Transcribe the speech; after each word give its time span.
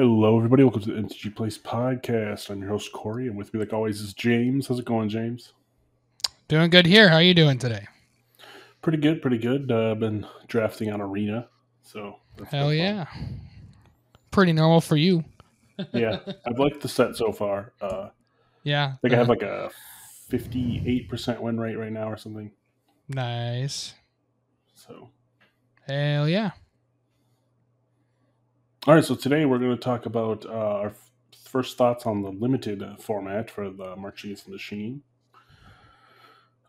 Hello, 0.00 0.38
everybody. 0.38 0.62
Welcome 0.64 0.80
to 0.80 0.92
the 0.94 0.98
MTG 1.02 1.36
Place 1.36 1.58
podcast. 1.58 2.48
I'm 2.48 2.62
your 2.62 2.70
host 2.70 2.90
Corey, 2.90 3.26
and 3.26 3.36
with 3.36 3.52
me, 3.52 3.60
like 3.60 3.74
always, 3.74 4.00
is 4.00 4.14
James. 4.14 4.66
How's 4.66 4.78
it 4.78 4.86
going, 4.86 5.10
James? 5.10 5.52
Doing 6.48 6.70
good 6.70 6.86
here. 6.86 7.10
How 7.10 7.16
are 7.16 7.22
you 7.22 7.34
doing 7.34 7.58
today? 7.58 7.86
Pretty 8.80 8.96
good, 8.96 9.20
pretty 9.20 9.36
good. 9.36 9.70
Uh, 9.70 9.90
I've 9.90 10.00
been 10.00 10.26
drafting 10.48 10.90
on 10.90 11.02
Arena, 11.02 11.48
so 11.82 12.16
that's 12.38 12.50
Hell 12.50 12.72
yeah. 12.72 13.08
Pretty 14.30 14.54
normal 14.54 14.80
for 14.80 14.96
you. 14.96 15.22
yeah. 15.92 16.20
I've 16.46 16.58
liked 16.58 16.80
the 16.80 16.88
set 16.88 17.14
so 17.14 17.30
far. 17.30 17.74
Uh, 17.82 18.08
Yeah. 18.64 18.94
I 18.94 18.98
think 19.02 19.12
I 19.12 19.18
have 19.18 19.28
like 19.28 19.42
a 19.42 19.70
58% 20.30 21.40
win 21.40 21.60
rate 21.60 21.76
right 21.76 21.92
now, 21.92 22.10
or 22.10 22.16
something. 22.16 22.50
nice. 23.06 23.92
So, 24.74 25.10
Hell 25.86 26.26
yeah. 26.26 26.52
All 28.86 28.94
right. 28.94 29.04
So 29.04 29.14
today 29.14 29.44
we're 29.44 29.58
going 29.58 29.76
to 29.76 29.76
talk 29.76 30.06
about 30.06 30.46
uh, 30.46 30.52
our 30.52 30.92
first 31.44 31.76
thoughts 31.76 32.06
on 32.06 32.22
the 32.22 32.30
limited 32.30 32.82
uh, 32.82 32.96
format 32.96 33.50
for 33.50 33.68
the 33.68 33.94
March 33.94 34.24
Against 34.24 34.46
the 34.46 34.52
Machine. 34.52 35.02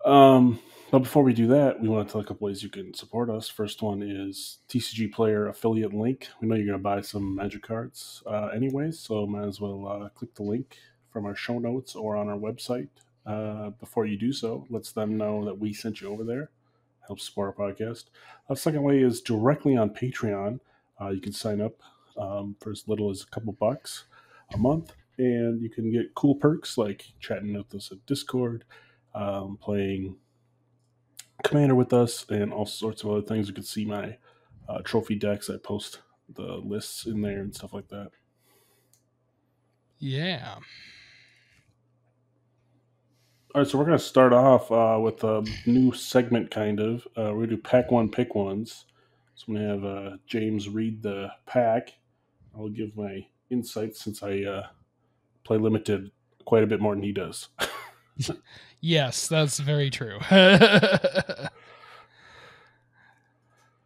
Um, 0.03 0.59
but 0.91 0.99
before 0.99 1.23
we 1.23 1.33
do 1.33 1.47
that, 1.47 1.79
we 1.79 1.87
want 1.87 2.09
to 2.09 2.11
tell 2.11 2.19
a 2.19 2.25
couple 2.25 2.47
ways 2.47 2.63
you 2.63 2.69
can 2.69 2.93
support 2.93 3.29
us. 3.29 3.47
First 3.47 3.81
one 3.81 4.03
is 4.03 4.57
TCG 4.67 5.13
Player 5.13 5.47
affiliate 5.47 5.93
link. 5.93 6.27
We 6.41 6.49
know 6.49 6.55
you're 6.55 6.65
going 6.65 6.77
to 6.77 6.83
buy 6.83 6.99
some 6.99 7.33
Magic 7.33 7.61
cards 7.61 8.21
uh, 8.27 8.47
anyways, 8.47 8.99
so 8.99 9.25
might 9.25 9.47
as 9.47 9.61
well 9.61 9.87
uh, 9.87 10.09
click 10.09 10.35
the 10.35 10.43
link 10.43 10.79
from 11.13 11.25
our 11.25 11.35
show 11.35 11.59
notes 11.59 11.95
or 11.95 12.17
on 12.17 12.27
our 12.27 12.37
website. 12.37 12.89
Uh, 13.25 13.69
before 13.79 14.05
you 14.05 14.17
do 14.17 14.33
so, 14.33 14.65
lets 14.69 14.91
them 14.91 15.15
know 15.15 15.45
that 15.45 15.59
we 15.59 15.71
sent 15.71 16.01
you 16.01 16.09
over 16.09 16.25
there. 16.25 16.49
Helps 17.07 17.23
support 17.23 17.55
our 17.57 17.71
podcast. 17.71 18.05
Uh, 18.49 18.55
second 18.55 18.83
way 18.83 18.99
is 18.99 19.21
directly 19.21 19.77
on 19.77 19.91
Patreon. 19.91 20.59
Uh, 20.99 21.09
you 21.09 21.21
can 21.21 21.31
sign 21.31 21.61
up 21.61 21.75
um, 22.17 22.55
for 22.59 22.71
as 22.71 22.87
little 22.87 23.09
as 23.09 23.23
a 23.23 23.27
couple 23.27 23.53
bucks 23.53 24.05
a 24.53 24.57
month, 24.57 24.93
and 25.17 25.61
you 25.61 25.69
can 25.69 25.91
get 25.91 26.13
cool 26.15 26.35
perks 26.35 26.77
like 26.77 27.05
chatting 27.19 27.53
with 27.53 27.73
us 27.73 27.91
at 27.91 28.05
Discord, 28.05 28.65
um, 29.13 29.57
playing 29.61 30.15
Commander 31.43 31.75
with 31.75 31.93
us, 31.93 32.25
and 32.29 32.53
all 32.53 32.65
sorts 32.65 33.03
of 33.03 33.09
other 33.09 33.21
things. 33.21 33.47
You 33.47 33.53
can 33.53 33.63
see 33.63 33.85
my 33.85 34.17
uh, 34.69 34.79
trophy 34.83 35.15
decks. 35.15 35.49
I 35.49 35.57
post 35.57 36.01
the 36.33 36.61
lists 36.63 37.05
in 37.05 37.21
there 37.21 37.39
and 37.39 37.53
stuff 37.53 37.73
like 37.73 37.87
that. 37.89 38.11
Yeah. 39.99 40.55
All 43.53 43.61
right, 43.61 43.69
so 43.69 43.77
we're 43.77 43.85
going 43.85 43.97
to 43.97 44.03
start 44.03 44.31
off 44.31 44.71
uh, 44.71 44.97
with 45.01 45.23
a 45.25 45.45
new 45.65 45.91
segment, 45.91 46.49
kind 46.51 46.79
of. 46.79 47.05
Uh, 47.17 47.33
we're 47.33 47.45
going 47.45 47.49
to 47.49 47.55
do 47.57 47.61
pack 47.61 47.91
one, 47.91 48.09
pick 48.09 48.33
ones. 48.33 48.85
So 49.35 49.45
I'm 49.49 49.55
going 49.55 49.67
to 49.67 49.73
have 49.73 49.83
uh, 49.83 50.17
James 50.25 50.69
read 50.69 51.03
the 51.03 51.31
pack. 51.45 51.93
I'll 52.55 52.69
give 52.69 52.95
my 52.95 53.25
insights 53.49 54.01
since 54.03 54.23
I 54.23 54.41
uh, 54.43 54.67
play 55.43 55.57
limited 55.57 56.11
quite 56.45 56.63
a 56.63 56.67
bit 56.67 56.79
more 56.81 56.93
than 56.95 57.03
he 57.03 57.11
does. 57.11 57.49
Yes, 58.83 59.27
that's 59.27 59.59
very 59.59 59.91
true. 59.91 60.17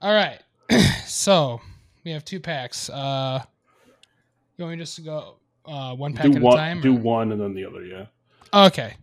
All 0.01 0.13
right. 0.13 0.39
so 1.05 1.59
we 2.03 2.11
have 2.11 2.23
two 2.25 2.39
packs. 2.39 2.89
Uh 2.89 3.41
you 4.57 4.63
want 4.63 4.77
me 4.77 4.81
just 4.83 4.95
to 4.95 5.01
go 5.01 5.35
uh 5.65 5.93
one 5.95 6.13
pack 6.13 6.31
do 6.31 6.37
at 6.37 6.41
one, 6.41 6.53
a 6.53 6.57
time? 6.57 6.81
do 6.81 6.95
or- 6.95 6.99
one, 6.99 7.31
and 7.33 7.41
then 7.41 7.53
the 7.53 7.65
other. 7.65 7.83
Yeah. 7.85 8.05
Okay. 8.53 8.93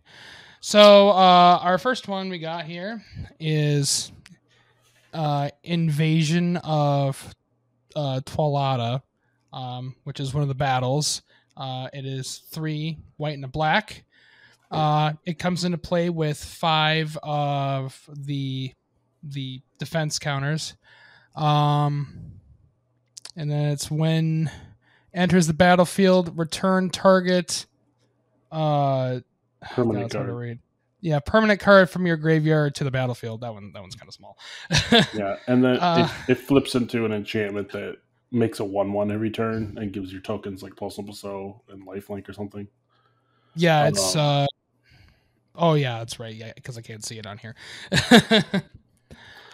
So 0.61 1.11
uh, 1.11 1.59
our 1.61 1.77
first 1.77 2.09
one 2.09 2.31
we 2.31 2.39
got 2.39 2.65
here 2.65 3.03
is 3.41 4.13
uh, 5.13 5.51
Invasion 5.65 6.57
of 6.59 7.35
uh, 7.97 8.21
Tolvada, 8.25 9.03
um, 9.53 9.95
which 10.05 10.21
is 10.21 10.33
one 10.35 10.43
of 10.43 10.49
the 10.49 10.55
battles. 10.55 11.23
Uh, 11.57 11.89
it 11.93 12.05
is 12.07 12.43
three 12.51 12.99
white 13.17 13.35
and 13.35 13.45
a 13.45 13.49
black. 13.49 14.05
Uh, 14.71 15.13
it 15.27 15.39
comes 15.39 15.65
into 15.65 15.77
play 15.79 16.09
with 16.09 16.43
five 16.43 17.19
of 17.23 18.09
the 18.11 18.73
the 19.23 19.61
defense 19.79 20.19
counters, 20.19 20.75
um, 21.37 22.33
and 23.37 23.51
then 23.51 23.67
it's 23.69 23.91
when 23.91 24.51
enters 25.15 25.47
the 25.47 25.53
battlefield, 25.55 26.37
return 26.39 26.89
target. 26.91 27.67
Uh, 28.51 29.21
Permanent 29.61 30.11
card. 30.13 30.29
read. 30.31 30.59
Yeah, 31.03 31.19
permanent 31.21 31.61
card 31.61 31.91
from 31.91 32.07
your 32.07 32.17
graveyard 32.17 32.75
to 32.77 32.85
the 32.85 32.91
battlefield. 32.91 33.41
That 33.43 33.53
one, 33.53 33.73
that 33.75 33.81
one's 33.81 33.95
kind 33.97 34.09
of 34.09 34.15
small. 34.15 34.39
Yeah, 35.15 35.37
and 35.49 35.63
then 35.65 35.77
Uh, 35.79 36.09
it, 36.29 36.33
it 36.33 36.35
flips 36.37 36.75
into 36.77 37.05
an 37.05 37.13
enchantment 37.13 37.71
that 37.73 37.97
makes 38.33 38.61
a 38.61 38.65
one-one 38.65 39.11
every 39.11 39.31
turn 39.31 39.77
and 39.81 39.93
gives 39.93 40.11
your 40.13 40.23
tokens 40.23 40.63
like 40.63 40.75
Pulse 40.77 40.99
so 41.13 41.61
and 41.69 41.87
Lifelink 41.87 42.29
or 42.29 42.33
something. 42.33 42.67
yeah, 43.55 43.83
Oh, 43.85 43.89
it's. 43.89 44.15
no. 44.15 44.21
uh 44.21 44.47
Oh 45.55 45.75
yeah, 45.75 45.99
that's 45.99 46.19
right. 46.19 46.35
Yeah, 46.35 46.53
because 46.55 46.79
I 46.79 46.81
can't 46.81 47.05
see 47.05 47.19
it 47.19 47.27
on 47.27 47.37
here. 47.37 47.55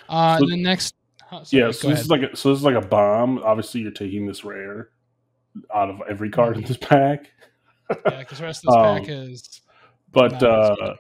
uh, 0.08 0.38
So- 0.38 0.46
the 0.46 0.56
next. 0.56 0.94
oh, 1.32 1.42
sorry, 1.42 1.62
yeah, 1.62 1.70
so 1.72 1.88
this 1.88 1.92
ahead. 1.92 1.98
is 1.98 2.08
like 2.10 2.22
a, 2.22 2.36
so 2.36 2.50
this 2.50 2.58
is 2.60 2.64
like 2.64 2.76
a 2.76 2.86
bomb. 2.86 3.38
Obviously, 3.40 3.80
you're 3.80 3.90
taking 3.90 4.26
this 4.26 4.44
rare 4.44 4.90
out 5.74 5.90
of 5.90 6.00
every 6.08 6.30
card 6.30 6.56
in 6.56 6.62
this 6.64 6.76
pack. 6.76 7.30
yeah, 8.06 8.18
because 8.20 8.38
the 8.38 8.44
rest 8.44 8.64
of 8.64 8.72
this 8.72 8.76
um, 8.84 8.98
pack 9.00 9.08
is. 9.08 9.60
But 10.12 10.40
uh, 10.42 10.94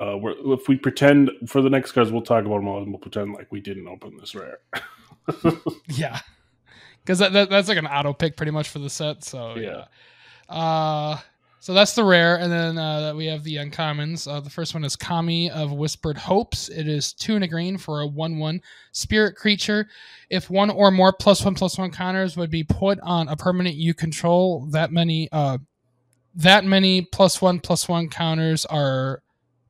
uh, 0.00 0.16
we're, 0.18 0.34
if 0.54 0.66
we 0.68 0.76
pretend 0.76 1.30
for 1.46 1.62
the 1.62 1.70
next 1.70 1.92
cards, 1.92 2.10
we'll 2.10 2.22
talk 2.22 2.44
about 2.44 2.56
them 2.56 2.66
all, 2.68 2.82
and 2.82 2.88
we'll 2.90 2.98
pretend 2.98 3.32
like 3.34 3.46
we 3.52 3.60
didn't 3.60 3.86
open 3.86 4.16
this 4.18 4.34
rare. 4.34 4.58
Yeah, 5.88 6.20
because 7.04 7.18
that, 7.18 7.32
that 7.32 7.50
that's 7.50 7.68
like 7.68 7.78
an 7.78 7.86
auto 7.86 8.12
pick 8.12 8.36
pretty 8.36 8.52
much 8.52 8.68
for 8.68 8.78
the 8.78 8.90
set. 8.90 9.24
So 9.24 9.54
Yeah. 9.56 9.84
yeah. 10.50 10.54
Uh, 10.54 11.18
so 11.60 11.72
that's 11.74 11.94
the 11.94 12.02
rare, 12.02 12.40
and 12.40 12.50
then 12.50 12.76
uh, 12.76 13.14
we 13.14 13.26
have 13.26 13.44
the 13.44 13.54
uncommons. 13.54 14.26
Uh, 14.26 14.40
the 14.40 14.50
first 14.50 14.74
one 14.74 14.82
is 14.82 14.96
Kami 14.96 15.48
of 15.48 15.70
Whispered 15.72 16.18
Hopes. 16.18 16.68
It 16.68 16.88
is 16.88 17.12
two 17.12 17.36
and 17.36 17.44
a 17.44 17.46
green 17.46 17.78
for 17.78 18.00
a 18.00 18.06
one-one 18.06 18.60
spirit 18.90 19.36
creature. 19.36 19.86
If 20.28 20.50
one 20.50 20.70
or 20.70 20.90
more 20.90 21.12
plus 21.12 21.44
one 21.44 21.54
plus 21.54 21.78
one 21.78 21.92
counters 21.92 22.36
would 22.36 22.50
be 22.50 22.64
put 22.64 22.98
on 23.04 23.28
a 23.28 23.36
permanent 23.36 23.76
you 23.76 23.94
control, 23.94 24.66
that 24.72 24.90
many 24.90 25.28
uh, 25.30 25.58
that 26.34 26.64
many 26.64 27.02
plus 27.02 27.40
one 27.40 27.60
plus 27.60 27.88
one 27.88 28.08
counters 28.08 28.66
are 28.66 29.22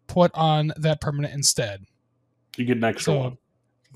put 0.07 0.31
on 0.35 0.73
that 0.79 1.03
permanent 1.03 1.35
instead. 1.35 1.85
You 2.57 2.65
get 2.65 2.79
an 2.79 2.85
extra 2.85 3.13
So 3.13 3.19
one. 3.19 3.39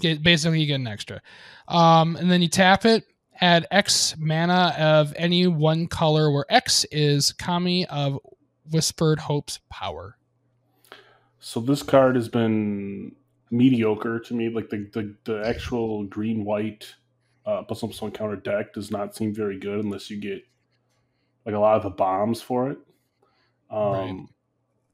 Get, 0.00 0.22
basically 0.22 0.60
you 0.60 0.66
get 0.66 0.76
an 0.76 0.86
extra. 0.86 1.20
Um, 1.68 2.16
and 2.16 2.30
then 2.30 2.42
you 2.42 2.48
tap 2.48 2.84
it, 2.84 3.04
add 3.40 3.66
X 3.70 4.14
mana 4.18 4.74
of 4.78 5.12
any 5.16 5.46
one 5.46 5.86
color 5.86 6.30
where 6.30 6.46
X 6.48 6.84
is 6.90 7.32
Kami 7.32 7.86
of 7.86 8.18
Whispered 8.70 9.18
Hope's 9.18 9.60
power. 9.68 10.16
So 11.38 11.60
this 11.60 11.82
card 11.82 12.16
has 12.16 12.28
been 12.28 13.14
mediocre 13.50 14.18
to 14.20 14.34
me. 14.34 14.48
Like 14.48 14.70
the 14.70 14.88
the, 14.92 15.14
the 15.24 15.46
actual 15.46 16.04
green 16.04 16.44
white 16.44 16.92
uh, 17.44 17.62
plus 17.62 17.82
one 17.82 17.90
plus 17.90 18.02
one 18.02 18.10
counter 18.10 18.36
deck 18.36 18.72
does 18.74 18.90
not 18.90 19.14
seem 19.14 19.32
very 19.32 19.58
good 19.58 19.84
unless 19.84 20.10
you 20.10 20.16
get 20.16 20.44
like 21.44 21.54
a 21.54 21.58
lot 21.58 21.76
of 21.76 21.84
the 21.84 21.90
bombs 21.90 22.42
for 22.42 22.70
it. 22.70 22.78
Um, 23.70 23.92
Right. 23.92 24.26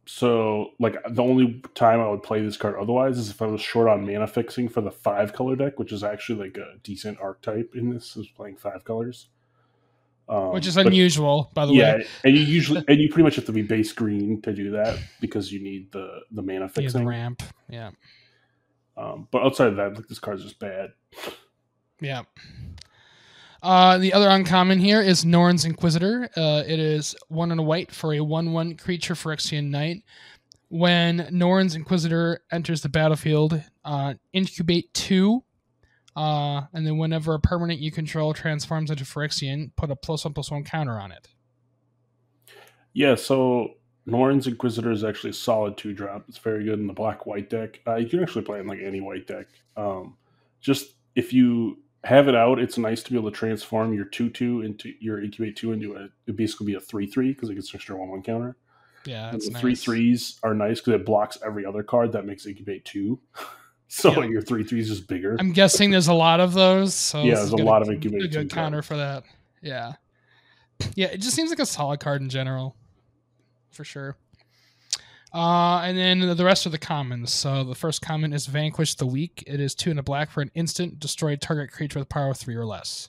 So 0.05 0.73
like 0.81 0.97
the 1.11 1.23
only 1.23 1.63
time 1.75 2.01
I 2.01 2.09
would 2.09 2.23
play 2.23 2.43
this 2.43 2.57
card 2.57 2.75
otherwise 2.77 3.19
is 3.19 3.31
if 3.31 3.41
I 3.41 3.47
was 3.47 3.61
short 3.61 3.89
on 3.89 4.05
mana 4.05 4.27
fixing 4.27 4.69
for 4.69 4.81
the 4.81 4.91
five 4.91 5.33
color 5.33 5.55
deck, 5.55 5.79
which 5.79 5.93
is 5.93 6.03
actually 6.03 6.47
like 6.47 6.57
a 6.57 6.79
decent 6.83 7.19
archetype 7.21 7.75
in 7.77 7.91
this 7.91 8.17
is 8.17 8.27
playing 8.29 8.57
five 8.57 8.85
colors. 8.85 9.29
Um, 10.29 10.53
Which 10.53 10.67
is 10.67 10.77
but- 10.77 10.87
unusual, 10.87 11.51
by 11.53 11.67
the 11.67 11.73
yeah, 11.73 11.95
way. 11.95 11.99
Yeah, 12.01 12.07
and 12.25 12.37
you 12.37 12.43
usually 12.45 12.85
and 12.89 13.01
you 13.01 13.09
pretty 13.09 13.25
much 13.25 13.37
have 13.37 13.45
to 13.47 13.53
be 13.53 13.63
base 13.63 13.93
green 13.93 14.41
to 14.43 14.53
do 14.53 14.71
that 14.71 14.99
because 15.21 15.53
you 15.53 15.61
need 15.61 15.91
the 15.93 16.21
the 16.31 16.43
mana 16.43 16.69
fixing. 16.69 17.03
the 17.03 17.07
ramp. 17.07 17.43
Yeah. 17.69 17.91
Um, 18.97 19.27
but 19.31 19.43
outside 19.43 19.69
of 19.69 19.77
that, 19.77 19.95
like 19.95 20.07
this 20.09 20.19
card's 20.19 20.43
just 20.45 20.59
bad. 20.59 20.93
Yeah. 22.01 22.23
Uh, 23.63 23.97
the 23.99 24.13
other 24.13 24.29
uncommon 24.29 24.79
here 24.79 25.01
is 25.01 25.25
Norn's 25.25 25.65
Inquisitor. 25.65 26.29
Uh, 26.37 26.65
it 26.67 26.81
is 26.81 27.15
one 27.29 27.53
and 27.53 27.61
a 27.61 27.63
white 27.63 27.93
for 27.93 28.13
a 28.15 28.21
1 28.21 28.53
1 28.53 28.77
creature 28.77 29.15
Phyrexian 29.15 29.71
Knight. 29.71 30.03
When 30.69 31.29
Norn's 31.31 31.77
Inquisitor 31.77 32.41
enters 32.51 32.81
the 32.81 32.89
battlefield, 32.89 33.63
uh, 33.85 34.15
incubate 34.33 34.93
two. 34.95 35.45
Uh, 36.17 36.63
and 36.75 36.87
then 36.87 36.99
whenever 36.99 37.35
a 37.35 37.41
permanent 37.41 37.79
you 37.79 37.93
control 37.93 38.35
transforms 38.35 38.91
into 38.91 39.05
Phyrexian, 39.05 39.71
put 39.77 39.91
a 39.91 39.97
plus 39.97 40.25
one 40.25 40.35
plus 40.35 40.51
one 40.51 40.65
counter 40.65 40.99
on 40.99 41.13
it. 41.13 41.29
Yeah, 42.95 43.15
so 43.15 43.75
Norn's 44.07 44.49
Inquisitor 44.49 44.91
is 44.91 45.05
actually 45.05 45.31
a 45.31 45.35
solid 45.35 45.77
two 45.77 45.95
drop. 45.95 46.25
It's 46.29 46.39
very 46.39 46.65
good 46.65 46.81
in 46.81 46.87
the 46.89 46.93
black 46.93 47.27
white 47.27 47.49
deck. 47.49 47.81
Uh, 47.87 47.97
you 47.97 48.09
can 48.09 48.23
actually 48.23 48.45
play 48.45 48.59
it 48.59 48.63
in 48.63 48.67
like 48.67 48.81
any 48.81 49.01
white 49.01 49.27
deck. 49.27 49.47
Um, 49.77 50.17
just 50.61 50.95
if 51.15 51.33
you 51.33 51.82
have 52.05 52.29
it 52.29 52.35
out, 52.35 52.59
it's 52.59 52.79
nice 52.79 53.03
to 53.05 53.11
be 53.13 53.17
able 53.19 53.31
to 53.31 53.37
transform 53.37 53.95
your 53.95 54.05
two 54.07 54.29
two 54.31 54.63
into 54.63 54.93
your 55.01 55.23
incubate 55.23 55.57
two 55.57 55.73
into 55.73 55.95
a 55.97 56.09
it 56.27 56.37
basically 56.37 56.67
be 56.67 56.75
a 56.75 56.81
three 56.81 57.07
three 57.07 57.33
because 57.33 57.49
it 57.51 57.55
gets 57.55 57.71
an 57.73 57.77
extra 57.77 57.97
one 57.97 58.09
one 58.09 58.23
counter. 58.23 58.57
Yeah, 59.05 59.27
And 59.27 59.35
that's 59.35 59.47
the 59.47 59.53
nice. 59.53 59.61
three 59.61 59.75
threes 59.75 60.39
are 60.45 60.55
nice 60.55 60.81
because 60.81 60.95
it 61.01 61.05
blocks 61.07 61.37
every 61.45 61.67
other 61.67 61.83
card 61.83 62.13
that 62.13 62.25
makes 62.25 62.47
incubate 62.47 62.85
two. 62.85 63.19
so 63.89 64.11
Yeah. 64.13 64.29
your 64.29 64.43
three 64.43 64.63
threes 64.65 64.91
is 64.91 65.01
bigger. 65.01 65.37
I'm 65.41 65.53
guessing 65.53 65.91
there's 65.91 66.07
a 66.09 66.15
lot 66.15 66.39
of 66.41 66.53
those. 66.53 66.95
So 66.95 67.23
Yeah, 67.23 67.35
there's 67.37 67.51
a 67.51 67.57
lot 67.57 67.83
of 67.83 67.89
incubate 67.89 68.23
A 68.23 68.29
good 68.29 68.49
two 68.51 68.55
counter 68.55 68.77
cards. 68.77 68.87
for 68.87 68.97
that. 68.97 69.25
Yeah, 69.61 69.95
yeah. 70.95 71.07
It 71.09 71.19
just 71.19 71.35
seems 71.37 71.51
like 71.51 71.59
a 71.61 71.67
solid 71.67 72.01
card 72.01 72.21
in 72.23 72.29
general, 72.29 72.77
for 73.71 73.85
sure. 73.85 74.17
Uh, 75.35 75.81
and 75.81 75.97
then 75.97 76.37
the 76.37 76.45
rest 76.45 76.67
of 76.67 76.73
the 76.73 76.79
commons. 76.79 77.33
So 77.33 77.65
the 77.65 77.75
first 77.75 78.03
common 78.03 78.33
is 78.33 78.47
Vanquish 78.47 78.95
the 78.95 79.07
Weak. 79.07 79.43
It 79.47 79.61
is 79.61 79.75
two 79.75 79.91
and 79.91 79.99
a 79.99 80.03
black 80.03 80.31
for 80.31 80.43
an 80.43 80.51
instant. 80.55 81.01
Destroy 81.01 81.37
target 81.37 81.73
creature 81.73 81.99
with 81.99 82.09
power 82.09 82.35
three 82.35 82.55
or 82.55 82.67
less. 82.67 83.09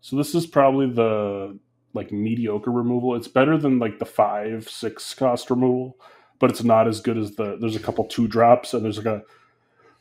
So 0.00 0.16
this 0.16 0.34
is 0.34 0.46
probably 0.46 0.90
the 0.90 1.58
like 1.94 2.10
mediocre 2.10 2.70
removal. 2.70 3.14
It's 3.14 3.28
better 3.28 3.56
than 3.56 3.78
like 3.78 3.98
the 3.98 4.06
five 4.06 4.68
six 4.68 5.14
cost 5.14 5.50
removal, 5.50 5.96
but 6.38 6.50
it's 6.50 6.64
not 6.64 6.88
as 6.88 7.00
good 7.00 7.18
as 7.18 7.36
the. 7.36 7.56
There's 7.60 7.76
a 7.76 7.80
couple 7.80 8.04
two 8.04 8.26
drops 8.26 8.74
and 8.74 8.84
there's 8.84 8.96
like 8.96 9.06
a 9.06 9.22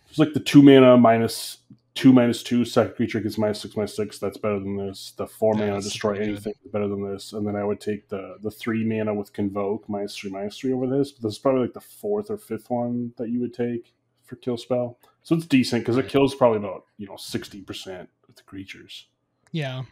there's 0.08 0.20
like 0.20 0.34
the 0.34 0.40
two 0.40 0.64
mana 0.64 0.98
minus 0.98 1.58
two 1.96 2.14
minus 2.14 2.44
two 2.44 2.64
second 2.66 2.96
creature 2.96 3.20
gets 3.20 3.38
minus 3.38 3.62
six 3.62 3.76
minus 3.76 3.96
six. 3.96 4.20
That's 4.20 4.38
better 4.38 4.60
than 4.60 4.78
this. 4.78 5.12
The 5.18 5.28
four 5.28 5.56
Yeah, 5.58 5.68
mana 5.68 5.82
destroy 5.82 6.14
good. 6.16 6.24
anything 6.30 6.54
is 6.64 6.72
better 6.72 6.88
than 6.88 7.04
this. 7.12 7.34
And 7.34 7.46
then 7.46 7.56
I 7.56 7.64
would 7.64 7.82
take 7.82 8.08
the 8.10 8.38
the 8.42 8.52
three 8.52 8.84
mana 8.86 9.14
with 9.14 9.34
convoke 9.34 9.88
minus 9.90 10.16
three 10.18 10.32
minus 10.32 10.58
three 10.58 10.74
over 10.74 10.88
this. 10.88 11.12
But 11.12 11.24
this 11.24 11.34
is 11.34 11.40
probably 11.40 11.62
like 11.62 11.74
the 11.74 11.82
fourth 11.82 12.30
or 12.30 12.38
fifth 12.38 12.70
one 12.70 13.14
that 13.18 13.30
you 13.30 13.40
would 13.42 13.54
take 13.54 13.94
for 14.24 14.36
kill 14.38 14.58
spell. 14.58 14.98
So 15.24 15.36
it's 15.36 15.46
decent 15.46 15.82
because 15.84 15.98
it 15.98 16.08
kills 16.08 16.36
probably 16.36 16.60
about 16.60 16.86
you 16.98 17.08
know 17.08 17.18
sixty 17.18 17.62
percent 17.62 18.10
of 18.28 18.36
the 18.36 18.44
creatures. 18.44 19.08
Yeah, 19.52 19.84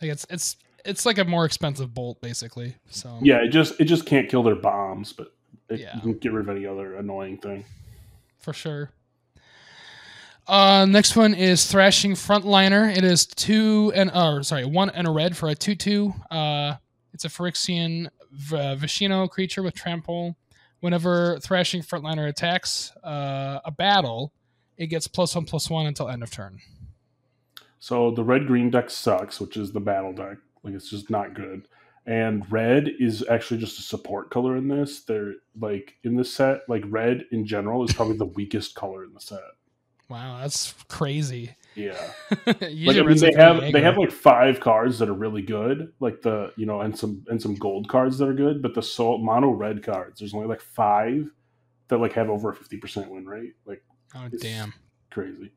like 0.00 0.10
it's 0.10 0.26
it's 0.30 0.56
it's 0.84 1.04
like 1.04 1.18
a 1.18 1.24
more 1.24 1.44
expensive 1.44 1.92
bolt 1.94 2.20
basically. 2.22 2.74
So 2.88 3.18
Yeah, 3.22 3.42
it 3.44 3.48
just 3.48 3.78
it 3.80 3.84
just 3.84 4.06
can't 4.06 4.28
kill 4.30 4.42
their 4.42 4.54
bombs, 4.56 5.12
but 5.12 5.34
it, 5.68 5.80
Yeah. 5.80 5.94
you 5.96 6.00
can 6.00 6.14
get 6.14 6.32
rid 6.32 6.48
of 6.48 6.56
any 6.56 6.66
other 6.66 6.94
annoying 6.96 7.36
thing. 7.36 7.64
for 8.38 8.54
sure. 8.54 8.90
Uh, 10.46 10.84
next 10.88 11.14
one 11.14 11.34
is 11.34 11.66
Thrashing 11.66 12.12
Frontliner. 12.12 12.94
It 12.96 13.04
is 13.04 13.26
two 13.26 13.92
and 13.94 14.10
uh, 14.10 14.42
sorry, 14.42 14.64
one 14.64 14.90
and 14.90 15.06
a 15.06 15.10
red 15.10 15.36
for 15.36 15.48
a 15.48 15.54
two-two. 15.54 16.12
Uh, 16.30 16.74
it's 17.12 17.24
a 17.24 17.28
Phyrexian 17.28 18.08
v- 18.32 18.56
uh, 18.56 18.76
Vishino 18.76 19.28
creature 19.30 19.62
with 19.62 19.74
trample. 19.74 20.36
Whenever 20.80 21.38
Thrashing 21.40 21.82
Frontliner 21.82 22.28
attacks 22.28 22.92
uh, 23.04 23.60
a 23.64 23.70
battle, 23.70 24.32
it 24.76 24.86
gets 24.86 25.06
plus 25.06 25.34
one 25.34 25.44
plus 25.44 25.68
one 25.70 25.86
until 25.86 26.08
end 26.08 26.22
of 26.22 26.30
turn. 26.30 26.58
So 27.78 28.10
the 28.10 28.24
red 28.24 28.46
green 28.46 28.70
deck 28.70 28.90
sucks, 28.90 29.40
which 29.40 29.56
is 29.56 29.72
the 29.72 29.80
battle 29.80 30.12
deck. 30.12 30.38
Like 30.62 30.74
it's 30.74 30.90
just 30.90 31.10
not 31.10 31.34
good. 31.34 31.68
And 32.06 32.50
red 32.50 32.88
is 32.98 33.24
actually 33.28 33.60
just 33.60 33.78
a 33.78 33.82
support 33.82 34.30
color 34.30 34.56
in 34.56 34.68
this. 34.68 35.02
They're 35.02 35.34
like 35.60 35.96
in 36.02 36.16
this 36.16 36.32
set, 36.32 36.62
like 36.68 36.82
red 36.86 37.26
in 37.30 37.46
general 37.46 37.84
is 37.84 37.92
probably 37.92 38.16
the 38.16 38.24
weakest 38.24 38.74
color 38.74 39.04
in 39.04 39.12
the 39.12 39.20
set. 39.20 39.38
Wow, 40.10 40.40
that's 40.40 40.74
crazy. 40.88 41.54
Yeah. 41.74 41.96
Like, 42.46 42.96
I 42.96 43.02
mean, 43.02 43.18
they 43.18 43.32
have 43.36 43.60
they 43.60 43.80
have 43.80 43.96
like 43.96 44.10
five 44.10 44.60
cards 44.60 44.98
that 44.98 45.08
are 45.08 45.14
really 45.14 45.42
good, 45.42 45.92
like 46.00 46.20
the 46.22 46.52
you 46.56 46.66
know, 46.66 46.80
and 46.80 46.96
some 46.96 47.24
and 47.28 47.40
some 47.40 47.54
gold 47.54 47.88
cards 47.88 48.18
that 48.18 48.28
are 48.28 48.34
good, 48.34 48.60
but 48.60 48.74
the 48.74 48.82
soul 48.82 49.18
mono 49.18 49.50
red 49.50 49.82
cards, 49.82 50.18
there's 50.18 50.34
only 50.34 50.48
like 50.48 50.60
five 50.60 51.30
that 51.88 51.98
like 51.98 52.12
have 52.14 52.28
over 52.28 52.50
a 52.50 52.54
fifty 52.54 52.76
percent 52.76 53.10
win 53.10 53.26
rate. 53.26 53.54
Like 53.66 53.82
oh 54.14 54.28
damn. 54.40 54.72
crazy. 55.10 55.52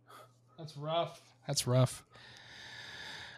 That's 0.57 0.77
rough. 0.77 1.21
That's 1.47 1.65
rough. 1.65 2.05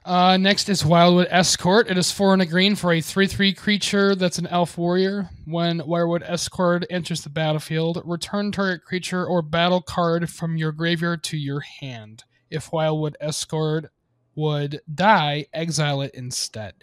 Uh, 0.06 0.38
next 0.38 0.69
is 0.69 0.86
Wildwood 0.86 1.28
Escort. 1.31 1.90
It 1.90 1.98
is 1.98 2.12
four 2.12 2.34
and 2.34 2.42
a 2.42 2.46
green 2.46 2.75
for 2.75 2.94
a 2.94 3.02
3 3.02 3.25
3 3.25 3.54
creature 3.54 4.13
that's 4.13 4.38
an 4.38 4.46
elf 4.48 4.78
warrior. 4.78 5.30
When 5.46 5.81
Wildwood 5.84 6.22
Escort 6.24 6.86
enters 6.92 7.22
the 7.24 7.30
battlefield, 7.30 8.04
return 8.06 8.52
target 8.52 8.84
creature 8.86 9.25
or 9.25 9.42
battle 9.42 9.81
card 9.81 10.30
from 10.30 10.57
your 10.57 10.72
graveyard 10.72 11.24
to 11.24 11.38
your 11.38 11.62
hand. 11.62 12.24
If 12.52 12.72
Wildwood 12.72 13.18
Escort 13.19 13.92
would 14.36 14.80
die, 14.94 15.48
exile 15.54 16.02
it 16.02 16.12
instead. 16.13 16.75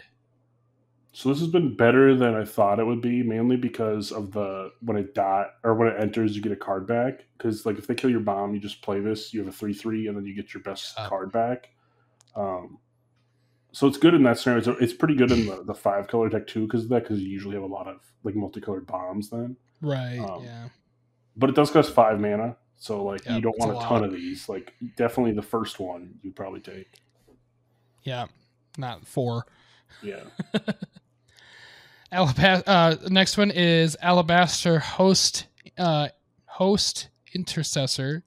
So 1.13 1.29
this 1.29 1.39
has 1.39 1.47
been 1.49 1.77
better 1.77 2.15
than 2.15 2.33
I 2.35 2.43
thought 2.43 2.79
it 2.79 2.85
would 2.85 2.99
be, 3.01 3.23
mainly 3.23 3.55
because 3.55 4.11
of 4.11 4.33
the 4.33 4.71
when 4.81 4.97
it 4.97 5.15
dot 5.15 5.51
or 5.63 5.75
when 5.75 5.87
it 5.87 5.95
enters, 5.97 6.35
you 6.35 6.41
get 6.41 6.51
a 6.51 6.57
card 6.57 6.87
back. 6.87 7.23
Because 7.37 7.65
like 7.65 7.77
if 7.77 7.87
they 7.87 7.95
kill 7.95 8.09
your 8.09 8.19
bomb, 8.19 8.53
you 8.53 8.59
just 8.59 8.81
play 8.81 8.99
this. 8.99 9.33
You 9.33 9.39
have 9.39 9.47
a 9.47 9.55
three 9.55 9.73
three, 9.73 10.07
and 10.07 10.17
then 10.17 10.25
you 10.25 10.35
get 10.35 10.53
your 10.53 10.63
best 10.63 10.93
Yeah. 10.97 11.07
card 11.07 11.31
back. 11.31 11.69
Um, 12.35 12.79
so 13.73 13.87
it's 13.87 13.97
good 13.97 14.13
in 14.13 14.23
that 14.23 14.39
scenario. 14.39 14.71
It's, 14.71 14.81
it's 14.81 14.93
pretty 14.93 15.15
good 15.15 15.31
in 15.31 15.47
the, 15.47 15.63
the 15.63 15.73
five 15.73 16.07
color 16.07 16.29
deck 16.29 16.47
too, 16.47 16.65
because 16.65 16.83
of 16.83 16.89
that 16.89 17.03
because 17.03 17.19
you 17.19 17.27
usually 17.27 17.55
have 17.55 17.63
a 17.63 17.67
lot 17.67 17.87
of 17.87 17.97
like 18.23 18.35
multicolored 18.35 18.87
bombs 18.87 19.29
then. 19.29 19.57
Right, 19.81 20.19
Um, 20.19 20.43
yeah. 20.45 20.69
But 21.35 21.49
it 21.49 21.55
does 21.55 21.71
cost 21.71 21.93
five 21.93 22.19
mana, 22.19 22.55
so 22.77 23.03
like 23.03 23.25
Yeah, 23.25 23.35
you 23.35 23.41
don't 23.41 23.55
it's 23.55 23.65
a 23.65 23.67
want 23.67 23.83
a, 23.83 23.87
ton 23.87 24.03
of 24.03 24.11
these. 24.13 24.47
Like 24.47 24.73
definitely 24.95 25.33
the 25.33 25.41
first 25.41 25.79
one 25.79 26.13
you'd 26.21 26.35
probably 26.35 26.61
take. 26.61 26.87
Yeah. 28.03 28.27
Not 28.77 29.05
four. 29.05 29.45
Yeah. 30.01 30.23
Alabasta- 32.13 32.63
uh, 32.67 32.95
next 33.09 33.37
one 33.37 33.51
is 33.51 33.97
Alabaster 34.01 34.79
Host 34.79 35.47
uh, 35.77 36.09
Host 36.45 37.09
Intercessor. 37.33 38.23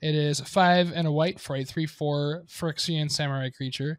It 0.00 0.14
is 0.14 0.40
five 0.40 0.92
and 0.92 1.06
a 1.06 1.12
white 1.12 1.40
for 1.40 1.56
a 1.56 1.64
three-four 1.64 2.44
Phyrexian 2.48 3.10
samurai 3.10 3.50
creature. 3.50 3.98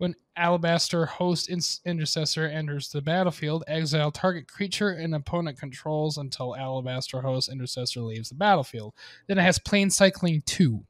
When 0.00 0.16
Alabaster 0.34 1.04
Host 1.04 1.50
In- 1.50 1.60
Intercessor 1.84 2.46
enters 2.46 2.88
the 2.88 3.02
battlefield, 3.02 3.64
exile 3.66 4.10
target 4.10 4.48
creature 4.48 4.88
an 4.88 5.12
opponent 5.12 5.58
controls 5.58 6.16
until 6.16 6.56
Alabaster 6.56 7.20
Host 7.20 7.50
Intercessor 7.50 8.00
leaves 8.00 8.30
the 8.30 8.34
battlefield. 8.34 8.94
Then 9.26 9.36
it 9.36 9.42
has 9.42 9.58
Plains 9.58 9.94
Cycling 9.94 10.42
two. 10.46 10.86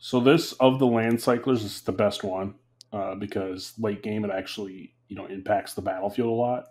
So 0.00 0.18
this 0.18 0.50
of 0.54 0.80
the 0.80 0.86
land 0.86 1.22
cyclers 1.22 1.62
is 1.62 1.82
the 1.82 1.92
best 1.92 2.24
one 2.24 2.56
uh, 2.92 3.14
because 3.14 3.72
late 3.78 4.02
game 4.02 4.24
it 4.24 4.32
actually 4.32 4.96
you 5.06 5.14
know 5.14 5.26
impacts 5.26 5.74
the 5.74 5.82
battlefield 5.82 6.30
a 6.30 6.32
lot, 6.32 6.64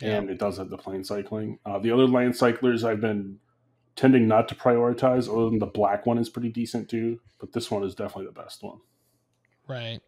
and 0.00 0.30
it 0.30 0.38
does 0.38 0.58
have 0.58 0.70
the 0.70 0.78
plains 0.78 1.08
cycling. 1.08 1.58
Uh, 1.66 1.80
the 1.80 1.90
other 1.90 2.06
land 2.06 2.36
cyclers 2.36 2.84
I've 2.84 3.00
been 3.00 3.40
tending 3.96 4.28
not 4.28 4.48
to 4.50 4.54
prioritize, 4.54 5.28
other 5.28 5.50
than 5.50 5.58
the 5.58 5.66
black 5.66 6.06
one 6.06 6.18
is 6.18 6.28
pretty 6.28 6.50
decent 6.50 6.88
too, 6.88 7.18
but 7.40 7.52
this 7.52 7.72
one 7.72 7.82
is 7.82 7.96
definitely 7.96 8.26
the 8.26 8.40
best 8.40 8.62
one. 8.62 8.78
Right. 9.66 9.98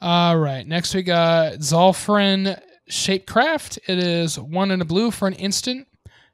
All 0.00 0.38
right. 0.38 0.66
Next 0.66 0.94
we 0.94 1.02
got 1.02 1.54
Zhalfirin 1.54 2.60
Shapecraft. 2.88 3.78
It 3.86 3.98
is 3.98 4.38
one 4.38 4.70
in 4.70 4.80
a 4.80 4.84
blue 4.84 5.10
for 5.10 5.26
an 5.26 5.34
instant. 5.34 5.88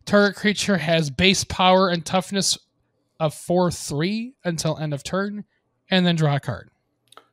Target 0.04 0.36
creature 0.36 0.76
has 0.76 1.08
base 1.08 1.44
power 1.44 1.88
and 1.88 2.04
toughness 2.04 2.58
of 3.18 3.32
four 3.32 3.70
three 3.70 4.34
until 4.44 4.76
end 4.76 4.92
of 4.92 5.02
turn, 5.02 5.44
and 5.90 6.04
then 6.04 6.16
draw 6.16 6.36
a 6.36 6.40
card. 6.40 6.70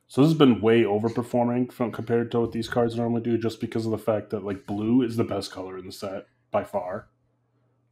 So 0.08 0.22
this 0.22 0.30
has 0.30 0.38
been 0.38 0.60
way 0.60 0.82
overperforming 0.82 1.72
from 1.72 1.92
compared 1.92 2.30
to 2.32 2.40
what 2.40 2.52
these 2.52 2.68
cards 2.68 2.96
normally 2.96 3.22
do, 3.22 3.36
just 3.36 3.60
because 3.60 3.84
of 3.84 3.92
the 3.92 3.98
fact 3.98 4.30
that 4.30 4.44
like 4.44 4.66
blue 4.66 5.02
is 5.02 5.16
the 5.16 5.24
best 5.24 5.50
color 5.50 5.76
in 5.76 5.86
the 5.86 5.92
set 5.92 6.26
by 6.50 6.64
far. 6.64 7.08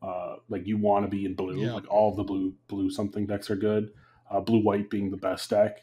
Uh, 0.03 0.37
like 0.49 0.67
you 0.67 0.79
want 0.79 1.05
to 1.05 1.11
be 1.11 1.27
in 1.27 1.35
blue. 1.35 1.59
Yeah. 1.61 1.75
Like 1.75 1.91
all 1.91 2.15
the 2.15 2.25
blue 2.25 2.55
blue 2.69 2.91
something 2.91 3.27
decks 3.27 3.51
are 3.51 3.57
good. 3.57 3.93
Uh, 4.31 4.41
blue 4.41 4.63
white 4.63 4.89
being 4.89 5.11
the 5.11 5.17
best 5.19 5.51
deck. 5.51 5.83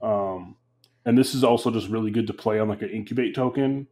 Um, 0.00 0.56
and 1.04 1.16
this 1.16 1.34
is 1.34 1.44
also 1.44 1.70
just 1.70 1.88
really 1.88 2.10
good 2.10 2.26
to 2.28 2.32
play 2.32 2.58
on 2.58 2.68
like 2.68 2.82
an 2.82 2.90
incubate 2.90 3.34
token 3.34 3.86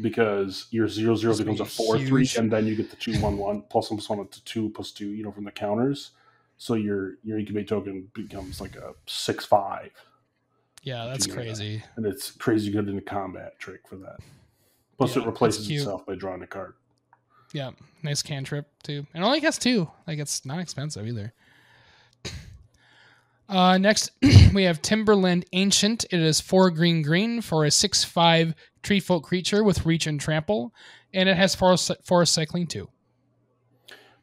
because 0.00 0.66
your 0.70 0.88
zero 0.88 1.14
zero 1.14 1.36
becomes 1.36 1.60
a 1.60 1.64
four 1.64 1.98
three, 1.98 2.28
and 2.36 2.50
then 2.50 2.66
you 2.66 2.74
get 2.74 2.90
the 2.90 2.96
two 2.96 3.18
one 3.20 3.36
one 3.36 3.62
plus 3.70 3.90
one 3.90 3.98
plus 3.98 4.08
one 4.08 4.26
to 4.28 4.44
two 4.44 4.70
plus 4.70 4.90
two, 4.90 5.08
you 5.08 5.22
know, 5.22 5.32
from 5.32 5.44
the 5.44 5.50
counters. 5.50 6.12
So 6.58 6.74
your 6.74 7.14
your 7.24 7.38
incubate 7.38 7.68
token 7.68 8.08
becomes 8.14 8.60
like 8.60 8.76
a 8.76 8.94
six 9.06 9.44
five 9.44 9.90
Yeah, 10.82 11.06
that's 11.06 11.26
crazy. 11.26 11.82
and 11.96 12.06
it's 12.06 12.30
crazy 12.30 12.70
good 12.70 12.88
in 12.88 12.96
a 12.98 13.02
combat 13.02 13.58
trick 13.58 13.86
for 13.88 13.96
that. 13.96 14.18
Plus, 14.96 15.16
Yeah, 15.16 15.22
it 15.22 15.26
replaces 15.26 15.68
itself 15.68 16.06
by 16.06 16.14
drawing 16.14 16.42
a 16.42 16.46
card. 16.46 16.74
Yeah, 17.52 17.72
nice 18.02 18.22
cantrip 18.22 18.66
too, 18.82 19.06
and 19.12 19.24
only 19.24 19.40
has 19.40 19.58
two. 19.58 19.90
Like 20.06 20.18
it's 20.18 20.46
not 20.46 20.60
expensive 20.60 21.06
either. 21.06 21.32
Uh, 23.52 23.76
next, 23.76 24.12
we 24.54 24.62
have 24.62 24.80
Timberland 24.80 25.44
Ancient. 25.52 26.06
It 26.10 26.20
is 26.20 26.40
four 26.40 26.70
green 26.70 27.02
green 27.02 27.42
for 27.42 27.66
a 27.66 27.70
six 27.70 28.02
five 28.02 28.54
tree 28.82 28.98
folk 28.98 29.24
creature 29.24 29.62
with 29.62 29.84
reach 29.84 30.06
and 30.06 30.18
trample, 30.18 30.72
and 31.12 31.28
it 31.28 31.36
has 31.36 31.54
forest 31.54 31.90
forest 32.02 32.32
cycling 32.32 32.66
too. 32.66 32.88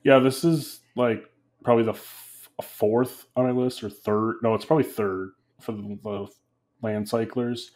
Yeah, 0.03 0.17
this 0.17 0.43
is 0.43 0.79
like 0.95 1.23
probably 1.63 1.83
the 1.83 1.91
f- 1.91 2.49
fourth 2.63 3.27
on 3.35 3.45
my 3.45 3.51
list 3.51 3.83
or 3.83 3.91
third. 3.91 4.37
No, 4.41 4.55
it's 4.55 4.65
probably 4.65 4.85
third 4.85 5.33
for 5.61 5.73
the, 5.73 5.99
the 6.01 6.27
land 6.81 7.07
cyclers. 7.07 7.69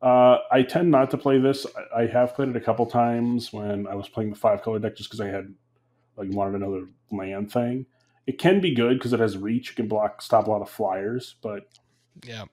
Uh, 0.00 0.38
I 0.52 0.62
tend 0.62 0.92
not 0.92 1.10
to 1.10 1.18
play 1.18 1.40
this. 1.40 1.66
I, 1.96 2.02
I 2.02 2.06
have 2.06 2.36
played 2.36 2.48
it 2.48 2.56
a 2.56 2.60
couple 2.60 2.86
times 2.86 3.52
when 3.52 3.88
I 3.88 3.96
was 3.96 4.08
playing 4.08 4.30
the 4.30 4.36
five 4.36 4.62
color 4.62 4.78
deck 4.78 4.94
just 4.96 5.10
because 5.10 5.20
I 5.20 5.28
had 5.28 5.52
like 6.16 6.28
wanted 6.30 6.62
another 6.62 6.86
land 7.10 7.50
thing. 7.50 7.86
It 8.26 8.38
can 8.38 8.60
be 8.60 8.74
good 8.74 8.98
because 8.98 9.12
it 9.12 9.20
has 9.20 9.36
reach. 9.36 9.70
You 9.70 9.74
can 9.74 9.88
block, 9.88 10.22
stop 10.22 10.46
a 10.46 10.50
lot 10.50 10.62
of 10.62 10.70
flyers, 10.70 11.36
but 11.42 11.66
Yeah, 12.24 12.44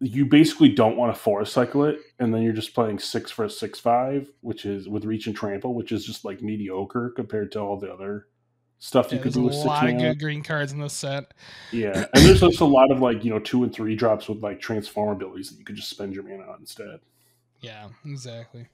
you 0.00 0.26
basically 0.26 0.68
don't 0.68 0.96
want 0.96 1.14
to 1.14 1.20
force 1.20 1.52
cycle 1.52 1.84
it, 1.84 2.00
and 2.18 2.32
then 2.32 2.42
you're 2.42 2.52
just 2.52 2.74
playing 2.74 2.98
six 2.98 3.30
for 3.30 3.44
a 3.44 3.50
six 3.50 3.80
five, 3.80 4.30
which 4.40 4.66
is 4.66 4.88
with 4.88 5.04
reach 5.04 5.26
and 5.26 5.36
trample, 5.36 5.74
which 5.74 5.92
is 5.92 6.04
just 6.04 6.24
like 6.24 6.42
mediocre 6.42 7.10
compared 7.10 7.52
to 7.52 7.60
all 7.60 7.78
the 7.78 7.92
other 7.92 8.26
stuff 8.78 9.10
you 9.10 9.18
could 9.18 9.32
do 9.32 9.40
a 9.40 9.44
with 9.44 9.54
six 9.54 9.66
lot 9.66 9.88
of 9.88 9.96
good 9.98 10.18
green 10.18 10.42
cards 10.42 10.72
in 10.72 10.78
this 10.78 10.92
set. 10.92 11.32
Yeah, 11.72 12.06
and 12.14 12.24
there's 12.24 12.42
also 12.42 12.66
a 12.66 12.68
lot 12.68 12.90
of 12.90 13.00
like 13.00 13.24
you 13.24 13.30
know 13.30 13.38
two 13.38 13.64
and 13.64 13.72
three 13.72 13.96
drops 13.96 14.28
with 14.28 14.42
like 14.42 14.60
transform 14.60 15.16
abilities 15.16 15.50
that 15.50 15.58
you 15.58 15.64
could 15.64 15.76
just 15.76 15.88
spend 15.88 16.14
your 16.14 16.24
mana 16.24 16.44
on 16.44 16.60
instead. 16.60 17.00
Yeah, 17.60 17.88
exactly. 18.04 18.66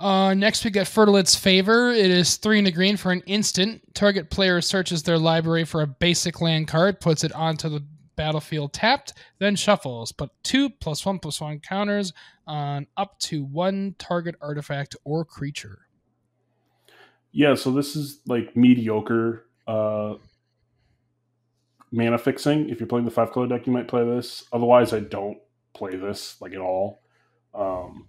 Uh, 0.00 0.32
next 0.32 0.64
we 0.64 0.70
got 0.70 0.86
Fertilid's 0.86 1.34
Favor. 1.34 1.90
It 1.90 2.10
is 2.10 2.36
three 2.36 2.58
and 2.58 2.68
a 2.68 2.70
green 2.70 2.96
for 2.96 3.10
an 3.10 3.22
instant. 3.26 3.82
Target 3.94 4.30
player 4.30 4.60
searches 4.60 5.02
their 5.02 5.18
library 5.18 5.64
for 5.64 5.82
a 5.82 5.86
basic 5.86 6.40
land 6.40 6.68
card, 6.68 7.00
puts 7.00 7.24
it 7.24 7.32
onto 7.32 7.68
the 7.68 7.84
battlefield 8.14 8.72
tapped, 8.72 9.14
then 9.38 9.56
shuffles. 9.56 10.12
Put 10.12 10.30
two 10.44 10.70
plus 10.70 11.04
one 11.04 11.18
plus 11.18 11.40
one 11.40 11.58
counters 11.60 12.12
on 12.46 12.86
up 12.96 13.18
to 13.20 13.44
one 13.44 13.96
target 13.98 14.36
artifact 14.40 14.94
or 15.04 15.24
creature. 15.24 15.80
Yeah, 17.32 17.54
so 17.54 17.72
this 17.72 17.96
is 17.96 18.20
like 18.26 18.56
mediocre 18.56 19.46
uh, 19.66 20.14
mana 21.90 22.18
fixing. 22.18 22.68
If 22.68 22.78
you're 22.80 22.86
playing 22.86 23.04
the 23.04 23.10
five 23.10 23.32
color 23.32 23.48
deck, 23.48 23.66
you 23.66 23.72
might 23.72 23.88
play 23.88 24.04
this. 24.04 24.44
Otherwise, 24.52 24.92
I 24.92 25.00
don't 25.00 25.38
play 25.74 25.96
this 25.96 26.40
like 26.40 26.52
at 26.52 26.60
all. 26.60 27.02
Um, 27.54 28.06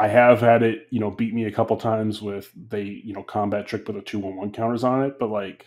I 0.00 0.08
have 0.08 0.40
had 0.40 0.62
it, 0.62 0.86
you 0.90 0.98
know, 0.98 1.10
beat 1.10 1.34
me 1.34 1.44
a 1.44 1.52
couple 1.52 1.76
times 1.76 2.22
with 2.22 2.50
they, 2.70 2.84
you 2.84 3.12
know, 3.12 3.22
combat 3.22 3.66
trick 3.66 3.86
with 3.86 3.98
a 3.98 4.00
two 4.00 4.18
one 4.18 4.36
one 4.36 4.50
counters 4.50 4.82
on 4.82 5.04
it. 5.04 5.18
But 5.20 5.28
like, 5.28 5.66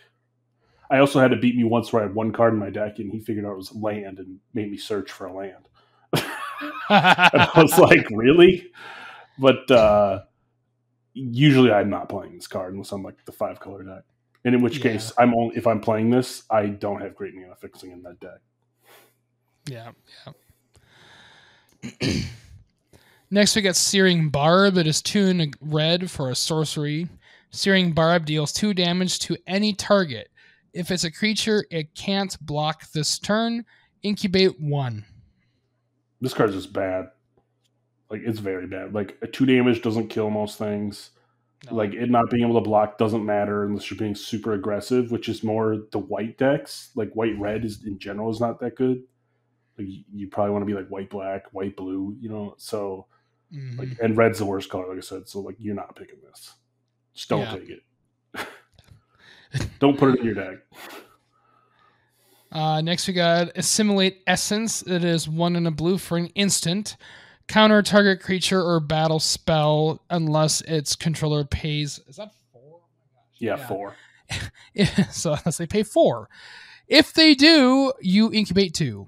I 0.90 0.98
also 0.98 1.20
had 1.20 1.30
to 1.30 1.36
beat 1.36 1.56
me 1.56 1.62
once 1.62 1.92
where 1.92 2.02
I 2.02 2.06
had 2.06 2.16
one 2.16 2.32
card 2.32 2.52
in 2.52 2.58
my 2.58 2.70
deck 2.70 2.98
and 2.98 3.12
he 3.12 3.20
figured 3.20 3.46
out 3.46 3.52
it 3.52 3.58
was 3.58 3.72
land 3.74 4.18
and 4.18 4.40
made 4.52 4.70
me 4.72 4.76
search 4.76 5.12
for 5.12 5.26
a 5.26 5.32
land. 5.32 5.68
and 6.14 6.24
I 6.90 7.52
was 7.56 7.78
like, 7.78 8.08
really? 8.10 8.72
But 9.38 9.70
uh, 9.70 10.22
usually 11.14 11.70
I'm 11.72 11.90
not 11.90 12.08
playing 12.08 12.34
this 12.34 12.48
card 12.48 12.72
unless 12.74 12.92
I'm 12.92 13.04
like 13.04 13.24
the 13.26 13.32
five 13.32 13.60
color 13.60 13.84
deck. 13.84 14.02
And 14.44 14.54
in 14.54 14.62
which 14.62 14.80
Yeah. 14.80 14.82
case, 14.82 15.12
I'm 15.16 15.32
only 15.34 15.56
if 15.56 15.66
I'm 15.66 15.80
playing 15.80 16.10
this, 16.10 16.42
I 16.50 16.66
don't 16.66 17.00
have 17.00 17.14
great 17.14 17.34
mana 17.34 17.54
fixing 17.56 17.92
in 17.92 18.02
that 18.02 18.20
deck. 18.20 18.40
Yeah, 19.70 19.92
yeah. 20.26 20.32
Next, 23.34 23.56
we 23.56 23.62
got 23.62 23.74
Searing 23.74 24.28
Barb. 24.28 24.78
It 24.78 24.86
is 24.86 25.02
two 25.02 25.26
in 25.26 25.52
red 25.60 26.08
for 26.08 26.30
a 26.30 26.36
sorcery. 26.36 27.08
Searing 27.50 27.90
Barb 27.90 28.26
deals 28.26 28.52
two 28.52 28.72
damage 28.72 29.18
to 29.18 29.36
any 29.48 29.72
target. 29.72 30.28
If 30.72 30.92
it's 30.92 31.02
a 31.02 31.10
creature, 31.10 31.64
it 31.72 31.92
can't 31.96 32.38
block 32.46 32.88
this 32.92 33.18
turn. 33.18 33.64
Incubate 34.04 34.60
one. 34.60 35.04
This 36.20 36.32
card's 36.32 36.54
just 36.54 36.72
bad. 36.72 37.06
Like 38.08 38.20
it's 38.24 38.38
very 38.38 38.68
bad. 38.68 38.94
Like 38.94 39.18
a 39.20 39.26
two 39.26 39.46
damage 39.46 39.82
doesn't 39.82 40.10
kill 40.10 40.30
most 40.30 40.56
things. 40.56 41.10
No. 41.66 41.74
Like 41.74 41.92
it 41.92 42.10
not 42.10 42.30
being 42.30 42.44
able 42.44 42.62
to 42.62 42.64
block 42.64 42.98
doesn't 42.98 43.26
matter 43.26 43.64
unless 43.64 43.90
you're 43.90 43.98
being 43.98 44.14
super 44.14 44.52
aggressive, 44.52 45.10
which 45.10 45.28
is 45.28 45.42
more 45.42 45.78
the 45.90 45.98
white 45.98 46.38
decks. 46.38 46.90
Like 46.94 47.10
white 47.14 47.36
red 47.36 47.64
is 47.64 47.84
in 47.84 47.98
general 47.98 48.30
is 48.30 48.38
not 48.38 48.60
that 48.60 48.76
good. 48.76 49.02
Like 49.76 49.88
you 50.12 50.28
probably 50.28 50.52
want 50.52 50.62
to 50.62 50.66
be 50.66 50.74
like 50.74 50.86
white 50.86 51.10
black, 51.10 51.46
white 51.50 51.74
blue, 51.74 52.16
you 52.20 52.28
know. 52.28 52.54
So 52.58 53.08
Mhm. 53.54 53.78
like 53.78 53.88
and 54.02 54.16
red's 54.16 54.38
the 54.38 54.44
worst 54.46 54.68
color, 54.70 54.88
like 54.88 54.98
I 54.98 55.00
said. 55.00 55.28
So 55.28 55.40
like 55.40 55.56
you're 55.58 55.74
not 55.74 55.94
picking 55.96 56.16
this. 56.28 56.54
Just 57.14 57.28
don't 57.28 57.40
Yeah. 57.40 57.56
take 57.56 57.70
it. 57.70 58.48
don't 59.78 59.96
put 59.98 60.14
it 60.14 60.20
in 60.20 60.26
your 60.26 60.34
deck. 60.34 60.58
Uh, 62.52 62.80
next, 62.80 63.08
we 63.08 63.14
got 63.14 63.48
Assimilate 63.56 64.18
Essence. 64.26 64.82
It 64.82 65.04
is 65.04 65.28
one 65.28 65.56
in 65.56 65.66
a 65.66 65.70
blue 65.72 65.98
for 65.98 66.16
an 66.16 66.26
instant. 66.28 66.96
Counter 67.48 67.82
target 67.82 68.20
creature 68.20 68.62
or 68.62 68.78
battle 68.80 69.18
spell 69.20 70.02
unless 70.08 70.60
its 70.62 70.94
controller 70.96 71.44
pays. 71.44 72.00
Is 72.06 72.16
that 72.16 72.30
four? 72.52 72.62
Oh 72.80 72.80
my. 73.14 73.20
Yeah, 73.38 73.56
four. 73.66 73.96
so 75.10 75.32
unless 75.32 75.58
they 75.58 75.66
pay 75.66 75.82
four. 75.82 76.28
If 76.86 77.12
they 77.12 77.34
do, 77.34 77.92
you 78.00 78.32
incubate 78.32 78.72
two. 78.72 79.06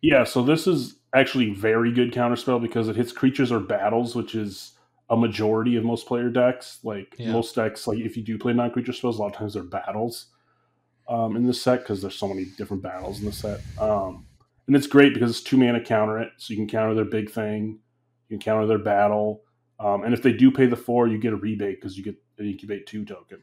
Yeah, 0.00 0.24
so 0.24 0.42
this 0.42 0.66
is 0.66 0.96
actually 1.14 1.50
very 1.50 1.92
good 1.92 2.12
counterspell 2.12 2.60
because 2.60 2.88
it 2.88 2.96
hits 2.96 3.12
creatures 3.12 3.50
or 3.52 3.60
battles, 3.60 4.14
which 4.14 4.34
is 4.34 4.72
a 5.08 5.16
majority 5.16 5.76
of 5.76 5.84
most 5.84 6.06
player 6.06 6.28
decks. 6.30 6.78
Like 6.84 7.14
Yeah. 7.18 7.32
most 7.32 7.54
decks, 7.54 7.86
like 7.86 7.98
if 7.98 8.16
you 8.16 8.22
do 8.22 8.38
play 8.38 8.52
non-creature 8.52 8.92
spells, 8.92 9.18
a 9.18 9.22
lot 9.22 9.32
of 9.32 9.36
times 9.38 9.54
they're 9.54 9.62
battles 9.62 10.26
um, 11.08 11.36
in 11.36 11.44
this 11.46 11.60
set 11.60 11.80
because 11.80 12.00
there's 12.00 12.14
so 12.14 12.28
many 12.28 12.44
different 12.56 12.82
battles 12.82 13.18
in 13.18 13.26
the 13.26 13.32
set. 13.32 13.60
Um, 13.80 14.26
and 14.68 14.76
it's 14.76 14.86
great 14.86 15.12
because 15.14 15.30
it's 15.30 15.42
two 15.42 15.56
mana 15.56 15.80
counter 15.82 16.18
it, 16.20 16.30
so 16.36 16.52
you 16.52 16.56
can 16.56 16.68
counter 16.68 16.94
their 16.94 17.04
big 17.04 17.28
thing, 17.30 17.80
you 18.28 18.38
can 18.38 18.38
counter 18.38 18.66
their 18.68 18.78
battle, 18.78 19.42
um, 19.80 20.04
and 20.04 20.14
if 20.14 20.22
they 20.22 20.32
do 20.32 20.52
pay 20.52 20.66
the 20.66 20.76
four, 20.76 21.08
you 21.08 21.18
get 21.18 21.32
a 21.32 21.36
rebate 21.36 21.80
because 21.80 21.96
you 21.98 22.04
get 22.04 22.14
an 22.38 22.46
incubate 22.46 22.86
two 22.86 23.04
token. 23.04 23.42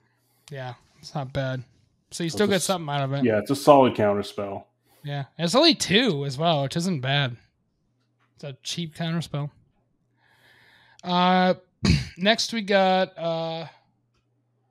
Yeah, 0.49 0.75
it's 0.99 1.13
not 1.13 1.33
bad. 1.33 1.63
So 2.11 2.23
you 2.23 2.29
So 2.29 2.35
still 2.37 2.47
get 2.47 2.57
a 2.57 2.59
something 2.61 2.87
out 2.87 3.01
of 3.01 3.11
it. 3.11 3.25
Yeah, 3.25 3.39
it's 3.39 3.51
a 3.51 3.55
solid 3.57 3.95
counter 3.95 4.23
spell. 4.23 4.67
Yeah. 5.03 5.25
And 5.37 5.43
it's 5.45 5.55
only 5.55 5.75
two 5.75 6.23
as 6.23 6.37
well, 6.37 6.63
which 6.63 6.77
isn't 6.77 7.01
bad. 7.01 7.35
It's 8.37 8.43
a 8.43 8.55
cheap 8.61 8.93
counter 8.93 9.21
spell. 9.23 9.49
Uh, 11.03 11.55
next 12.17 12.53
we 12.53 12.61
got 12.61 13.17
uh, 13.17 13.65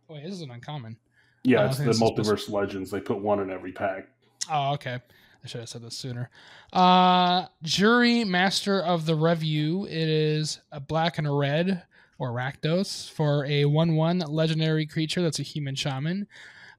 wait, 0.08 0.22
this 0.22 0.34
is 0.34 0.42
an 0.42 0.52
uncommon. 0.52 0.96
Yeah, 1.42 1.62
I 1.62 1.66
it's 1.66 1.78
the 1.78 1.86
multiverse 1.86 2.48
legends. 2.48 2.92
They 2.92 3.00
put 3.00 3.18
one 3.18 3.40
in 3.40 3.50
every 3.50 3.72
pack. 3.72 4.06
Oh, 4.48 4.74
okay. 4.74 5.00
I 5.42 5.48
should 5.48 5.60
have 5.60 5.68
said 5.68 5.82
this 5.82 5.96
sooner. 5.96 6.30
Uh, 6.72 7.46
Juri 7.64 8.22
Master 8.22 8.80
of 8.82 9.04
the 9.04 9.16
Revue. 9.16 9.86
It 9.86 10.08
is 10.08 10.60
a 10.70 10.78
black 10.78 11.18
and 11.18 11.26
a 11.26 11.32
red, 11.32 11.82
or 12.20 12.30
Rakdos, 12.30 13.10
for 13.10 13.44
a 13.46 13.64
1 13.64 13.96
1 13.96 14.18
legendary 14.20 14.86
creature 14.86 15.22
that's 15.22 15.40
a 15.40 15.44
human 15.44 15.74
shaman. 15.74 16.28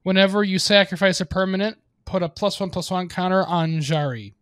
Whenever 0.04 0.42
you 0.42 0.58
sacrifice 0.58 1.20
a 1.20 1.26
permanent, 1.26 1.76
put 2.06 2.22
a 2.22 2.30
plus 2.30 2.58
1 2.58 2.70
plus 2.70 2.90
1 2.90 3.10
counter 3.10 3.44
on 3.44 3.82
Juri. 3.82 4.32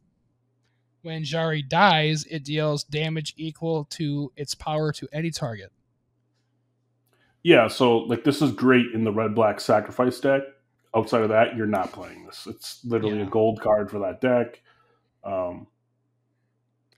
When 1.07 1.23
Juri 1.23 1.63
dies, 1.63 2.25
it 2.25 2.43
deals 2.43 2.83
damage 2.83 3.33
equal 3.37 3.85
to 3.91 4.33
its 4.35 4.57
power 4.57 4.91
to 4.95 5.07
any 5.13 5.31
target. 5.31 5.71
Yeah, 7.45 7.69
so 7.69 7.99
like 7.99 8.25
this 8.25 8.43
is 8.43 8.51
great 8.51 8.87
in 8.93 9.05
the 9.05 9.13
red 9.13 9.33
black 9.33 9.61
sacrifice 9.61 10.19
deck. 10.19 10.43
Outside 10.97 11.23
of 11.23 11.29
that, 11.29 11.55
you're 11.55 11.67
not 11.69 11.93
playing 11.93 12.27
this. 12.27 12.49
It's 12.49 12.85
literally 12.85 13.19
Yeah. 13.19 13.27
a 13.27 13.31
gold 13.31 13.61
card 13.61 13.89
for 13.89 14.01
that 14.01 14.21
deck. 14.21 14.61
Um, 15.23 15.69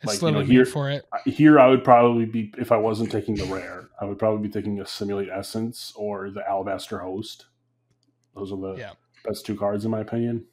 It's 0.00 0.22
Like, 0.22 0.22
you 0.22 0.38
know, 0.38 0.44
here- 0.44 0.64
for 0.64 0.88
it. 0.88 1.04
here, 1.26 1.58
I 1.60 1.66
would 1.68 1.82
probably 1.84 2.24
be 2.24 2.54
if 2.56 2.70
I 2.72 2.76
wasn't 2.78 3.10
taking 3.10 3.34
the 3.34 3.44
rare, 3.46 3.90
I 4.00 4.04
would 4.06 4.16
probably 4.18 4.46
be 4.46 4.52
taking 4.52 4.78
Assimilate 4.80 5.28
Essence 5.28 5.92
or 5.96 6.30
the 6.30 6.48
alabaster 6.48 7.00
host. 7.00 7.46
Those 8.34 8.52
are 8.52 8.56
the 8.60 8.74
Yeah. 8.76 8.92
best 9.24 9.44
two 9.44 9.56
cards 9.56 9.84
in 9.84 9.90
my 9.90 10.00
opinion. 10.00 10.46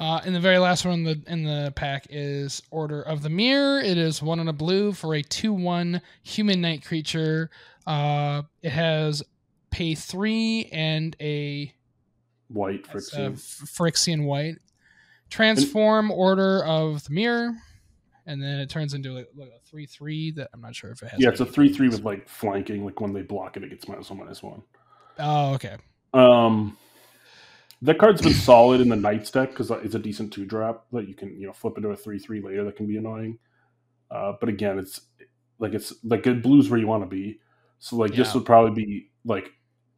Uh, 0.00 0.18
and 0.24 0.34
the 0.34 0.40
very 0.40 0.56
last 0.56 0.86
one 0.86 0.94
in 0.94 1.04
the 1.04 1.22
in 1.26 1.44
the 1.44 1.72
pack 1.76 2.06
is 2.08 2.62
Order 2.70 3.02
of 3.02 3.22
the 3.22 3.28
Mirror. 3.28 3.80
It 3.80 3.98
is 3.98 4.22
one 4.22 4.40
on 4.40 4.48
a 4.48 4.52
blue 4.52 4.94
for 4.94 5.14
a 5.14 5.22
two 5.22 5.52
one 5.52 6.00
human 6.22 6.62
knight 6.62 6.82
creature. 6.86 7.50
Uh, 7.86 8.42
it 8.62 8.70
has 8.70 9.22
pay 9.70 9.94
three 9.94 10.70
and 10.72 11.14
a, 11.20 11.70
White 12.48 12.88
Phyrexian. 12.88 14.24
White. 14.24 14.56
Transform 15.28 16.10
Order 16.10 16.64
of 16.64 17.04
the 17.04 17.12
Mirror, 17.12 17.54
and 18.24 18.42
then 18.42 18.58
it 18.58 18.70
turns 18.70 18.94
into 18.94 19.12
like, 19.12 19.28
like 19.36 19.50
a 19.50 19.60
three 19.68 19.84
three 19.84 20.30
that 20.30 20.48
I'm 20.54 20.62
not 20.62 20.74
sure 20.74 20.90
if 20.90 21.02
it 21.02 21.10
has. 21.10 21.20
yeah, 21.20 21.28
it's 21.28 21.40
a 21.40 21.46
three 21.46 21.70
three 21.70 21.90
with 21.90 22.04
like 22.04 22.26
flanking. 22.26 22.86
Like 22.86 23.00
when 23.02 23.12
they 23.12 23.22
block 23.22 23.58
it, 23.58 23.64
it 23.64 23.68
gets 23.68 23.86
minus 23.86 24.08
one 24.08 24.20
minus 24.20 24.42
one. 24.42 24.62
Oh, 25.18 25.52
okay. 25.54 25.76
Um, 26.14 26.78
that 27.82 27.98
card's 27.98 28.20
been 28.22 28.34
solid 28.34 28.80
in 28.80 28.88
the 28.88 28.96
Knights 28.96 29.30
deck 29.30 29.50
because 29.50 29.70
it's 29.70 29.94
a 29.94 29.98
decent 29.98 30.32
two 30.32 30.44
drop 30.44 30.86
that 30.92 31.08
you 31.08 31.14
can 31.14 31.38
you 31.40 31.46
know 31.46 31.52
flip 31.52 31.76
into 31.76 31.88
a 31.90 31.96
three 31.96 32.18
three 32.18 32.40
later 32.42 32.64
that 32.64 32.76
can 32.76 32.86
be 32.86 32.96
annoying. 32.96 33.38
Uh, 34.10 34.32
but 34.40 34.48
again, 34.48 34.78
it's 34.78 35.00
like 35.58 35.72
it's 35.74 35.94
like 36.04 36.22
good 36.22 36.42
blues 36.42 36.68
where 36.68 36.78
you 36.80 36.86
want 36.86 37.02
to 37.02 37.08
be. 37.08 37.38
So 37.78 37.96
like 37.96 38.14
this 38.14 38.34
would 38.34 38.44
probably 38.44 38.84
be 38.84 39.10
like 39.24 39.50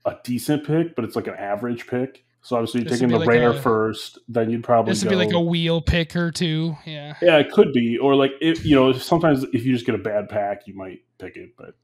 a 0.04 0.16
decent 0.24 0.66
pick, 0.66 0.94
but 0.94 1.04
it's 1.04 1.16
like 1.16 1.26
an 1.26 1.34
average 1.34 1.86
pick. 1.86 2.24
So 2.42 2.56
obviously 2.56 2.80
you're 2.80 2.90
This 2.90 2.98
taking 2.98 3.12
the 3.12 3.18
like 3.18 3.28
rare 3.28 3.50
a- 3.50 3.60
first, 3.60 4.18
then 4.28 4.50
you'd 4.50 4.64
probably 4.64 4.90
This 4.92 5.04
would 5.04 5.10
be 5.10 5.16
like 5.16 5.32
a 5.32 5.40
wheel 5.40 5.80
pick 5.80 6.16
or 6.16 6.32
two. 6.32 6.76
Yeah. 6.84 7.14
yeah, 7.22 7.38
it 7.38 7.52
could 7.52 7.72
be, 7.72 7.98
or 7.98 8.16
like 8.16 8.32
if 8.40 8.64
you 8.66 8.74
know 8.74 8.92
sometimes 8.92 9.44
if 9.52 9.64
you 9.64 9.72
just 9.72 9.86
get 9.86 9.94
a 9.94 9.98
bad 9.98 10.28
pack, 10.28 10.66
you 10.66 10.74
might 10.74 11.00
pick 11.18 11.36
it, 11.36 11.50
but. 11.56 11.74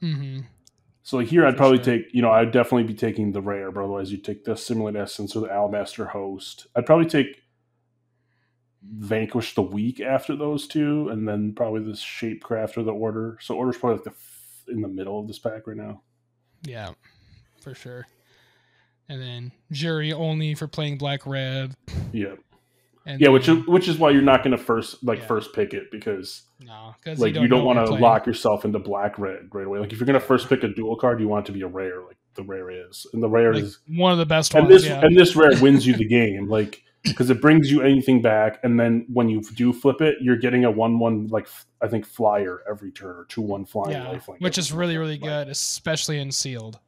hmm 0.00 0.40
So 1.08 1.20
here, 1.20 1.46
I'd 1.46 1.56
probably 1.56 1.82
sure. 1.82 1.96
take, 1.96 2.12
you 2.12 2.20
know, 2.20 2.30
I'd 2.30 2.50
definitely 2.50 2.82
be 2.82 2.92
taking 2.92 3.32
the 3.32 3.40
rare, 3.40 3.72
but 3.72 3.82
otherwise 3.82 4.12
you 4.12 4.18
take 4.18 4.44
the 4.44 4.54
Simulate 4.54 4.94
Essence 4.94 5.34
or 5.34 5.40
the 5.40 5.50
Alabaster 5.50 6.04
Host. 6.04 6.66
I'd 6.76 6.84
probably 6.84 7.06
take 7.06 7.44
Vanquish 8.82 9.54
the 9.54 9.62
Weak 9.62 10.02
after 10.02 10.36
those 10.36 10.66
two, 10.66 11.08
and 11.08 11.26
then 11.26 11.54
probably 11.54 11.82
the 11.82 11.92
Shapecraft 11.92 12.76
or 12.76 12.82
the 12.82 12.92
Order. 12.92 13.38
So 13.40 13.54
Order's 13.54 13.78
probably 13.78 13.96
like 13.96 14.04
the 14.04 14.10
f- 14.10 14.64
in 14.68 14.82
the 14.82 14.88
middle 14.88 15.18
of 15.18 15.26
this 15.26 15.38
pack 15.38 15.66
right 15.66 15.78
now. 15.78 16.02
Yeah, 16.64 16.90
for 17.62 17.74
sure. 17.74 18.06
And 19.08 19.18
then 19.18 19.52
Juri 19.72 20.12
only 20.12 20.54
for 20.54 20.68
playing 20.68 20.98
black 20.98 21.26
red. 21.26 21.74
Yeah, 22.12 22.34
And 23.06 23.20
Yeah, 23.20 23.28
which 23.28 23.48
is 23.48 23.66
which 23.66 23.88
is 23.88 23.98
why 23.98 24.10
you're 24.10 24.22
not 24.22 24.42
going 24.42 24.56
to 24.56 24.62
first 24.62 25.02
like 25.04 25.20
Yeah. 25.20 25.26
first 25.26 25.52
pick 25.54 25.74
it 25.74 25.90
because 25.90 26.42
no, 26.60 26.94
like 27.16 27.34
you 27.34 27.48
don't, 27.48 27.60
know 27.60 27.64
want 27.64 27.86
to 27.86 27.94
lock 27.94 28.26
yourself 28.26 28.64
into 28.64 28.78
black 28.78 29.18
red 29.18 29.48
right 29.52 29.66
away. 29.66 29.78
Like 29.78 29.92
if 29.92 29.98
you're 29.98 30.06
going 30.06 30.18
to 30.20 30.24
first 30.26 30.48
pick 30.48 30.62
a 30.62 30.68
dual 30.68 30.96
card, 30.96 31.20
you 31.20 31.28
want 31.28 31.46
it 31.46 31.52
to 31.52 31.52
be 31.52 31.62
a 31.62 31.68
rare, 31.68 32.02
like 32.04 32.16
the 32.34 32.42
rare 32.42 32.70
is, 32.70 33.06
and 33.12 33.22
the 33.22 33.28
rare 33.28 33.54
Like, 33.54 33.62
is 33.64 33.78
one 33.88 34.12
of 34.12 34.18
the 34.18 34.26
best 34.26 34.54
and 34.54 34.68
ones. 34.68 34.82
this 34.82 34.90
yeah. 34.90 35.00
and 35.04 35.16
this 35.16 35.34
rare 35.36 35.52
wins 35.60 35.86
you 35.86 35.96
the 35.96 36.04
game, 36.08 36.48
like 36.48 36.82
because 37.04 37.30
it 37.30 37.40
brings 37.40 37.70
you 37.70 37.80
anything 37.80 38.20
back, 38.20 38.58
and 38.64 38.78
then 38.78 39.06
when 39.12 39.28
you 39.28 39.40
do 39.54 39.72
flip 39.72 40.00
it, 40.00 40.16
you're 40.20 40.36
getting 40.36 40.64
a 40.64 40.70
one 40.70 40.98
one 40.98 41.28
like 41.28 41.48
I 41.80 41.86
think 41.88 42.04
flyer 42.04 42.60
every 42.68 42.90
turn 42.90 43.16
or 43.16 43.24
two 43.28 43.40
one 43.40 43.64
flying 43.64 43.92
yeah, 43.92 44.06
lifelink, 44.06 44.40
which 44.40 44.58
is 44.58 44.72
really 44.72 44.98
really 44.98 45.12
Like, 45.18 45.22
good, 45.30 45.48
especially 45.48 46.18
in 46.18 46.32
sealed. 46.32 46.78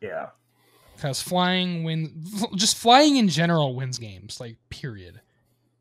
Yeah, 0.00 0.30
Because 0.96 1.22
flying 1.22 1.84
win, 1.84 2.24
just 2.56 2.76
flying 2.76 3.16
in 3.16 3.28
general 3.28 3.74
wins 3.76 3.98
games. 3.98 4.40
Like 4.40 4.56
period. 4.70 5.20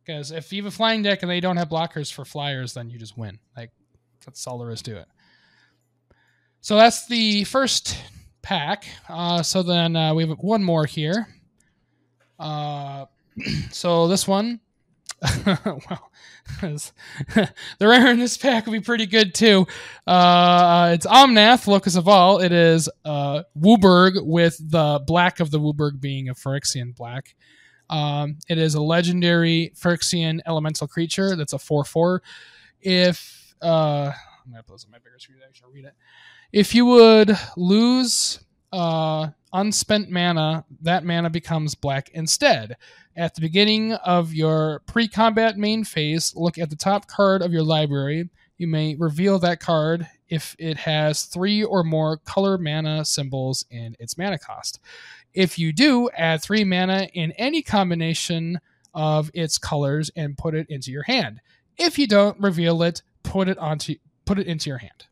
Because 0.10 0.32
if 0.32 0.52
you 0.52 0.64
have 0.64 0.74
a 0.74 0.76
flying 0.76 1.04
deck 1.04 1.22
and 1.22 1.30
they 1.30 1.40
don't 1.40 1.58
have 1.58 1.70
blockers 1.70 2.12
for 2.12 2.26
flyers, 2.26 2.74
then 2.74 2.90
you 2.90 2.98
just 2.98 3.16
win. 3.16 3.38
Like 3.56 3.70
that's 4.26 4.48
all 4.48 4.58
there 4.58 4.72
is 4.72 4.82
to 4.82 4.98
it. 4.98 5.08
So 6.62 6.78
that's 6.78 7.06
the 7.06 7.44
first 7.44 7.96
pack. 8.42 8.86
Uh, 9.08 9.44
so 9.44 9.62
then 9.62 9.96
uh, 9.96 10.16
we 10.16 10.26
have 10.26 10.36
one 10.40 10.64
more 10.64 10.88
here. 10.88 11.28
Uh, 12.40 13.06
so 13.70 14.08
this 14.08 14.28
one, 14.28 14.62
well, 15.46 16.12
the 16.64 17.52
rare 17.80 18.10
in 18.10 18.18
this 18.18 18.36
pack 18.36 18.66
would 18.66 18.74
be 18.74 18.80
pretty 18.80 19.06
good 19.06 19.36
too. 19.36 19.68
Uh, 20.08 20.90
it's 20.92 21.06
Omnath, 21.06 21.68
Locus 21.68 21.96
of 21.96 22.08
All. 22.08 22.40
It 22.40 22.52
is 22.52 22.90
uh, 23.06 23.44
WUBRG 23.60 24.26
with 24.26 24.58
the 24.72 25.04
black 25.06 25.40
of 25.40 25.52
the 25.52 25.60
WUBRG 25.60 26.02
being 26.02 26.30
a 26.30 26.34
Phyrexian 26.34 26.96
black. 26.96 27.36
Um, 27.90 28.38
it 28.48 28.58
is 28.58 28.76
a 28.76 28.82
legendary 28.82 29.72
Phyrexian 29.76 30.40
elemental 30.46 30.88
creature 30.88 31.36
that's 31.36 31.54
a 31.54 31.60
4 31.60 31.84
4. 31.84 32.22
If, 32.82 33.56
uh, 33.62 34.12
I'm 34.46 34.52
going 34.52 34.62
to 34.62 34.64
put 34.64 34.76
this 34.76 34.86
on 34.86 34.92
my 34.92 35.00
bigger 35.00 35.20
screen 35.20 35.40
I 35.44 35.48
actually 35.48 35.74
read 35.74 35.86
it. 35.86 35.94
If 36.52 36.74
you 36.74 36.86
would 36.86 37.38
lose 37.58 38.40
uh, 38.72 39.30
unspent 39.54 40.10
mana, 40.10 40.66
that 40.82 41.04
mana 41.04 41.30
becomes 41.30 41.76
black 41.76 42.10
instead. 42.14 42.78
At 43.16 43.36
the 43.36 43.42
beginning 43.42 43.94
of 43.94 44.34
your 44.34 44.82
pre 44.86 45.08
combat 45.08 45.58
main 45.58 45.84
phase, 45.84 46.34
look 46.36 46.58
at 46.58 46.70
the 46.70 46.76
top 46.76 47.08
card 47.08 47.42
of 47.42 47.52
your 47.52 47.64
library. 47.64 48.30
You 48.58 48.68
may 48.68 48.96
reveal 48.96 49.40
that 49.40 49.60
card 49.60 50.08
if 50.28 50.56
it 50.60 50.78
has 50.78 51.24
three 51.24 51.64
or 51.64 51.84
more 51.84 52.18
color 52.18 52.58
mana 52.58 53.04
symbols 53.04 53.66
in 53.72 53.96
its 54.00 54.18
mana 54.18 54.38
cost. 54.38 54.80
If 55.34 55.60
you 55.60 55.72
do, 55.72 56.10
add 56.16 56.42
three 56.42 56.64
mana 56.64 57.08
in 57.14 57.32
any 57.34 57.62
combination 57.62 58.60
of 58.94 59.30
its 59.34 59.58
colors 59.58 60.10
and 60.16 60.38
put 60.38 60.56
it 60.56 60.68
into 60.70 60.92
your 60.92 61.04
hand. 61.04 61.40
If 61.78 62.00
you 62.00 62.08
don't 62.08 62.40
reveal 62.40 62.82
it, 62.84 63.02
put 63.24 63.48
it 63.48 63.58
onto 63.58 63.96
put 64.26 64.40
it 64.40 64.48
into 64.48 64.70
your 64.70 64.80
hand. 64.80 65.06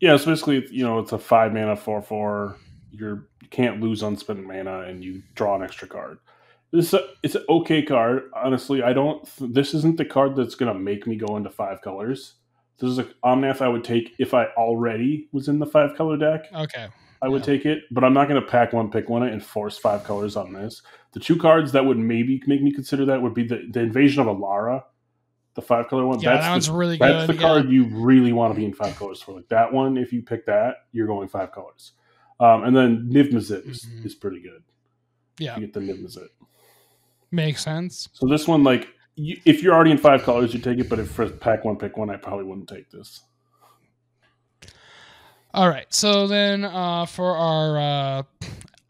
yeah. 0.00 0.16
So 0.16 0.26
basically, 0.26 0.66
you 0.70 0.84
know, 0.84 0.98
it's 0.98 1.12
a 1.12 1.18
five 1.18 1.52
mana 1.52 1.76
four 1.76 2.02
four. 2.02 2.56
You're 2.90 3.28
you 3.42 3.48
can't 3.50 3.80
lose 3.80 4.02
unspent 4.02 4.46
mana, 4.46 4.80
and 4.80 5.02
you 5.02 5.22
draw 5.34 5.56
an 5.56 5.62
extra 5.62 5.88
card. 5.88 6.18
This 6.70 6.88
is 6.88 6.94
a, 6.94 7.08
it's 7.22 7.34
an 7.34 7.44
okay 7.48 7.82
card. 7.82 8.30
Honestly, 8.34 8.82
I 8.82 8.92
don't. 8.92 9.26
This 9.40 9.74
isn't 9.74 9.96
the 9.96 10.04
card 10.04 10.36
that's 10.36 10.54
gonna 10.54 10.74
make 10.74 11.06
me 11.06 11.16
go 11.16 11.36
into 11.36 11.50
five 11.50 11.80
colors. 11.80 12.34
This 12.78 12.90
is 12.90 12.98
a 12.98 13.04
Omnath 13.24 13.60
I 13.60 13.68
would 13.68 13.82
take 13.82 14.14
if 14.18 14.34
I 14.34 14.46
already 14.56 15.28
was 15.32 15.48
in 15.48 15.58
the 15.58 15.66
five 15.66 15.96
color 15.96 16.16
deck. 16.16 16.44
Okay. 16.54 16.88
I 17.20 17.28
would 17.28 17.40
Yeah. 17.40 17.46
take 17.54 17.66
it, 17.66 17.84
but 17.90 18.04
I'm 18.04 18.12
not 18.14 18.28
going 18.28 18.40
to 18.40 18.46
pack 18.46 18.72
one, 18.72 18.90
pick 18.90 19.08
one, 19.08 19.22
and 19.24 19.42
force 19.44 19.76
five 19.78 20.04
colors 20.04 20.36
on 20.36 20.52
this. 20.52 20.82
The 21.12 21.20
two 21.20 21.36
cards 21.36 21.72
that 21.72 21.84
would 21.84 21.98
maybe 21.98 22.42
make 22.46 22.62
me 22.62 22.70
consider 22.72 23.04
that 23.06 23.20
would 23.22 23.34
be 23.34 23.46
the, 23.46 23.66
the 23.70 23.80
Invasion 23.80 24.20
of 24.26 24.28
Alara, 24.36 24.84
the 25.54 25.62
five 25.62 25.88
color 25.88 26.06
one. 26.06 26.20
Yeah, 26.20 26.34
that's 26.34 26.46
that 26.46 26.50
one's 26.52 26.66
the, 26.68 26.72
really 26.74 26.96
that's 26.98 27.26
good. 27.26 27.36
the 27.36 27.40
yeah. 27.42 27.48
card 27.48 27.70
you 27.70 27.86
really 27.86 28.32
want 28.32 28.54
to 28.54 28.56
be 28.58 28.64
in 28.64 28.72
five 28.72 28.94
colors 28.96 29.20
for. 29.20 29.32
Like 29.32 29.48
that 29.48 29.72
one, 29.72 29.96
if 29.98 30.12
you 30.12 30.22
pick 30.22 30.46
that, 30.46 30.76
you're 30.92 31.06
going 31.08 31.26
five 31.28 31.50
colors. 31.52 31.92
Um, 32.40 32.62
and 32.64 32.76
then 32.76 33.10
Niv-Mizzet 33.12 33.68
is, 33.68 33.84
Mhm. 33.84 34.06
is 34.06 34.14
pretty 34.14 34.40
good. 34.40 34.62
Yeah, 35.40 35.56
You 35.58 35.66
get 35.66 35.72
the 35.74 35.80
Niv-Mizzet. 35.80 36.28
makes 37.32 37.62
sense. 37.64 38.08
So 38.12 38.26
this 38.28 38.46
one, 38.46 38.62
like, 38.62 38.88
you, 39.16 39.40
if 39.44 39.62
you're 39.62 39.74
already 39.74 39.90
in 39.90 39.98
five 39.98 40.22
colors, 40.22 40.54
you 40.54 40.60
take 40.60 40.78
it. 40.78 40.88
But 40.88 41.00
if 41.00 41.10
for 41.10 41.28
pack 41.28 41.64
one, 41.64 41.76
pick 41.76 41.96
one, 41.96 42.10
I 42.10 42.16
probably 42.16 42.44
wouldn't 42.44 42.68
take 42.68 42.90
this. 42.90 43.22
All 45.58 45.68
right. 45.68 45.92
So 45.92 46.28
then 46.28 46.64
uh, 46.64 47.04
for 47.04 47.36
our 47.36 47.78
uh, 47.78 48.22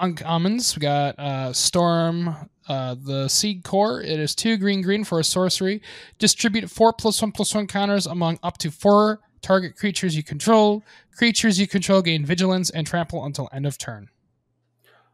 uncommons, 0.03 0.77
we 0.77 0.81
got 0.81 1.19
uh, 1.19 1.51
Storm, 1.55 2.37
uh, 2.69 2.95
the 3.03 3.27
Seed 3.29 3.65
Core. 3.65 4.03
It 4.03 4.21
is 4.21 4.35
two 4.35 4.59
green 4.59 4.83
green 4.83 5.03
for 5.03 5.19
a 5.19 5.25
sorcery. 5.25 5.81
Distribute 6.19 6.71
four 6.71 6.93
plus 6.93 7.23
one 7.23 7.33
plus 7.33 7.55
one 7.55 7.69
counters 7.69 8.07
among 8.07 8.39
up 8.43 8.59
to 8.59 8.71
four 8.71 9.21
target 9.41 9.77
creatures 9.77 10.15
you 10.15 10.23
control. 10.23 10.85
Creatures 11.17 11.59
you 11.59 11.67
control 11.67 12.03
gain 12.03 12.27
vigilance 12.27 12.69
and 12.69 12.87
trample 12.87 13.25
until 13.25 13.49
end 13.51 13.65
of 13.65 13.79
turn. 13.79 14.11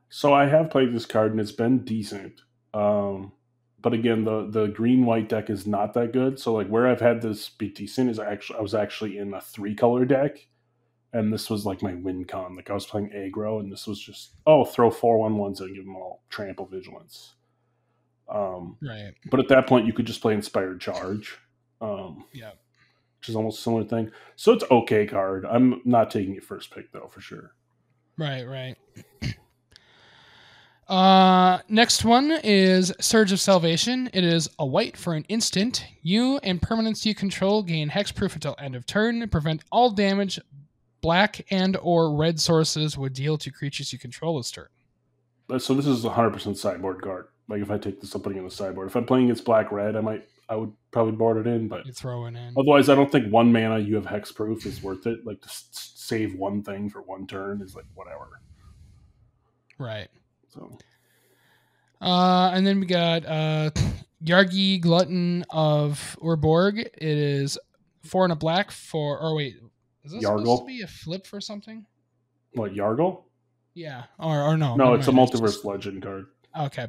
So 0.08 0.34
I 0.34 0.46
have 0.46 0.70
played 0.70 0.92
this 0.92 1.06
card 1.06 1.30
and 1.30 1.40
it's 1.40 1.52
been 1.52 1.84
decent. 1.84 2.40
Um, 2.74 3.30
but 3.80 3.92
again, 3.92 4.24
the 4.24 4.48
the 4.50 4.66
green 4.66 5.06
white 5.06 5.28
deck 5.28 5.50
is 5.50 5.68
not 5.68 5.94
that 5.94 6.12
good. 6.12 6.40
So 6.40 6.52
like 6.52 6.66
where 6.66 6.88
I've 6.88 7.00
had 7.00 7.22
this 7.22 7.48
be 7.48 7.68
decent 7.68 8.10
is 8.10 8.18
actually 8.18 8.58
I 8.58 8.62
was 8.62 8.74
actually 8.74 9.18
in 9.18 9.32
a 9.34 9.40
three 9.40 9.76
color 9.76 10.04
deck, 10.04 10.48
and 11.14 11.32
this 11.32 11.48
was 11.48 11.64
like 11.64 11.80
my 11.82 11.94
win 11.94 12.24
con. 12.26 12.54
Like 12.54 12.68
I 12.68 12.74
was 12.74 12.84
playing 12.84 13.08
aggro, 13.10 13.60
and 13.60 13.72
this 13.72 13.86
was 13.86 13.98
just 13.98 14.32
oh 14.46 14.64
throw 14.66 14.90
four 14.90 15.18
one 15.18 15.38
ones 15.38 15.60
and 15.60 15.74
give 15.74 15.84
them 15.86 15.96
all 15.96 16.22
trample 16.28 16.66
vigilance. 16.66 17.34
Um, 18.28 18.76
Right. 18.82 19.14
but 19.30 19.40
at 19.40 19.48
that 19.48 19.66
point, 19.66 19.86
you 19.86 19.92
could 19.92 20.06
just 20.06 20.20
play 20.20 20.34
inspired 20.34 20.80
charge. 20.80 21.38
Um, 21.80 22.24
Yeah. 22.32 22.50
which 23.20 23.28
is 23.30 23.36
almost 23.36 23.60
a 23.60 23.62
similar 23.62 23.84
thing. 23.84 24.10
So 24.36 24.52
it's 24.52 24.64
okay 24.70 25.06
card. 25.06 25.46
I'm 25.46 25.80
not 25.86 26.10
taking 26.10 26.34
it 26.34 26.44
first 26.44 26.70
pick 26.70 26.92
though 26.92 27.08
for 27.08 27.20
sure. 27.22 27.54
Right, 28.18 28.46
right. 28.46 28.76
Uh, 30.86 31.60
next 31.68 32.04
one 32.04 32.38
is 32.44 32.92
Surge 33.00 33.32
of 33.32 33.40
Salvation. 33.40 34.10
It 34.12 34.22
is 34.22 34.48
a 34.58 34.66
white 34.66 34.98
for 34.98 35.14
an 35.14 35.24
instant. 35.30 35.82
You 36.02 36.38
and 36.42 36.60
permanents 36.60 37.06
you 37.06 37.14
control 37.14 37.62
gain 37.62 37.88
hexproof 37.88 38.34
until 38.34 38.54
end 38.58 38.76
of 38.76 38.84
turn. 38.84 39.26
Prevent 39.30 39.64
all 39.72 39.90
damage 39.90 40.38
black 41.04 41.44
and 41.50 41.76
or 41.82 42.14
red 42.16 42.40
sources 42.40 42.96
would 42.96 43.12
deal 43.12 43.36
to 43.38 43.50
creatures 43.50 43.92
you 43.92 43.98
control 43.98 44.38
this 44.38 44.50
turn. 44.50 44.68
So 45.58 45.74
this 45.74 45.86
is 45.86 46.04
a 46.06 46.10
hundred 46.10 46.32
percent 46.32 46.56
sideboard 46.56 47.02
card. 47.02 47.26
Like 47.46 47.60
if 47.60 47.70
I 47.70 47.76
take 47.76 48.00
this, 48.00 48.14
I'm 48.14 48.22
putting 48.22 48.38
in 48.38 48.44
the 48.44 48.50
sideboard. 48.50 48.88
If 48.88 48.96
I'm 48.96 49.04
playing 49.04 49.26
against 49.26 49.44
black 49.44 49.70
red, 49.70 49.96
I 49.96 50.00
might 50.00 50.26
I 50.48 50.56
would 50.56 50.72
probably 50.90 51.12
board 51.12 51.36
it 51.36 51.46
in. 51.46 51.68
But 51.68 51.84
You 51.86 51.92
throw 51.92 52.24
it 52.24 52.34
in. 52.34 52.54
otherwise, 52.56 52.88
I 52.88 52.94
don't 52.94 53.12
think 53.12 53.30
one 53.30 53.52
mana 53.52 53.78
you 53.80 53.94
have 53.96 54.06
hexproof 54.06 54.64
is 54.64 54.82
worth 54.82 55.06
it. 55.06 55.26
Like 55.26 55.40
to 55.42 55.48
s- 55.48 55.68
save 55.94 56.34
one 56.36 56.62
thing 56.62 56.88
for 56.88 57.02
one 57.02 57.26
turn 57.26 57.60
is 57.60 57.74
like 57.76 57.84
whatever. 57.94 58.40
Right. 59.78 60.08
So 60.48 60.78
Uh, 62.00 62.50
and 62.54 62.66
then 62.66 62.80
we 62.80 62.86
got 62.86 63.26
uh, 63.26 63.70
Yargle 64.24 64.80
Glutton 64.80 65.44
of 65.50 66.16
Urborg. 66.22 66.78
It 66.80 67.02
is 67.02 67.58
four 68.02 68.24
and 68.24 68.32
a 68.32 68.36
black 68.36 68.70
for. 68.70 69.18
Or 69.20 69.34
wait, 69.34 69.56
is 70.04 70.12
this 70.12 70.22
supposed 70.22 70.46
Yargle? 70.46 70.58
to 70.60 70.64
be 70.66 70.82
a 70.82 70.86
flip 70.86 71.26
for 71.26 71.40
something? 71.40 71.86
what 72.54 72.72
Yargle? 72.72 73.22
Yeah. 73.74 74.04
Or 74.18 74.42
or 74.42 74.56
no? 74.56 74.76
no, 74.76 74.94
it's 74.94 75.08
a 75.08 75.12
mind. 75.12 75.30
multiverse 75.30 75.52
just- 75.54 75.64
legend 75.64 76.02
card. 76.02 76.26
Okay. 76.58 76.86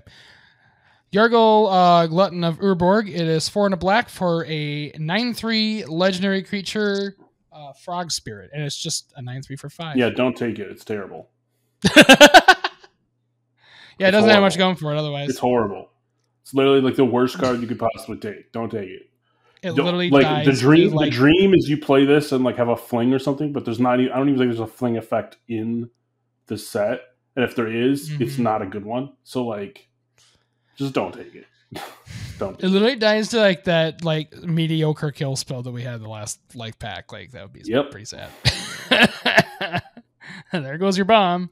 Yargle 1.14 1.72
uh, 1.72 2.08
Glutton 2.08 2.44
of 2.44 2.60
Urborg. 2.60 3.08
It 3.08 3.16
is 3.22 3.48
four 3.48 3.66
and 3.66 3.74
a 3.74 3.78
black 3.78 4.10
for 4.10 4.46
a 4.46 4.92
9 4.98 5.34
3 5.34 5.86
legendary 5.86 6.44
creature, 6.44 7.16
uh, 7.54 7.72
Frog 7.74 8.12
Spirit. 8.12 8.52
And 8.54 8.64
it's 8.64 8.76
just 8.76 9.14
a 9.16 9.22
9 9.22 9.42
3 9.42 9.56
for 9.56 9.70
5. 9.70 9.96
Yeah, 9.98 10.10
don't 10.10 10.36
take 10.36 10.60
it. 10.60 10.70
It's 10.70 10.84
terrible. 10.84 11.30
yeah, 11.96 12.04
it 14.00 14.12
doesn't 14.12 14.30
have 14.30 14.42
much 14.42 14.58
going 14.58 14.76
for 14.76 14.94
it 14.94 14.98
otherwise. 14.98 15.30
It's 15.30 15.40
horrible. 15.40 15.90
It's 16.44 16.54
literally 16.54 16.82
like 16.82 16.96
the 16.96 17.06
worst 17.06 17.38
card 17.40 17.62
you 17.62 17.68
could 17.68 17.80
possibly 17.80 18.18
take. 18.18 18.52
Don't 18.52 18.70
take 18.70 18.90
it. 18.90 19.10
It 19.66 19.74
literally 19.74 20.10
like 20.10 20.24
dies. 20.24 20.46
the 20.46 20.54
dream. 20.54 20.92
like, 20.94 21.10
the 21.10 21.16
dream 21.16 21.54
is 21.54 21.68
you 21.70 21.78
play 21.78 22.06
this 22.06 22.32
and 22.32 22.44
like 22.44 22.58
have 22.58 22.70
a 22.70 22.78
fling 22.78 23.14
or 23.14 23.20
something, 23.20 23.52
but 23.54 23.66
there's 23.66 23.80
not. 23.80 24.00
Even, 24.00 24.12
I 24.14 24.18
don't 24.18 24.30
even 24.30 24.40
think 24.40 24.50
there's 24.52 24.60
a 24.60 24.68
fling 24.72 24.98
effect 24.98 25.38
in 25.48 25.90
the 26.48 26.58
set, 26.58 27.02
and 27.36 27.44
if 27.46 27.56
there 27.56 27.68
is, 27.72 28.12
it's 28.20 28.36
Mhm. 28.36 28.40
not 28.40 28.62
a 28.62 28.66
good 28.66 28.86
one. 28.86 29.14
So 29.24 29.46
like, 29.46 29.88
just 30.78 30.94
don't 30.94 31.14
take 31.14 31.34
it. 31.36 31.46
don't. 32.40 32.62
It 32.64 32.68
literally 32.70 32.96
dies 32.96 33.30
to 33.30 33.40
like 33.40 33.64
that 33.66 34.04
like 34.04 34.34
mediocre 34.44 35.12
kill 35.12 35.36
spell 35.36 35.64
that 35.64 35.72
we 35.72 35.82
had 35.84 35.96
in 35.96 36.04
the 36.04 36.10
last 36.10 36.40
life 36.56 36.78
pack. 36.80 37.12
Like 37.12 37.32
that 37.32 37.42
would 37.44 37.54
be 37.54 37.62
Yep. 37.66 37.92
pretty 37.92 38.06
sad. 38.06 38.30
there 40.52 40.78
goes 40.78 40.98
your 40.98 41.06
bomb. 41.06 41.50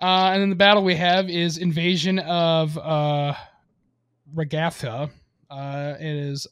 Uh, 0.00 0.30
and 0.32 0.42
then 0.42 0.50
the 0.50 0.56
battle 0.56 0.82
we 0.82 0.96
have 0.96 1.30
is 1.30 1.56
invasion 1.56 2.18
of 2.18 2.76
uh, 2.76 3.34
Regatha. 4.34 5.08
Uh, 5.48 5.94
it 6.00 6.06
is 6.16 6.46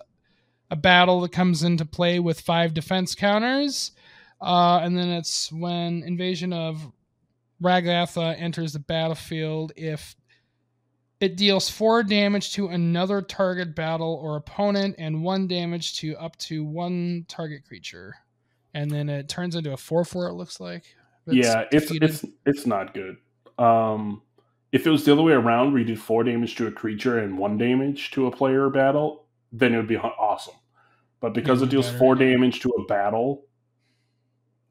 a 0.73 0.77
battle 0.77 1.21
that 1.21 1.33
comes 1.33 1.63
into 1.63 1.85
play 1.85 2.19
with 2.19 2.41
five 2.41 2.73
defense 2.73 3.15
counters. 3.15 3.93
Uh, 4.41 4.81
and 4.83 4.97
then 4.97 5.11
it's 5.11 5.53
when 5.53 6.03
invasion 6.03 6.53
of 6.53 6.81
Regatha 7.61 8.35
enters 8.39 8.73
the 8.73 8.79
battlefield. 8.81 9.73
If 9.77 10.17
It 11.21 11.37
deals 11.37 11.69
four 11.69 12.03
damage 12.03 12.53
to 12.55 12.67
another 12.67 13.23
target 13.23 13.77
battle 13.77 14.19
or 14.21 14.37
opponent, 14.37 14.97
and 14.99 15.23
one 15.23 15.47
damage 15.47 15.99
to 16.01 16.17
up 16.17 16.37
to 16.39 16.65
one 16.65 17.27
target 17.29 17.65
creature. 17.65 18.17
And 18.75 18.91
then 18.91 19.09
it 19.09 19.29
turns 19.29 19.55
into 19.55 19.73
a 19.73 19.77
four-four. 19.77 20.27
It 20.27 20.33
looks 20.33 20.59
like. 20.59 20.83
It's 21.29 21.47
yeah, 21.47 21.67
it's 21.71 21.87
defeated. 21.87 22.11
it's 22.11 22.25
it's 22.45 22.67
not 22.67 22.95
good. 22.95 23.19
Um, 23.57 24.23
if 24.73 24.85
it 24.85 24.91
was 24.91 25.05
the 25.05 25.13
other 25.13 25.23
way 25.23 25.35
around, 25.35 25.71
where 25.71 25.81
you 25.81 25.85
did 25.87 26.01
four 26.01 26.25
damage 26.25 26.57
to 26.57 26.67
a 26.67 26.73
creature 26.73 27.19
and 27.19 27.39
one 27.39 27.57
damage 27.57 28.11
to 28.13 28.27
a 28.27 28.31
player 28.33 28.69
battle, 28.71 29.27
then 29.53 29.75
it 29.75 29.77
would 29.77 29.87
be 29.87 29.99
awesome. 29.99 30.55
But 31.23 31.33
because 31.33 31.63
it 31.63 31.71
deals 31.71 31.87
better, 31.87 31.99
four 31.99 32.17
yeah. 32.17 32.31
damage 32.33 32.61
to 32.61 32.69
a 32.71 32.85
battle 32.87 33.45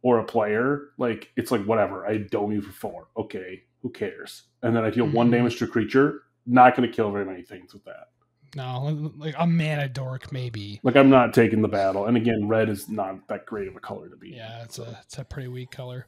or 0.04 0.20
a 0.20 0.24
player, 0.24 0.90
like 0.98 1.32
it's 1.38 1.50
like 1.50 1.64
whatever. 1.66 2.06
I 2.06 2.18
dome 2.18 2.52
you 2.52 2.62
for 2.62 2.74
four. 2.74 3.08
Okay, 3.18 3.64
who 3.82 3.90
cares? 3.90 4.44
And 4.62 4.76
then 4.76 4.84
I 4.84 4.90
deal 4.92 5.08
one 5.08 5.30
Mhm. 5.30 5.32
damage 5.32 5.58
to 5.60 5.64
a 5.66 5.68
creature. 5.68 6.24
Not 6.46 6.76
going 6.76 6.88
to 6.90 6.94
kill 6.96 7.12
very 7.12 7.26
many 7.26 7.42
things 7.42 7.74
with 7.74 7.84
that. 7.86 8.10
no, 8.54 9.14
like 9.18 9.34
a 9.40 9.48
mana 9.48 9.88
dork 9.88 10.34
maybe. 10.34 10.78
Like 10.84 10.98
I'm 10.98 11.10
not 11.10 11.34
taking 11.34 11.62
the 11.62 11.70
battle. 11.70 12.08
And 12.08 12.18
again, 12.18 12.50
red 12.50 12.68
is 12.68 12.90
not 12.90 13.26
that 13.30 13.46
great 13.46 13.70
of 13.70 13.78
a 13.78 13.80
color 13.80 14.10
to 14.10 14.18
be. 14.18 14.32
Yeah, 14.32 14.62
it's 14.64 14.78
a 14.78 15.00
it's 15.04 15.18
a 15.20 15.24
pretty 15.24 15.48
weak 15.48 15.72
color. 15.72 16.06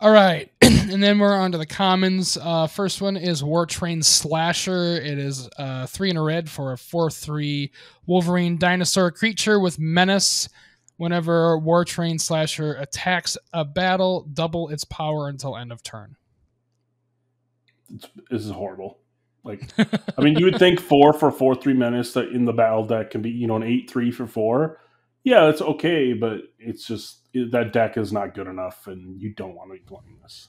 All 0.00 0.12
right, 0.12 0.48
and 0.62 1.02
then 1.02 1.18
we're 1.18 1.34
on 1.34 1.50
to 1.50 1.58
the 1.58 1.66
commons. 1.66 2.38
Uh, 2.40 2.68
first 2.68 3.00
one 3.00 3.16
is 3.16 3.42
War 3.42 3.66
Train 3.66 4.00
Slasher. 4.00 4.94
It 4.94 5.18
is 5.18 5.48
uh, 5.58 5.86
three 5.86 6.08
in 6.08 6.16
a 6.16 6.22
red 6.22 6.48
for 6.48 6.72
a 6.72 6.78
four-three 6.78 7.72
Wolverine 8.06 8.58
dinosaur 8.58 9.10
creature 9.10 9.58
with 9.58 9.80
menace. 9.80 10.48
Whenever 10.98 11.58
War 11.58 11.84
Train 11.84 12.20
Slasher 12.20 12.74
attacks 12.74 13.36
a 13.52 13.64
battle, 13.64 14.28
double 14.32 14.68
its 14.68 14.84
power 14.84 15.28
until 15.28 15.56
end 15.56 15.72
of 15.72 15.82
turn. 15.82 16.14
It's, 17.92 18.08
this 18.30 18.44
is 18.44 18.52
horrible. 18.52 18.98
Like 19.42 19.68
I 20.16 20.22
mean, 20.22 20.38
you 20.38 20.44
would 20.44 20.60
think 20.60 20.78
four 20.78 21.12
for 21.12 21.32
four 21.32 21.56
three 21.56 21.74
menace 21.74 22.12
that 22.12 22.28
in 22.28 22.44
the 22.44 22.52
battle 22.52 22.84
deck 22.84 23.10
can 23.10 23.22
be 23.22 23.30
you 23.30 23.48
know 23.48 23.56
an 23.56 23.64
eight 23.64 23.90
three 23.90 24.12
for 24.12 24.28
four. 24.28 24.78
Yeah, 25.24 25.48
it's 25.48 25.60
okay, 25.60 26.12
but 26.14 26.40
it's 26.58 26.86
just 26.86 27.28
that 27.34 27.72
deck 27.72 27.96
is 27.98 28.12
not 28.12 28.34
good 28.34 28.46
enough, 28.46 28.86
and 28.86 29.20
you 29.20 29.34
don't 29.34 29.54
want 29.54 29.70
to 29.70 29.74
be 29.74 29.80
playing 29.80 30.18
this. 30.22 30.48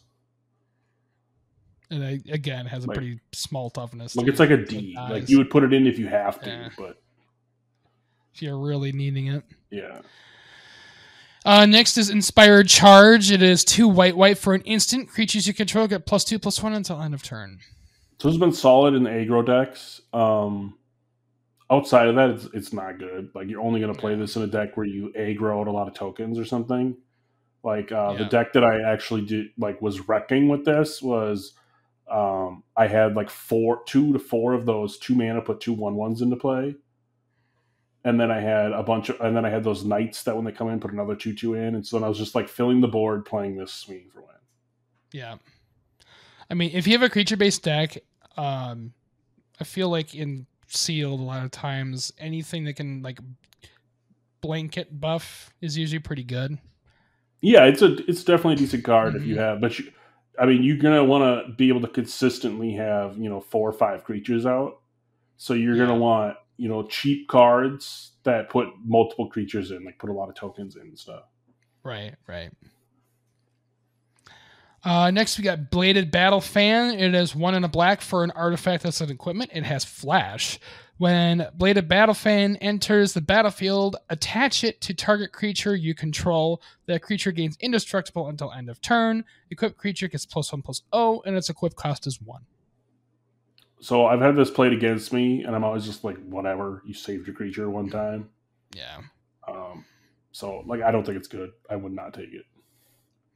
And 1.91 2.03
it, 2.03 2.29
again, 2.32 2.65
has 2.67 2.86
a 2.86 2.88
Like- 2.88 2.97
pretty 2.97 3.19
small 3.34 3.69
toughness. 3.69 4.15
Like 4.15 4.27
it's 4.27 4.39
like 4.39 4.51
a 4.51 4.58
D. 4.58 4.95
Like 4.97 5.27
you 5.29 5.38
would 5.38 5.49
put 5.49 5.63
it 5.63 5.73
in 5.73 5.88
if 5.88 5.97
you 5.97 6.08
have 6.08 6.39
to, 6.41 6.49
Yeah. 6.49 6.69
but 6.77 7.01
if 8.34 8.41
you're 8.41 8.60
really 8.60 8.91
needing 8.91 9.27
it. 9.27 9.43
yeah, 9.71 10.01
Uh, 11.45 11.65
next 11.65 11.97
is 11.97 12.10
Inspired 12.10 12.67
Charge. 12.67 13.32
It 13.32 13.41
is 13.41 13.63
two 13.63 13.88
white 13.88 14.15
white 14.15 14.38
for 14.38 14.53
an 14.53 14.62
instant. 14.62 15.10
Creatures 15.10 15.47
you 15.47 15.53
control 15.53 15.88
get 15.88 16.05
plus 16.05 16.23
two 16.23 16.38
plus 16.38 16.62
one 16.62 16.73
until 16.73 17.01
end 17.01 17.13
of 17.13 17.23
turn. 17.23 17.60
so 18.19 18.27
it's 18.29 18.38
been 18.38 18.51
solid 18.53 18.93
in 18.93 19.03
the 19.03 19.10
aggro 19.10 19.43
decks. 19.45 20.01
Um, 20.13 20.77
outside 21.71 22.08
of 22.08 22.15
that, 22.15 22.29
it's 22.32 22.45
it's 22.53 22.73
not 22.73 22.99
good. 22.99 23.29
Like 23.34 23.47
you're 23.47 23.62
only 23.62 23.79
going 23.79 23.93
to 23.93 23.99
play 23.99 24.15
this 24.15 24.36
in 24.36 24.41
a 24.41 24.47
deck 24.47 24.77
where 24.77 24.86
you 24.86 25.13
aggro 25.17 25.62
out 25.62 25.67
a 25.67 25.71
lot 25.71 25.88
of 25.88 25.93
tokens 25.93 26.39
or 26.39 26.45
something. 26.45 26.95
Like 27.63 27.91
uh, 27.91 28.13
the 28.13 28.25
deck 28.25 28.53
that 28.53 28.63
I 28.63 28.89
actually 28.89 29.25
did 29.25 29.47
like 29.58 29.82
was 29.82 30.08
wrecking 30.08 30.47
with 30.47 30.63
this 30.63 31.01
was 31.01 31.53
um, 32.10 32.63
I 32.75 32.88
had 32.88 33.15
like 33.15 33.29
four, 33.29 33.84
two 33.86 34.13
to 34.13 34.19
four 34.19 34.53
of 34.53 34.65
those 34.65 34.97
two 34.97 35.13
mana 35.13 35.41
put 35.41 35.60
two 35.60 35.73
one 35.73 35.95
ones 35.95 36.21
into 36.21 36.38
play, 36.38 36.75
and 38.03 38.19
then 38.19 38.32
I 38.32 38.39
had 38.39 38.71
a 38.71 38.82
bunch 38.82 39.10
of, 39.10 39.19
and 39.19 39.36
then 39.36 39.45
I 39.45 39.49
had 39.49 39.63
those 39.63 39.84
knights 39.84 40.23
that 40.23 40.36
when 40.36 40.45
they 40.45 40.51
come 40.51 40.69
in 40.69 40.79
put 40.79 40.93
another 40.93 41.15
two 41.15 41.36
two 41.36 41.53
in, 41.53 41.75
and 41.75 41.86
so 41.86 41.97
then 41.97 42.05
I 42.05 42.10
was 42.10 42.17
just 42.17 42.34
like 42.34 42.47
filling 42.47 42.82
the 42.82 42.88
board 42.88 43.25
playing 43.25 43.58
this 43.58 43.73
swing 43.73 44.10
for 44.12 44.21
win. 44.21 44.29
Yeah. 45.12 45.36
I 46.49 46.55
mean, 46.55 46.71
if 46.73 46.88
you 46.88 46.93
have 46.93 47.03
a 47.03 47.10
creature 47.10 47.38
based 47.38 47.63
deck, 47.63 47.97
um, 48.38 48.93
I 49.60 49.65
feel 49.65 49.89
like 49.89 50.15
in 50.15 50.47
sealed 50.69 51.19
a 51.19 51.23
lot 51.23 51.43
of 51.43 51.51
times 51.51 52.12
anything 52.17 52.63
that 52.65 52.73
can 52.75 53.01
like 53.01 53.19
blanket 54.41 54.99
buff 54.99 55.53
is 55.62 55.77
usually 55.77 55.99
pretty 55.99 56.23
good. 56.23 56.58
Yeah, 57.41 57.65
it's 57.65 57.82
a 57.82 57.93
it's 58.10 58.23
definitely 58.23 58.53
a 58.53 58.58
decent 58.58 58.84
card 58.84 59.15
if 59.15 59.25
you 59.25 59.36
Mhm. 59.36 59.39
have, 59.39 59.62
but 59.62 59.77
you, 59.79 59.91
I 60.39 60.45
mean, 60.45 60.63
you're 60.63 60.77
gonna 60.77 61.03
want 61.03 61.47
to 61.47 61.53
be 61.53 61.69
able 61.69 61.82
to 61.82 61.88
consistently 61.88 62.71
have 62.73 63.17
you 63.17 63.29
know 63.29 63.39
four 63.41 63.67
or 63.69 63.73
five 63.73 64.03
creatures 64.03 64.45
out. 64.45 64.82
So 65.38 65.53
you're 65.53 65.75
Yeah. 65.75 65.86
gonna 65.86 65.99
want 65.99 66.38
you 66.58 66.67
know 66.67 66.84
cheap 66.88 67.27
cards 67.27 68.12
that 68.23 68.49
put 68.49 68.67
multiple 68.84 69.27
creatures 69.29 69.71
in, 69.71 69.84
like 69.86 69.97
put 69.99 70.10
a 70.10 70.13
lot 70.13 70.29
of 70.29 70.36
tokens 70.36 70.75
in 70.75 70.82
and 70.84 70.99
stuff. 70.99 71.23
Right, 71.84 72.15
right. 72.27 72.51
Uh, 74.83 75.11
next, 75.11 75.37
we 75.37 75.43
got 75.43 75.69
Bladed 75.69 76.09
Battle 76.09 76.41
Fan. 76.41 76.97
It 76.97 77.13
is 77.13 77.35
one 77.35 77.53
in 77.55 77.63
a 77.63 77.67
black 77.67 78.01
for 78.01 78.23
an 78.23 78.31
artifact 78.31 78.83
that's 78.83 79.01
an 79.01 79.11
equipment. 79.11 79.51
It 79.53 79.63
has 79.63 79.83
flash. 79.83 80.59
When 80.97 81.47
Bladed 81.53 81.87
Battle 81.87 82.13
Fan 82.13 82.57
enters 82.57 83.13
the 83.13 83.21
battlefield, 83.21 83.95
attach 84.09 84.63
it 84.63 84.81
to 84.81 84.93
target 84.93 85.31
creature 85.31 85.75
you 85.75 85.95
control. 85.95 86.61
That 86.87 87.01
creature 87.01 87.31
gains 87.31 87.57
indestructible 87.61 88.27
until 88.27 88.51
end 88.51 88.69
of 88.69 88.81
turn. 88.81 89.23
Equipped 89.49 89.77
creature 89.77 90.07
gets 90.09 90.25
plus 90.25 90.51
one 90.51 90.61
plus 90.61 90.81
O, 90.91 91.21
and 91.25 91.35
its 91.37 91.49
equip 91.49 91.75
cost 91.75 92.05
is 92.05 92.21
one. 92.21 92.41
So 93.81 94.05
I've 94.07 94.19
had 94.19 94.35
this 94.35 94.51
played 94.51 94.73
against 94.73 95.13
me, 95.13 95.43
and 95.43 95.55
I'm 95.55 95.63
always 95.63 95.85
just 95.85 96.03
like, 96.03 96.17
whatever. 96.25 96.83
You 96.85 96.93
saved 96.93 97.27
your 97.27 97.35
creature 97.35 97.69
one 97.69 97.89
time. 97.89 98.29
Yeah, 98.75 98.99
Um, 99.47 99.85
so 100.31 100.63
like, 100.67 100.81
I 100.81 100.91
don't 100.91 101.05
think 101.05 101.17
it's 101.17 101.29
good. 101.29 101.51
I 101.69 101.75
would 101.77 101.93
not 101.93 102.13
take 102.13 102.33
it. 102.33 102.43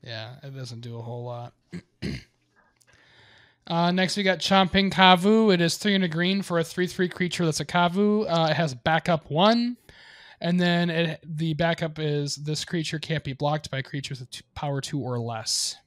Yeah, 0.04 0.36
it 0.44 0.56
doesn't 0.56 0.82
do 0.82 0.98
a 0.98 1.02
whole 1.02 1.24
lot. 1.24 1.54
Uh, 3.66 3.92
next, 3.92 4.18
we 4.18 4.24
got 4.24 4.40
Chomping 4.40 4.92
Kavu. 4.92 5.54
It 5.54 5.62
is 5.62 5.78
three 5.78 5.96
and 5.96 6.04
a 6.04 6.08
green 6.10 6.42
for 6.42 6.60
a 6.60 6.64
three-three 6.64 7.08
creature 7.08 7.46
that's 7.46 7.62
a 7.62 7.66
Kavu. 7.66 8.26
Uh, 8.30 8.50
it 8.50 8.56
has 8.56 8.74
backup 8.74 9.30
one, 9.32 9.78
and 10.42 10.60
then 10.60 10.90
it, 10.90 11.24
the 11.24 11.54
backup 11.54 11.98
is 11.98 12.36
this 12.36 12.66
creature 12.66 13.00
can't 13.00 13.24
be 13.24 13.32
blocked 13.32 13.72
by 13.72 13.82
creatures 13.82 14.20
with 14.20 14.30
two, 14.32 14.44
power 14.54 14.82
two 14.82 15.00
or 15.00 15.18
less. 15.18 15.78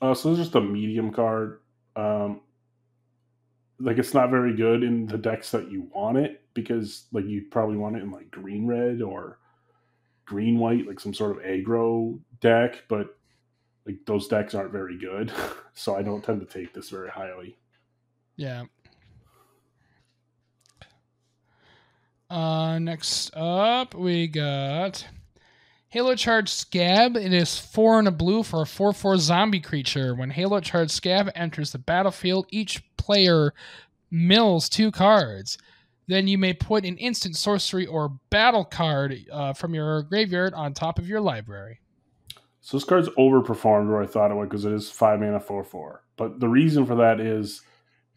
Uh, 0.00 0.14
so 0.14 0.30
this 0.30 0.38
is 0.38 0.46
just 0.46 0.54
a 0.54 0.60
medium 0.60 1.12
card. 1.12 1.60
Um, 1.96 2.42
like 3.80 3.98
it's 3.98 4.14
not 4.14 4.30
very 4.30 4.54
good 4.54 4.84
in 4.84 5.06
the 5.06 5.18
decks 5.18 5.50
that 5.50 5.70
you 5.70 5.88
want 5.92 6.16
it 6.16 6.42
because 6.54 7.06
like 7.12 7.24
you 7.26 7.46
probably 7.50 7.76
want 7.76 7.96
it 7.96 8.02
in 8.02 8.10
like 8.10 8.30
green 8.30 8.66
red 8.66 9.02
or 9.02 9.38
green 10.28 10.58
white, 10.58 10.86
like 10.86 11.00
some 11.00 11.14
sort 11.14 11.36
of 11.36 11.42
aggro 11.42 12.18
deck, 12.40 12.84
but 12.88 13.16
like 13.86 13.96
those 14.06 14.28
decks 14.28 14.54
aren't 14.54 14.72
very 14.72 14.98
good, 14.98 15.32
so 15.74 15.96
I 15.96 16.02
don't 16.02 16.22
tend 16.22 16.40
to 16.40 16.46
take 16.46 16.74
this 16.74 16.90
very 16.90 17.08
highly. 17.08 17.56
Yeah. 18.36 18.64
Uh, 22.30 22.78
next 22.78 23.30
up, 23.34 23.94
we 23.94 24.26
got 24.26 25.06
Halo 25.88 26.14
Charge 26.14 26.50
Skaab. 26.50 27.16
It 27.16 27.32
is 27.32 27.58
four 27.58 27.98
and 27.98 28.06
a 28.06 28.10
blue 28.10 28.42
for 28.42 28.62
a 28.62 28.66
4 28.66 28.92
4 28.92 29.16
zombie 29.16 29.60
creature. 29.60 30.14
When 30.14 30.30
Halo 30.30 30.60
Charge 30.60 30.90
Skaab 30.90 31.30
enters 31.34 31.72
the 31.72 31.78
battlefield, 31.78 32.46
each 32.50 32.84
player 32.98 33.54
mills 34.10 34.68
two 34.68 34.90
cards. 34.90 35.56
Then 36.08 36.26
you 36.26 36.38
may 36.38 36.54
put 36.54 36.84
an 36.84 36.96
instant 36.96 37.36
sorcery 37.36 37.86
or 37.86 38.18
battle 38.30 38.64
card 38.64 39.16
uh, 39.30 39.52
from 39.52 39.74
your 39.74 40.02
graveyard 40.02 40.54
on 40.54 40.74
top 40.74 40.98
of 40.98 41.06
your 41.06 41.20
library. 41.20 41.80
So 42.60 42.76
this 42.76 42.84
card's 42.84 43.08
overperformed 43.10 43.88
where 43.88 44.02
I 44.02 44.06
thought 44.06 44.30
it 44.30 44.34
would 44.34 44.48
because 44.48 44.64
it 44.64 44.72
is 44.72 44.90
five 44.90 45.20
mana 45.20 45.38
four 45.40 45.62
four. 45.64 46.04
But 46.16 46.40
the 46.40 46.48
reason 46.48 46.84
for 46.86 46.96
that 46.96 47.20
is 47.20 47.62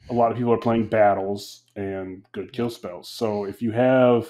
a 0.10 0.14
lot 0.14 0.32
of 0.32 0.38
people 0.38 0.54
are 0.54 0.58
playing 0.58 0.88
battles 0.88 1.64
and 1.76 2.26
good 2.32 2.52
kill 2.52 2.70
spells. 2.70 3.08
So 3.08 3.46
if 3.46 3.62
you 3.62 3.72
have, 3.72 4.28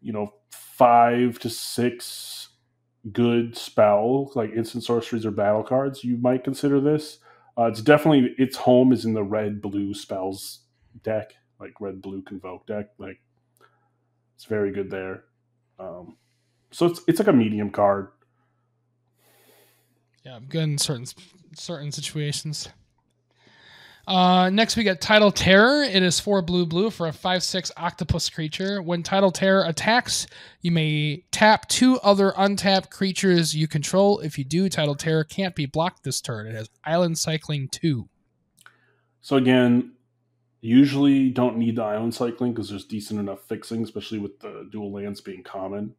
you 0.00 0.12
know, 0.12 0.34
five 0.50 1.38
to 1.40 1.50
six 1.50 2.50
good 3.12 3.56
spell 3.56 4.30
like 4.34 4.50
instant 4.52 4.84
sorceries 4.84 5.26
or 5.26 5.30
battle 5.30 5.62
cards, 5.62 6.04
you 6.04 6.16
might 6.18 6.44
consider 6.44 6.80
this. 6.80 7.18
Uh, 7.58 7.64
it's 7.64 7.82
definitely 7.82 8.34
its 8.38 8.56
home 8.56 8.92
is 8.92 9.04
in 9.04 9.14
the 9.14 9.22
red 9.22 9.60
blue 9.60 9.92
spells 9.92 10.60
deck, 11.02 11.32
like 11.60 11.80
red 11.80 12.02
blue 12.02 12.22
convoke 12.22 12.66
deck. 12.66 12.90
Like 12.98 13.20
it's 14.34 14.44
very 14.44 14.72
good 14.72 14.90
there. 14.90 15.24
Um, 15.78 16.16
so 16.70 16.86
it's 16.86 17.00
it's 17.06 17.18
like 17.18 17.28
a 17.28 17.32
medium 17.32 17.70
card. 17.70 18.08
Yeah, 20.24 20.36
I'm 20.36 20.46
good 20.46 20.64
in 20.64 20.78
certain 20.78 21.06
certain 21.54 21.92
situations. 21.92 22.68
Uh, 24.06 24.48
next, 24.48 24.74
we 24.74 24.84
got 24.84 25.02
Tidal 25.02 25.30
Terror. 25.30 25.82
It 25.82 26.02
is 26.02 26.18
four 26.18 26.40
blue 26.40 26.64
blue 26.64 26.88
for 26.88 27.08
a 27.08 27.12
five 27.12 27.42
six 27.42 27.70
octopus 27.76 28.30
creature. 28.30 28.80
When 28.80 29.02
Tidal 29.02 29.30
Terror 29.30 29.64
attacks, 29.66 30.26
you 30.62 30.70
may 30.70 31.24
tap 31.30 31.68
two 31.68 31.98
other 32.00 32.32
untapped 32.34 32.90
creatures 32.90 33.54
you 33.54 33.68
control. 33.68 34.20
If 34.20 34.38
you 34.38 34.44
do, 34.44 34.70
Tidal 34.70 34.94
Terror 34.94 35.24
can't 35.24 35.54
be 35.54 35.66
blocked 35.66 36.04
this 36.04 36.22
turn. 36.22 36.46
It 36.46 36.54
has 36.54 36.70
Island 36.84 37.18
Cycling 37.18 37.68
two. 37.68 38.08
So 39.20 39.36
again, 39.36 39.92
usually 40.60 41.30
don't 41.30 41.56
need 41.56 41.76
the 41.76 41.82
island 41.82 42.14
cycling 42.14 42.52
because 42.52 42.68
there's 42.68 42.84
decent 42.84 43.20
enough 43.20 43.40
fixing, 43.48 43.82
especially 43.82 44.18
with 44.18 44.40
the 44.40 44.68
dual 44.70 44.92
lands 44.92 45.20
being 45.20 45.42
common. 45.42 45.94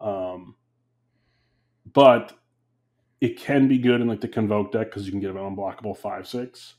Um, 0.00 0.54
but 1.92 2.32
it 3.20 3.38
can 3.38 3.66
be 3.66 3.78
good 3.78 4.00
in 4.00 4.06
like 4.06 4.20
the 4.20 4.28
convoke 4.28 4.72
deck 4.72 4.88
because 4.88 5.06
you 5.06 5.10
can 5.10 5.20
get 5.20 5.30
an 5.30 5.36
unblockable 5.36 5.96
five 5.96 6.28
six. 6.28 6.74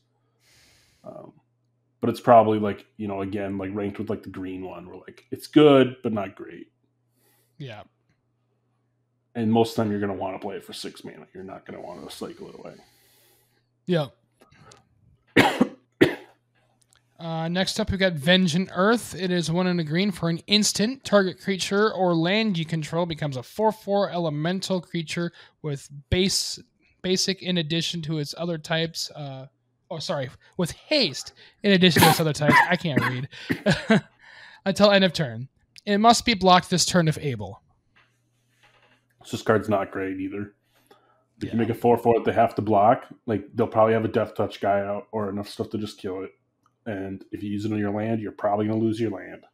Um, 1.04 1.34
but 2.02 2.10
it's 2.10 2.20
probably 2.22 2.60
like 2.60 2.86
you 2.98 3.08
know 3.08 3.22
again 3.22 3.58
like 3.58 3.72
ranked 3.74 4.00
with 4.00 4.10
like 4.10 4.24
the 4.24 4.30
green 4.30 4.64
one. 4.64 4.88
Where 4.88 4.98
like 4.98 5.26
it's 5.32 5.48
good 5.48 5.98
but 6.04 6.14
not 6.14 6.36
great. 6.36 6.72
Yeah. 7.58 7.84
And 9.36 9.52
most 9.52 9.72
of 9.72 9.76
the 9.76 9.84
time 9.84 9.92
you're 9.92 10.00
going 10.00 10.12
to 10.12 10.18
want 10.18 10.36
to 10.36 10.46
play 10.46 10.56
it 10.56 10.66
for 10.66 10.74
six 10.74 11.04
mana. 11.04 11.28
You're 11.34 11.44
not 11.44 11.66
going 11.66 11.80
to 11.80 11.86
want 11.86 12.08
to 12.10 12.16
cycle 12.16 12.50
it 12.50 12.56
away. 12.58 12.76
Yeah. 13.86 14.08
Uh, 17.20 17.50
next 17.50 17.80
up, 17.80 17.92
we've 17.92 18.00
got 18.00 18.14
Vengeant 18.14 18.70
Earth. 18.74 19.14
It 19.14 19.30
is 19.30 19.52
one 19.52 19.68
in 19.68 19.80
a 19.80 19.84
green 19.84 20.10
for 20.12 20.30
an 20.30 20.38
instant. 20.48 21.04
Target 21.04 21.42
creature 21.42 21.92
or 21.94 22.14
land 22.16 22.58
you 22.58 22.64
control 22.66 23.06
becomes 23.06 23.36
a 23.36 23.44
4 23.44 23.72
4 23.74 24.10
elemental 24.10 24.80
creature 24.80 25.34
with 25.62 25.90
base 26.10 26.60
basic 27.02 27.42
in 27.42 27.58
addition 27.58 28.02
to 28.04 28.20
its 28.20 28.34
other 28.38 28.58
types. 28.58 29.12
Uh, 29.12 29.48
oh, 29.92 30.00
sorry, 30.00 30.30
with 30.56 30.72
haste 30.72 31.34
in 31.64 31.74
addition 31.74 32.02
to 32.04 32.10
its 32.10 32.20
other 32.22 32.34
types. 32.34 32.56
I 32.70 32.78
can't 32.78 33.02
read. 33.02 33.28
Until 34.66 34.92
end 34.92 35.04
of 35.04 35.12
turn. 35.12 35.50
It 35.86 35.98
must 35.98 36.26
be 36.26 36.36
blocked 36.36 36.70
this 36.70 36.86
turn 36.86 37.08
if 37.10 37.18
able. 37.18 37.62
So 39.26 39.36
this 39.36 39.42
card's 39.46 39.68
not 39.68 39.92
great 39.92 40.20
either. 40.22 40.54
If 41.42 41.46
Yeah. 41.46 41.52
you 41.54 41.60
make 41.60 41.70
a 41.70 41.74
4 41.74 41.98
4 41.98 42.16
that 42.20 42.26
they 42.26 42.34
have 42.34 42.56
to 42.56 42.62
block, 42.62 43.08
like 43.26 43.44
they'll 43.56 43.68
probably 43.68 43.94
have 43.94 44.06
a 44.06 44.10
Death 44.10 44.36
Touch 44.36 44.62
guy 44.62 44.80
out 44.80 45.08
or 45.12 45.30
enough 45.30 45.50
stuff 45.50 45.70
to 45.72 45.78
just 45.78 45.98
kill 45.98 46.24
it. 46.24 46.32
And 46.90 47.24
if 47.32 47.44
you 47.44 47.50
use 47.52 47.66
it 47.66 47.72
on 47.72 47.78
your 47.80 47.92
land, 47.92 48.20
you're 48.20 48.32
probably 48.32 48.68
going 48.68 48.80
to 48.80 48.86
lose 48.86 49.00
your 49.00 49.12
land. 49.12 49.46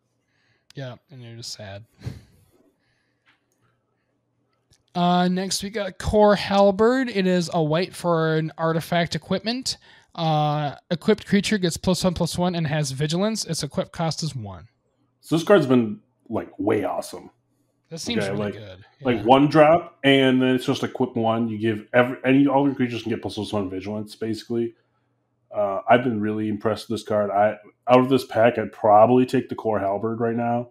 Yeah, 0.73 0.95
and 1.11 1.21
you're 1.21 1.35
just 1.35 1.51
sad. 1.53 1.85
Uh, 4.93 5.27
next 5.27 5.61
we 5.61 5.69
got 5.69 5.97
Kor 5.97 6.35
Halberd. 6.35 7.09
It 7.09 7.27
is 7.27 7.49
a 7.53 7.61
white 7.61 7.93
for 7.93 8.37
an 8.37 8.53
artifact 8.57 9.13
equipment. 9.13 9.77
Uh, 10.15 10.75
equipped 10.89 11.25
creature 11.27 11.57
gets 11.57 11.75
plus 11.75 12.01
one 12.03 12.13
plus 12.13 12.37
one 12.37 12.55
and 12.55 12.65
has 12.65 12.91
vigilance. 12.91 13.43
Its 13.43 13.61
equip 13.61 13.91
cost 13.91 14.23
is 14.23 14.33
one. 14.33 14.69
So 15.19 15.35
this 15.35 15.45
card's 15.45 15.65
been 15.65 15.99
like 16.29 16.49
way 16.57 16.85
awesome. 16.85 17.29
That 17.89 17.99
seems 17.99 18.23
Okay, 18.23 18.31
really 18.31 18.43
like- 18.45 18.53
good. 18.53 18.85
Like 19.01 19.21
one 19.25 19.47
drop, 19.49 19.99
and 20.05 20.41
then 20.41 20.55
it's 20.55 20.65
just 20.65 20.81
equip 20.83 21.15
one. 21.17 21.49
You 21.49 21.57
give 21.57 21.87
every 21.91 22.15
any 22.23 22.47
all 22.47 22.65
your 22.65 22.73
creatures 22.75 23.03
can 23.03 23.09
get 23.11 23.21
plus 23.21 23.51
one 23.51 23.69
vigilance, 23.69 24.15
basically. 24.15 24.75
Uh, 25.55 25.81
I've 25.89 26.03
been 26.03 26.19
really 26.19 26.49
impressed 26.49 26.89
with 26.89 26.99
this 26.99 27.07
card. 27.07 27.31
I 27.31 27.55
out 27.87 27.99
of 27.99 28.09
this 28.09 28.25
pack, 28.25 28.57
I'd 28.57 28.73
probably 28.73 29.25
take 29.25 29.47
the 29.47 29.55
Kor 29.55 29.79
halberd 29.79 30.19
right 30.19 30.35
now. 30.35 30.69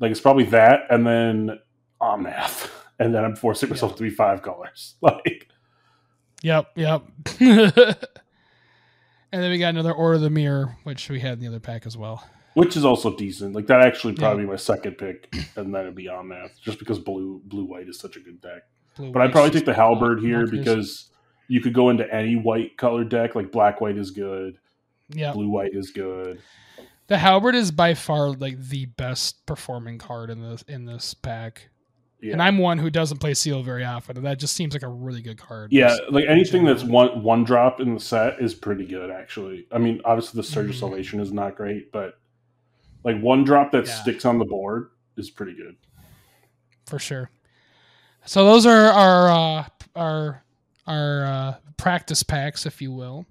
Like 0.00 0.10
it's 0.10 0.20
probably 0.20 0.44
that, 0.44 0.82
and 0.88 1.06
then 1.06 1.58
Omnath, 2.00 2.70
and 2.98 3.14
then 3.14 3.24
I'm 3.24 3.36
forcing 3.36 3.68
myself 3.68 3.96
to 3.96 4.02
be 4.02 4.10
five 4.10 4.42
colors. 4.42 4.94
Like 5.02 5.48
Yep, 6.42 6.72
yep. 6.76 7.02
and 7.40 7.96
then 9.32 9.50
we 9.50 9.58
got 9.58 9.70
another 9.70 9.92
Order 9.92 10.16
of 10.16 10.20
the 10.20 10.30
Mirror, 10.30 10.76
which 10.84 11.08
we 11.08 11.20
had 11.20 11.34
in 11.34 11.40
the 11.40 11.46
other 11.48 11.60
pack 11.60 11.86
as 11.86 11.96
well. 11.96 12.22
which 12.52 12.76
is 12.76 12.84
also 12.84 13.16
decent. 13.16 13.54
Like 13.54 13.66
that 13.68 13.80
actually 13.80 14.12
probably 14.14 14.44
be 14.44 14.50
my 14.50 14.56
second 14.56 14.98
pick, 14.98 15.34
and 15.56 15.74
then 15.74 15.82
it'd 15.82 15.94
be 15.94 16.06
Omnath, 16.06 16.60
just 16.60 16.78
because 16.78 16.98
blue 16.98 17.40
blue 17.44 17.64
white 17.64 17.88
is 17.88 17.98
such 17.98 18.16
a 18.16 18.20
good 18.20 18.40
deck. 18.40 18.62
Blue 18.96 19.10
But 19.10 19.22
I'd 19.22 19.32
probably 19.32 19.50
take 19.50 19.64
the 19.64 19.74
halberd 19.74 20.20
here 20.20 20.46
because 20.46 21.10
you 21.48 21.60
could 21.60 21.74
go 21.74 21.90
into 21.90 22.12
any 22.14 22.36
white 22.36 22.76
colored 22.76 23.08
deck. 23.08 23.34
Like 23.34 23.50
black 23.52 23.80
white 23.80 23.96
is 23.96 24.10
good, 24.10 24.58
yeah, 25.10 25.32
blue 25.32 25.48
white 25.48 25.74
is 25.74 25.90
good. 25.90 26.40
the 27.06 27.18
Halberd 27.18 27.54
is 27.54 27.70
by 27.70 27.94
far 27.94 28.30
like 28.30 28.58
the 28.58 28.86
best 28.86 29.44
performing 29.46 29.98
card 29.98 30.30
in 30.30 30.40
this 30.40 30.62
in 30.68 30.84
this 30.84 31.14
pack. 31.14 31.68
Yeah, 32.20 32.32
And 32.32 32.42
I'm 32.42 32.56
one 32.56 32.78
who 32.78 32.88
doesn't 32.88 33.18
play 33.18 33.34
Seal 33.34 33.62
very 33.62 33.84
often, 33.84 34.16
and 34.16 34.24
that 34.24 34.38
just 34.38 34.56
seems 34.56 34.72
like 34.72 34.82
a 34.82 34.88
really 34.88 35.20
good 35.20 35.36
card. 35.36 35.70
yeah, 35.72 35.94
like 36.08 36.24
anything 36.26 36.64
that's 36.64 36.82
one 36.82 37.22
one 37.22 37.44
drop 37.44 37.80
in 37.80 37.92
the 37.94 38.00
set 38.00 38.40
is 38.40 38.54
pretty 38.54 38.86
good. 38.86 39.10
Actually, 39.10 39.66
I 39.70 39.76
mean, 39.76 40.00
obviously 40.06 40.38
the 40.38 40.46
Surge 40.46 40.70
of 40.70 40.76
Mhm. 40.76 40.78
Salvation 40.78 41.20
is 41.20 41.32
not 41.32 41.54
great, 41.56 41.92
but 41.92 42.18
like 43.04 43.20
one 43.20 43.44
drop 43.44 43.72
that 43.72 43.86
Yeah. 43.86 43.92
sticks 44.00 44.24
on 44.24 44.38
the 44.38 44.46
board 44.46 44.88
is 45.18 45.28
pretty 45.30 45.54
good. 45.54 45.76
for 46.86 46.98
sure. 46.98 47.30
So 48.26 48.44
those 48.44 48.64
are 48.66 48.86
our 48.90 49.30
uh, 49.30 49.66
our 49.96 50.43
our 50.86 51.24
uh, 51.24 51.54
practice 51.76 52.22
packs, 52.22 52.66
if 52.66 52.80
you 52.80 52.92
will. 52.92 53.26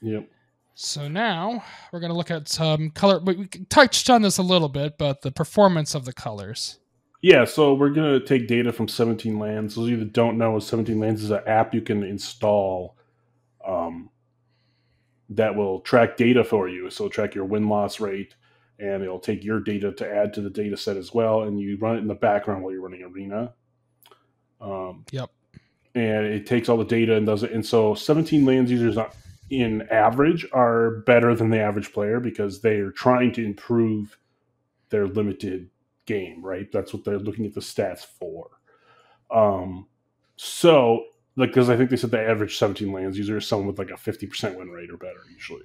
Yep. 0.00 0.28
So 0.74 1.08
now 1.08 1.64
we're 1.92 2.00
going 2.00 2.12
to 2.12 2.16
look 2.16 2.30
at 2.30 2.48
some 2.48 2.90
color. 2.90 3.18
We 3.18 3.36
we 3.36 3.46
touched 3.46 4.08
on 4.10 4.22
this 4.22 4.38
a 4.38 4.42
little 4.42 4.68
bit, 4.68 4.96
but 4.96 5.22
the 5.22 5.32
performance 5.32 5.94
of 5.94 6.04
the 6.04 6.12
colors. 6.12 6.78
Yeah, 7.20 7.44
so 7.44 7.74
we're 7.74 7.90
gonna 7.90 8.20
take 8.20 8.46
data 8.46 8.72
from 8.72 8.86
17 8.86 9.40
Lands. 9.40 9.74
Those 9.74 9.86
of 9.86 9.90
you 9.90 9.96
that 9.96 10.12
don't 10.12 10.38
know, 10.38 10.60
17 10.60 11.00
Lands 11.00 11.24
is 11.24 11.30
an 11.30 11.40
app 11.48 11.74
you 11.74 11.80
can 11.80 12.04
install 12.04 12.96
um, 13.66 14.08
that 15.30 15.54
will 15.54 15.80
track 15.80 16.16
data 16.16 16.44
for 16.44 16.68
you. 16.68 16.88
So 16.90 17.04
it'll 17.04 17.12
track 17.12 17.34
your 17.34 17.44
win 17.44 17.68
loss 17.68 17.98
rate, 17.98 18.36
and 18.78 19.02
it'll 19.02 19.18
take 19.18 19.42
your 19.42 19.58
data 19.58 19.90
to 19.92 20.08
add 20.08 20.32
to 20.34 20.40
the 20.40 20.50
data 20.50 20.76
set 20.76 20.96
as 20.96 21.12
well. 21.12 21.42
And 21.42 21.60
you 21.60 21.76
run 21.76 21.96
it 21.96 22.00
in 22.00 22.06
the 22.06 22.14
background 22.14 22.62
while 22.62 22.72
you're 22.72 22.82
running 22.82 23.02
Arena. 23.02 23.52
Um, 24.60 25.04
Yep. 25.10 25.30
And 25.94 26.26
it 26.26 26.46
takes 26.46 26.68
all 26.68 26.76
the 26.76 26.84
data 26.84 27.16
and 27.16 27.26
does 27.26 27.42
it. 27.42 27.52
And 27.52 27.64
so 27.64 27.94
17 27.94 28.44
Lands 28.44 28.70
users 28.70 28.96
on- 28.96 29.10
in 29.50 29.82
average 29.90 30.46
are 30.52 31.00
better 31.06 31.34
than 31.34 31.50
the 31.50 31.58
average 31.58 31.92
player 31.92 32.20
because 32.20 32.60
they 32.60 32.76
are 32.76 32.90
trying 32.90 33.32
to 33.32 33.44
improve 33.44 34.18
their 34.90 35.06
limited 35.06 35.70
game, 36.06 36.44
right? 36.44 36.70
That's 36.72 36.92
what 36.92 37.04
they're 37.04 37.18
looking 37.18 37.46
at 37.46 37.54
the 37.54 37.60
stats 37.60 38.04
for. 38.04 38.50
Um, 39.30 39.86
so, 40.36 41.04
like, 41.36 41.50
because 41.50 41.70
I 41.70 41.76
think 41.76 41.90
they 41.90 41.96
said 41.96 42.10
the 42.10 42.20
average 42.20 42.56
17 42.58 42.92
lands 42.92 43.16
user 43.18 43.38
is 43.38 43.46
someone 43.46 43.66
with 43.68 43.78
like 43.78 43.90
a 43.90 43.94
50% 43.96 44.56
win 44.56 44.70
rate 44.70 44.90
or 44.90 44.96
better, 44.96 45.20
usually. 45.32 45.64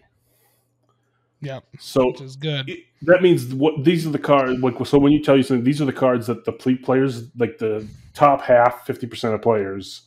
Yeah. 1.42 1.60
So 1.78 2.08
Which 2.08 2.22
is 2.22 2.36
good. 2.38 2.70
it- 2.70 2.86
that 3.02 3.22
means 3.22 3.54
what 3.54 3.84
these 3.84 4.08
are 4.08 4.12
the 4.12 4.20
cards. 4.20 4.62
Like, 4.62 4.86
so 4.86 4.98
when 4.98 5.12
you 5.12 5.22
tell 5.22 5.36
you 5.36 5.44
something, 5.44 5.64
these 5.66 5.82
are 5.82 5.86
the 5.86 5.92
cards 5.92 6.28
that 6.28 6.46
the 6.46 6.54
players, 6.54 7.30
like 7.38 7.58
the 7.58 7.86
top 8.14 8.42
half, 8.42 8.86
50% 8.88 9.34
of 9.34 9.42
players, 9.42 10.04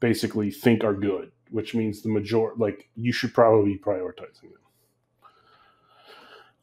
basically 0.00 0.50
think 0.50 0.84
are 0.84 0.94
good, 0.94 1.32
which 1.50 1.74
means 1.74 2.02
the 2.02 2.08
major, 2.08 2.50
like, 2.56 2.88
you 2.96 3.12
should 3.12 3.34
probably 3.34 3.74
be 3.74 3.78
prioritizing 3.78 4.42
them. 4.42 4.52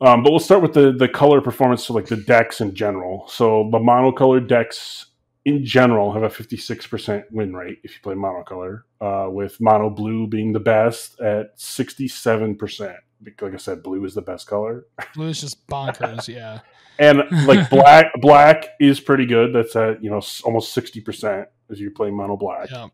Um, 0.01 0.21
but 0.21 0.31
we'll 0.31 0.39
start 0.39 0.61
with 0.61 0.73
the 0.73 0.91
the 0.91 1.07
color 1.07 1.39
performance, 1.39 1.85
so 1.85 1.93
like 1.93 2.07
the 2.07 2.17
decks 2.17 2.59
in 2.59 2.75
general. 2.75 3.25
So 3.29 3.69
the 3.71 3.77
monocolored 3.79 4.49
decks 4.49 5.05
in 5.45 5.63
general 5.65 6.11
have 6.13 6.23
a 6.23 6.29
56% 6.29 7.23
win 7.31 7.55
rate 7.55 7.79
if 7.83 7.95
you 7.95 8.01
play 8.01 8.15
monocolor, 8.15 8.81
uh, 9.01 9.29
with 9.29 9.59
mono 9.59 9.89
blue 9.89 10.27
being 10.27 10.53
the 10.53 10.59
best 10.59 11.19
at 11.19 11.57
67%. 11.57 12.95
Like 13.41 13.53
I 13.53 13.57
said, 13.57 13.83
blue 13.83 14.03
is 14.05 14.13
the 14.13 14.21
best 14.21 14.47
color. 14.47 14.85
Blue 15.15 15.27
is 15.27 15.41
just 15.41 15.65
bonkers. 15.67 16.27
yeah. 16.27 16.59
And 16.99 17.23
like 17.47 17.71
black, 17.71 18.11
black 18.21 18.67
is 18.79 18.99
pretty 18.99 19.25
good. 19.25 19.51
That's 19.51 19.75
at 19.75 20.03
you 20.03 20.11
know 20.11 20.21
almost 20.43 20.73
sixty 20.73 21.01
percent 21.01 21.47
as 21.71 21.79
you 21.79 21.89
play 21.89 22.11
mono 22.11 22.37
black. 22.37 22.69
Yeah. 22.69 22.89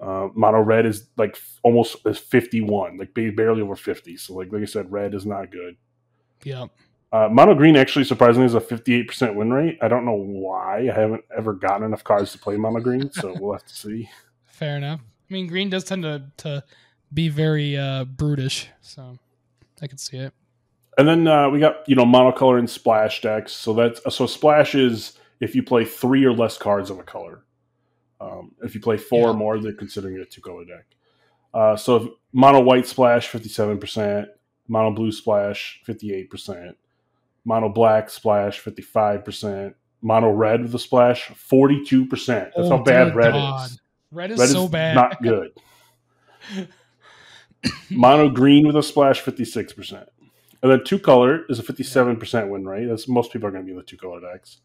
Uh, 0.00 0.28
mono 0.34 0.60
red 0.60 0.86
is 0.86 1.08
like 1.16 1.36
almost 1.62 1.96
is 2.06 2.18
fifty 2.18 2.60
one, 2.60 2.96
like 2.96 3.12
barely 3.14 3.60
over 3.60 3.76
fifty. 3.76 4.16
So 4.16 4.34
like 4.34 4.52
like 4.52 4.62
I 4.62 4.66
said, 4.66 4.90
red 4.90 5.14
is 5.14 5.26
not 5.26 5.50
good. 5.50 5.76
Yeah. 6.42 6.66
Uh, 7.12 7.28
mono 7.30 7.54
green 7.54 7.76
actually 7.76 8.04
surprisingly 8.04 8.46
is 8.46 8.54
a 8.54 8.60
fifty 8.60 8.94
eight 8.94 9.08
percent 9.08 9.34
win 9.34 9.52
rate. 9.52 9.78
I 9.82 9.88
don't 9.88 10.04
know 10.04 10.14
why. 10.14 10.88
I 10.88 10.94
haven't 10.94 11.24
ever 11.36 11.52
gotten 11.52 11.84
enough 11.84 12.04
cards 12.04 12.32
to 12.32 12.38
play 12.38 12.56
mono 12.56 12.80
green, 12.80 13.12
so 13.12 13.34
we'll 13.40 13.52
have 13.52 13.66
to 13.66 13.74
see. 13.74 14.08
Fair 14.46 14.76
enough. 14.76 15.00
I 15.00 15.32
mean, 15.32 15.46
green 15.46 15.68
does 15.68 15.84
tend 15.84 16.02
to 16.04 16.24
to 16.38 16.64
be 17.12 17.28
very 17.28 17.76
uh, 17.76 18.04
brutish, 18.04 18.68
so 18.80 19.18
I 19.82 19.86
can 19.86 19.98
see 19.98 20.16
it. 20.16 20.32
And 20.96 21.06
then 21.06 21.26
uh, 21.26 21.50
we 21.50 21.60
got 21.60 21.88
you 21.88 21.96
know 21.96 22.04
monocolor 22.04 22.58
and 22.58 22.70
splash 22.70 23.20
decks. 23.20 23.52
So 23.52 23.74
that's 23.74 24.00
so 24.14 24.26
splash 24.26 24.74
is 24.74 25.18
if 25.40 25.54
you 25.54 25.62
play 25.62 25.84
three 25.84 26.24
or 26.24 26.32
less 26.32 26.56
cards 26.56 26.90
of 26.90 26.98
a 26.98 27.02
color. 27.02 27.42
Um, 28.20 28.52
if 28.62 28.74
you 28.74 28.80
play 28.80 28.96
four 28.98 29.30
or 29.30 29.34
more, 29.34 29.58
they're 29.58 29.72
considering 29.72 30.16
it 30.16 30.20
a 30.20 30.24
two 30.26 30.40
color 30.42 30.64
deck. 30.64 30.84
Uh, 31.54 31.76
so 31.76 31.96
if 31.96 32.08
mono 32.32 32.60
white 32.60 32.86
splash 32.86 33.28
fifty 33.28 33.48
seven 33.48 33.78
percent, 33.78 34.28
mono 34.68 34.90
blue 34.94 35.10
splash 35.12 35.80
fifty 35.84 36.12
eight 36.14 36.30
percent, 36.30 36.76
mono 37.44 37.68
black 37.68 38.10
splash 38.10 38.58
fifty 38.58 38.82
five 38.82 39.24
percent, 39.24 39.74
mono 40.02 40.30
red 40.30 40.62
with 40.62 40.74
a 40.74 40.78
splash 40.78 41.28
forty 41.28 41.82
two 41.84 42.06
percent. 42.06 42.50
That's 42.56 42.68
Oh, 42.68 42.76
how 42.76 42.82
bad 42.82 43.14
red 43.16 43.32
God. 43.32 43.70
is. 43.70 43.80
Red 44.12 44.30
is 44.32 44.38
Red 44.40 44.48
so 44.50 44.64
is 44.64 44.70
bad. 44.70 44.94
not 44.94 45.22
good. 45.22 45.50
Mono 47.90 48.30
green 48.30 48.66
with 48.66 48.76
a 48.76 48.82
splash, 48.82 49.20
fifty 49.20 49.44
six 49.44 49.72
percent, 49.72 50.08
and 50.62 50.72
then 50.72 50.82
two 50.84 50.98
color 50.98 51.44
is 51.48 51.58
a 51.58 51.62
fifty 51.62 51.82
seven 51.82 52.16
percent 52.16 52.48
win 52.48 52.66
rate. 52.66 52.86
That's 52.86 53.06
most 53.08 53.32
people 53.32 53.48
are 53.48 53.50
going 53.50 53.62
to 53.64 53.66
be 53.66 53.72
in 53.72 53.76
the 53.76 53.82
two 53.82 53.98
color 53.98 54.20
decks. 54.20 54.58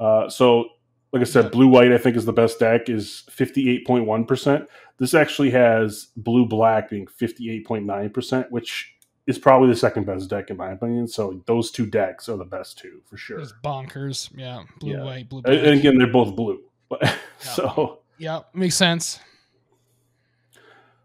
Uh, 0.00 0.28
so, 0.28 0.70
like 1.12 1.22
I 1.22 1.24
said, 1.24 1.50
blue 1.50 1.68
white 1.68 1.92
I 1.92 1.98
think 1.98 2.16
is 2.16 2.24
the 2.24 2.32
best 2.32 2.58
deck 2.58 2.88
is 2.88 3.24
fifty 3.30 3.70
eight 3.70 3.86
point 3.86 4.04
one 4.06 4.24
percent. 4.24 4.68
This 4.98 5.14
actually 5.14 5.50
has 5.50 6.08
blue 6.16 6.46
black 6.46 6.90
being 6.90 7.06
fifty 7.06 7.50
eight 7.50 7.66
point 7.66 7.84
nine 7.86 8.10
percent, 8.10 8.50
which 8.50 8.92
is 9.26 9.38
probably 9.38 9.68
the 9.68 9.76
second 9.76 10.06
best 10.06 10.28
deck 10.30 10.50
in 10.50 10.56
my 10.56 10.70
opinion. 10.72 11.08
So 11.08 11.42
those 11.46 11.70
two 11.70 11.86
decks 11.86 12.28
are 12.28 12.36
the 12.36 12.44
best 12.44 12.78
two 12.78 13.00
for 13.04 13.16
sure. 13.16 13.40
It's 13.40 13.52
bonkers. 13.64 14.30
Yeah. 14.36 14.62
Blue, 14.78 14.92
Yeah. 14.92 15.04
white, 15.04 15.28
blue, 15.28 15.42
black. 15.42 15.56
and 15.56 15.66
again, 15.78 15.98
they're 15.98 16.06
both 16.06 16.36
blue. 16.36 16.62
so. 17.40 18.00
yeah, 18.18 18.40
makes 18.54 18.76
sense. 18.76 19.18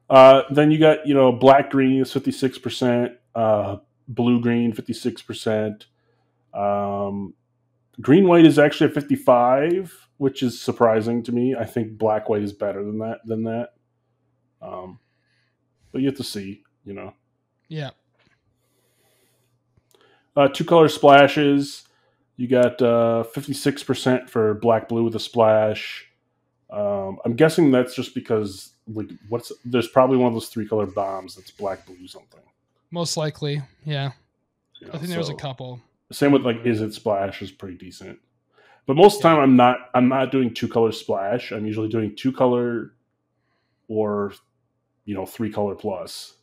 Uh, 0.09 0.43
then 0.51 0.71
you 0.71 0.77
got 0.77 1.07
you 1.07 1.13
know 1.13 1.31
black 1.31 1.71
green 1.71 2.01
is 2.01 2.11
fifty 2.11 2.31
six 2.31 2.57
percent, 2.57 3.13
uh, 3.33 3.77
blue 4.07 4.41
green 4.41 4.73
fifty 4.73 4.93
six 4.93 5.21
percent, 5.21 5.85
um, 6.53 7.33
green 7.99 8.27
white 8.27 8.45
is 8.45 8.59
actually 8.59 8.91
a 8.91 8.93
fifty 8.93 9.15
five, 9.15 10.07
which 10.17 10.43
is 10.43 10.61
surprising 10.61 11.23
to 11.23 11.31
me. 11.31 11.55
I 11.55 11.65
think 11.65 11.97
black 11.97 12.29
white 12.29 12.43
is 12.43 12.53
better 12.53 12.83
than 12.83 12.99
that 12.99 13.19
than 13.25 13.43
that. 13.43 13.73
Um, 14.61 14.99
but 15.91 16.01
you 16.01 16.07
have 16.07 16.17
to 16.17 16.23
see, 16.23 16.63
you 16.85 16.93
know. 16.93 17.13
Yeah. 17.67 17.91
Uh, 20.35 20.47
two 20.47 20.63
color 20.63 20.87
splashes. 20.87 21.83
You 22.37 22.47
got 22.47 22.81
uh, 22.81 23.23
56% 23.35 24.29
for 24.29 24.55
black 24.55 24.87
blue 24.87 25.03
with 25.03 25.15
a 25.15 25.19
splash. 25.19 26.07
Um, 26.71 27.19
I'm 27.25 27.35
guessing 27.35 27.69
that's 27.69 27.93
just 27.93 28.15
because 28.15 28.71
like 28.87 29.09
what's 29.29 29.51
there's 29.65 29.89
probably 29.89 30.17
one 30.17 30.29
of 30.29 30.33
those 30.33 30.47
three 30.47 30.67
color 30.67 30.85
bombs 30.85 31.35
that's 31.35 31.51
black 31.51 31.85
blue 31.85 32.07
something. 32.07 32.39
Most 32.91 33.17
likely, 33.17 33.61
yeah. 33.85 34.11
you 34.79 34.87
know, 34.87 34.93
I 34.93 34.97
think 34.97 35.09
there 35.09 35.19
was 35.19 35.29
a 35.29 35.35
couple. 35.35 35.81
Same 36.11 36.31
with 36.31 36.43
like 36.43 36.65
is 36.65 36.81
it 36.81 36.93
splash 36.93 37.41
is 37.41 37.51
pretty 37.51 37.77
decent. 37.77 38.19
But 38.85 38.95
most 38.95 39.17
of 39.17 39.21
the 39.21 39.29
time 39.29 39.39
I'm 39.39 39.55
not 39.55 39.77
I'm 39.93 40.09
not 40.09 40.31
doing 40.31 40.53
two 40.53 40.67
color 40.67 40.91
splash. 40.91 41.51
I'm 41.51 41.65
usually 41.65 41.89
doing 41.89 42.15
two 42.15 42.31
color 42.31 42.93
or 43.87 44.33
you 45.05 45.15
know 45.15 45.25
three 45.25 45.51
color 45.51 45.75
plus. 45.75 46.35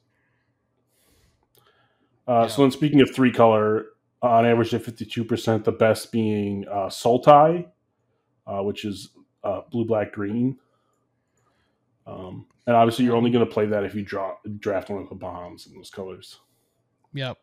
Uh, 2.26 2.46
So 2.46 2.62
then 2.62 2.70
speaking 2.70 3.00
of 3.00 3.14
three 3.14 3.32
color, 3.32 3.86
on 4.20 4.44
average 4.44 4.74
at 4.74 4.82
52%, 4.82 5.64
the 5.64 5.72
best 5.72 6.12
being 6.12 6.66
uh, 6.68 6.88
Sultai, 6.88 7.66
uh, 8.46 8.62
which 8.62 8.84
is 8.84 9.10
uh, 9.44 9.62
blue, 9.70 9.84
black, 9.86 10.12
green. 10.12 10.58
Um, 12.06 12.46
and 12.66 12.74
obviously 12.74 13.04
you're 13.04 13.16
only 13.16 13.30
going 13.30 13.46
to 13.46 13.50
play 13.50 13.66
that 13.66 13.84
if 13.84 13.94
you 13.94 14.02
draw 14.02 14.34
draft 14.58 14.90
one 14.90 15.02
of 15.02 15.08
the 15.08 15.14
bombs 15.14 15.66
in 15.66 15.74
those 15.74 15.90
colors. 15.90 16.40
Yep. 17.14 17.38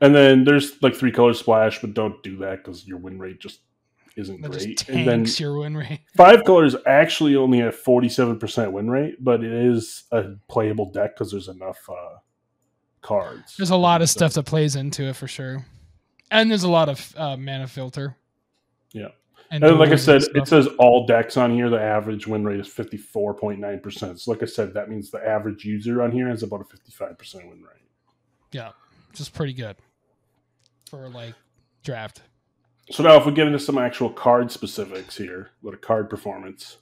And 0.00 0.14
then 0.14 0.44
there's 0.44 0.80
like 0.82 0.94
three 0.94 1.12
color 1.12 1.32
splash, 1.34 1.80
but 1.80 1.94
don't 1.94 2.22
do 2.22 2.36
that 2.38 2.62
because 2.62 2.86
your 2.86 2.98
win 2.98 3.18
rate 3.18 3.40
just 3.40 3.60
isn't 4.16 4.40
That 4.42 4.50
great. 4.52 4.78
just 4.78 4.88
And 4.88 5.06
then 5.06 5.26
your 5.38 5.58
win 5.58 5.76
rate. 5.76 6.00
five 6.16 6.44
colors 6.44 6.74
actually 6.86 7.36
only 7.36 7.58
have 7.58 7.76
47% 7.82 8.72
win 8.72 8.90
rate, 8.90 9.16
but 9.22 9.44
it 9.44 9.52
is 9.52 10.04
a 10.12 10.32
playable 10.48 10.90
deck 10.90 11.14
because 11.14 11.30
there's 11.30 11.48
enough 11.48 11.78
uh, 11.88 12.18
cards. 13.02 13.56
There's 13.56 13.70
a 13.70 13.76
lot 13.76 14.02
of 14.02 14.08
stuff 14.08 14.34
that 14.34 14.44
plays 14.44 14.76
into 14.76 15.04
it 15.04 15.16
for 15.16 15.28
sure, 15.28 15.64
and 16.30 16.50
there's 16.50 16.64
a 16.64 16.70
lot 16.70 16.88
of 16.88 17.14
uh, 17.16 17.36
mana 17.36 17.66
filter. 17.66 18.16
Yeah. 18.92 19.08
and, 19.50 19.62
And 19.64 19.78
like 19.78 19.90
I 19.90 19.96
said, 19.96 20.22
it 20.34 20.48
says 20.48 20.66
all 20.78 21.06
decks 21.06 21.36
on 21.36 21.52
here. 21.54 21.68
The 21.68 21.80
average 21.80 22.26
win 22.26 22.44
rate 22.44 22.60
is 22.60 22.68
54.9%. 22.68 24.18
So, 24.18 24.30
like 24.30 24.42
I 24.42 24.46
said, 24.46 24.72
that 24.74 24.88
means 24.88 25.10
the 25.10 25.26
average 25.26 25.64
user 25.64 26.02
on 26.02 26.10
here 26.10 26.28
has 26.28 26.42
about 26.42 26.62
a 26.62 26.64
55% 26.64 27.34
win 27.48 27.62
rate. 27.62 27.88
yeah, 28.52 28.72
which 29.10 29.20
is 29.20 29.28
pretty 29.28 29.52
good 29.52 29.76
for 30.90 31.08
like 31.08 31.34
draft. 31.82 32.22
So 32.90 33.02
now, 33.02 33.16
if 33.16 33.26
we 33.26 33.32
get 33.32 33.46
into 33.46 33.58
some 33.58 33.78
actual 33.78 34.10
card 34.10 34.52
specifics 34.52 35.16
here, 35.16 35.50
what 35.60 35.74
a 35.74 35.76
card 35.76 36.08
performance, 36.08 36.78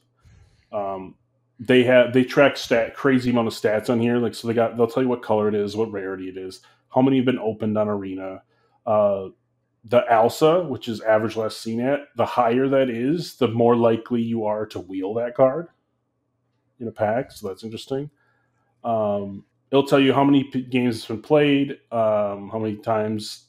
um, 0.70 1.14
they 1.58 1.82
have 1.84 2.12
they 2.12 2.24
track 2.24 2.56
stat 2.56 2.94
crazy 2.94 3.30
amount 3.30 3.48
of 3.48 3.54
stats 3.54 3.88
on 3.88 4.00
here. 4.00 4.18
Like 4.18 4.34
so, 4.34 4.48
they 4.48 4.54
got 4.54 4.76
they'll 4.76 4.86
tell 4.86 5.02
you 5.02 5.08
what 5.08 5.22
color 5.22 5.48
it 5.48 5.54
is, 5.54 5.76
what 5.76 5.90
rarity 5.90 6.28
it 6.28 6.36
is, 6.36 6.60
how 6.94 7.00
many 7.00 7.16
have 7.16 7.26
been 7.26 7.38
opened 7.38 7.78
on 7.78 7.88
Arena. 7.88 8.42
Uh, 8.84 9.28
the 9.86 10.02
ALSA, 10.10 10.66
which 10.68 10.88
is 10.88 11.00
average 11.02 11.36
last 11.36 11.60
seen 11.60 11.80
at, 11.80 12.08
the 12.16 12.24
higher 12.24 12.68
that 12.68 12.88
is, 12.88 13.36
the 13.36 13.48
more 13.48 13.76
likely 13.76 14.22
you 14.22 14.46
are 14.46 14.64
to 14.66 14.80
wheel 14.80 15.12
that 15.14 15.34
card 15.34 15.68
in 16.80 16.88
a 16.88 16.92
pack. 16.92 17.30
So 17.30 17.48
that's 17.48 17.64
interesting. 17.64 18.10
Um, 18.82 19.44
it'll 19.70 19.86
tell 19.86 20.00
you 20.00 20.12
how 20.12 20.24
many 20.24 20.44
p- 20.44 20.62
games 20.62 20.96
has 20.96 21.06
been 21.06 21.22
played, 21.22 21.72
um, 21.92 22.48
how 22.50 22.58
many 22.58 22.76
times 22.76 23.43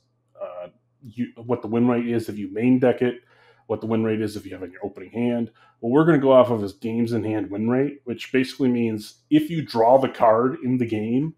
you 1.07 1.27
what 1.35 1.61
the 1.61 1.67
win 1.67 1.87
rate 1.87 2.07
is 2.07 2.29
if 2.29 2.37
you 2.37 2.51
main 2.51 2.79
deck 2.79 3.01
it, 3.01 3.21
what 3.67 3.81
the 3.81 3.87
win 3.87 4.03
rate 4.03 4.21
is 4.21 4.35
if 4.35 4.45
you 4.45 4.53
have 4.53 4.63
in 4.63 4.71
your 4.71 4.83
opening 4.85 5.11
hand. 5.11 5.51
What 5.79 5.91
we're 5.91 6.05
going 6.05 6.19
to 6.19 6.23
go 6.25 6.31
off 6.31 6.49
of 6.49 6.63
is 6.63 6.73
games 6.73 7.11
in 7.13 7.23
hand 7.23 7.49
win 7.51 7.69
rate, 7.69 8.01
which 8.05 8.31
basically 8.31 8.69
means 8.69 9.19
if 9.29 9.49
you 9.49 9.61
draw 9.63 9.97
the 9.97 10.09
card 10.09 10.57
in 10.63 10.77
the 10.77 10.85
game, 10.85 11.35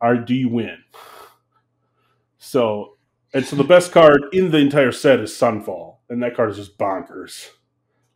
are 0.00 0.16
do 0.16 0.34
you 0.34 0.48
win? 0.48 0.78
So, 2.38 2.96
and 3.32 3.44
so 3.44 3.56
the 3.56 3.64
best 3.64 3.90
card 3.92 4.22
in 4.32 4.50
the 4.50 4.58
entire 4.58 4.92
set 4.92 5.20
is 5.20 5.32
Sunfall, 5.32 5.96
and 6.08 6.22
that 6.22 6.36
card 6.36 6.50
is 6.50 6.56
just 6.56 6.78
bonkers. 6.78 7.48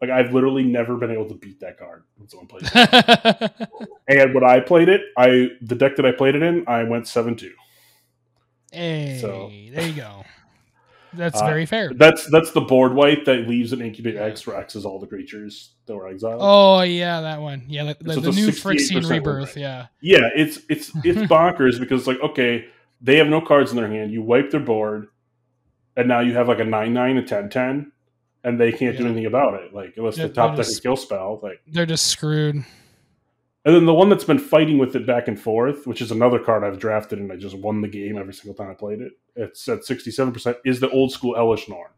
Like 0.01 0.11
I've 0.11 0.33
literally 0.33 0.62
never 0.62 0.96
been 0.96 1.11
able 1.11 1.27
to 1.29 1.35
beat 1.35 1.59
that 1.61 1.77
card 1.79 2.05
when 2.16 2.29
someone 2.29 2.46
plays 2.46 2.70
it. 2.72 3.68
and 4.09 4.33
when 4.35 4.44
I 4.44 4.61
played 4.61 4.88
it, 4.88 5.01
I 5.16 5.48
the 5.61 5.74
deck 5.74 5.96
that 5.96 6.07
I 6.07 6.12
played 6.12 6.37
it 6.37 6.42
in, 6.42 6.64
I 6.68 6.85
went 6.85 7.09
seven 7.09 7.35
two. 7.35 7.53
hey, 8.70 9.18
So- 9.20 9.51
there 9.72 9.87
you 9.88 9.94
go. 9.94 10.24
That's 11.14 11.40
Uh, 11.40 11.46
very 11.46 11.66
fair. 11.66 11.92
That's 11.94 12.26
that's 12.30 12.50
the 12.52 12.60
board 12.60 12.94
wipe 12.94 13.24
that 13.24 13.48
leaves 13.48 13.72
an 13.72 13.80
incubate 13.80 14.16
X 14.16 14.40
for 14.42 14.54
X's 14.56 14.84
all 14.84 14.98
the 14.98 15.06
creatures 15.06 15.70
that 15.86 15.94
were 15.96 16.08
exiled. 16.08 16.40
Oh 16.42 16.82
yeah, 16.82 17.20
that 17.20 17.40
one. 17.40 17.62
Yeah, 17.68 17.84
the, 17.92 18.04
the, 18.04 18.14
So 18.14 18.20
the 18.20 18.32
new 18.32 18.48
68% 18.48 18.52
Phyrexian 19.02 19.10
rebirth. 19.10 19.56
Yeah, 19.56 19.86
Yeah, 20.00 20.28
it's 20.34 20.60
it's 20.68 20.90
it's 21.04 21.20
bonkers 21.30 21.78
because 21.80 22.06
like 22.06 22.20
okay, 22.20 22.66
they 23.00 23.16
have 23.16 23.28
no 23.28 23.40
cards 23.40 23.70
in 23.70 23.76
their 23.76 23.88
hand. 23.88 24.12
You 24.12 24.22
wipe 24.22 24.50
their 24.50 24.60
board, 24.60 25.08
and 25.96 26.08
now 26.08 26.20
you 26.20 26.34
have 26.34 26.48
like 26.48 26.60
a 26.60 26.64
nine 26.64 26.92
nine, 26.92 27.16
a 27.16 27.22
10-10, 27.22 27.90
and 28.44 28.60
they 28.60 28.72
can't 28.72 28.96
do 28.98 29.04
anything 29.06 29.26
about 29.26 29.54
it. 29.54 29.72
Like 29.74 29.94
unless 29.96 30.16
They're- 30.16 30.28
the 30.28 30.34
top 30.34 30.56
deck 30.56 30.66
just- 30.66 30.78
a 30.78 30.82
kill 30.82 30.96
spell. 30.96 31.40
Like 31.42 31.60
they're 31.66 31.86
just 31.86 32.06
screwed. 32.08 32.64
And 33.64 33.74
then 33.74 33.86
the 33.86 33.94
one 33.94 34.08
that's 34.08 34.24
been 34.24 34.38
fighting 34.38 34.78
with 34.78 34.94
it 34.96 35.06
back 35.06 35.28
and 35.28 35.38
forth, 35.38 35.86
which 35.86 36.00
is 36.00 36.10
another 36.10 36.38
card 36.38 36.64
I've 36.64 36.78
drafted 36.78 37.18
and 37.18 37.30
I 37.32 37.36
just 37.36 37.56
won 37.58 37.80
the 37.82 37.88
game 37.88 38.16
every 38.16 38.32
single 38.32 38.54
time 38.54 38.70
I 38.70 38.74
played 38.74 39.00
it. 39.00 39.12
It's 39.36 39.68
at 39.68 39.84
sixty 39.84 40.10
seven 40.10 40.32
percent. 40.32 40.56
Is 40.64 40.80
the 40.80 40.88
old 40.90 41.12
school 41.12 41.34
Elesh 41.34 41.68
Norn. 41.68 41.90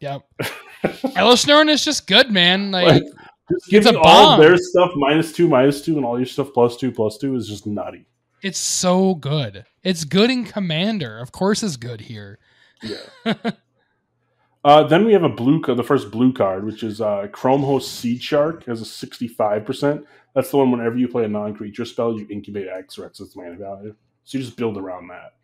Yep. 0.00 0.22
Elesh 0.84 1.46
Norn 1.46 1.68
is 1.68 1.84
just 1.84 2.06
good, 2.06 2.30
man. 2.30 2.70
Like, 2.70 2.86
Like, 2.86 3.02
Just 3.02 3.14
It's 3.50 3.66
a 3.66 3.70
giving 3.70 3.96
all 3.96 4.02
bomb. 4.36 4.40
their 4.40 4.56
stuff 4.56 4.90
minus 4.96 5.32
two, 5.32 5.48
minus 5.48 5.82
two, 5.82 5.96
and 5.96 6.04
all 6.04 6.18
your 6.18 6.26
stuff 6.26 6.48
plus 6.54 6.76
two, 6.76 6.92
plus 6.92 7.18
two 7.18 7.34
is 7.34 7.48
just 7.48 7.66
nutty. 7.66 8.06
it's 8.42 8.58
so 8.58 9.14
good. 9.16 9.64
It's 9.82 10.04
good 10.04 10.30
in 10.30 10.44
Commander. 10.44 11.18
Of 11.18 11.32
course, 11.32 11.62
it's 11.62 11.76
good 11.76 12.00
here. 12.02 12.38
Yeah. 12.82 13.34
uh, 14.66 14.82
then 14.82 15.04
we 15.04 15.12
have 15.12 15.22
a 15.22 15.28
blue 15.28 15.60
card, 15.62 15.78
the 15.78 15.84
first 15.84 16.10
blue 16.10 16.32
card, 16.32 16.64
which 16.64 16.82
is 16.82 17.00
uh, 17.00 17.28
Chrome 17.30 17.62
Host 17.62 18.04
Seedshark, 18.04 18.64
has 18.64 18.82
a 18.82 18.84
65%. 18.84 20.04
That's 20.34 20.50
the 20.50 20.56
one 20.56 20.72
whenever 20.72 20.98
you 20.98 21.06
play 21.06 21.24
a 21.24 21.28
non 21.28 21.54
creature 21.54 21.84
spell, 21.84 22.18
you 22.18 22.26
incubate 22.28 22.66
X 22.66 22.98
or 22.98 23.06
X 23.06 23.20
its 23.20 23.36
mana 23.36 23.54
value. 23.54 23.94
So 24.24 24.38
you 24.38 24.44
just 24.44 24.56
build 24.56 24.76
around 24.76 25.06
that. 25.06 25.34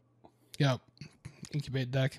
Yep. 0.58 0.80
Incubate 1.52 1.92
deck. 1.92 2.18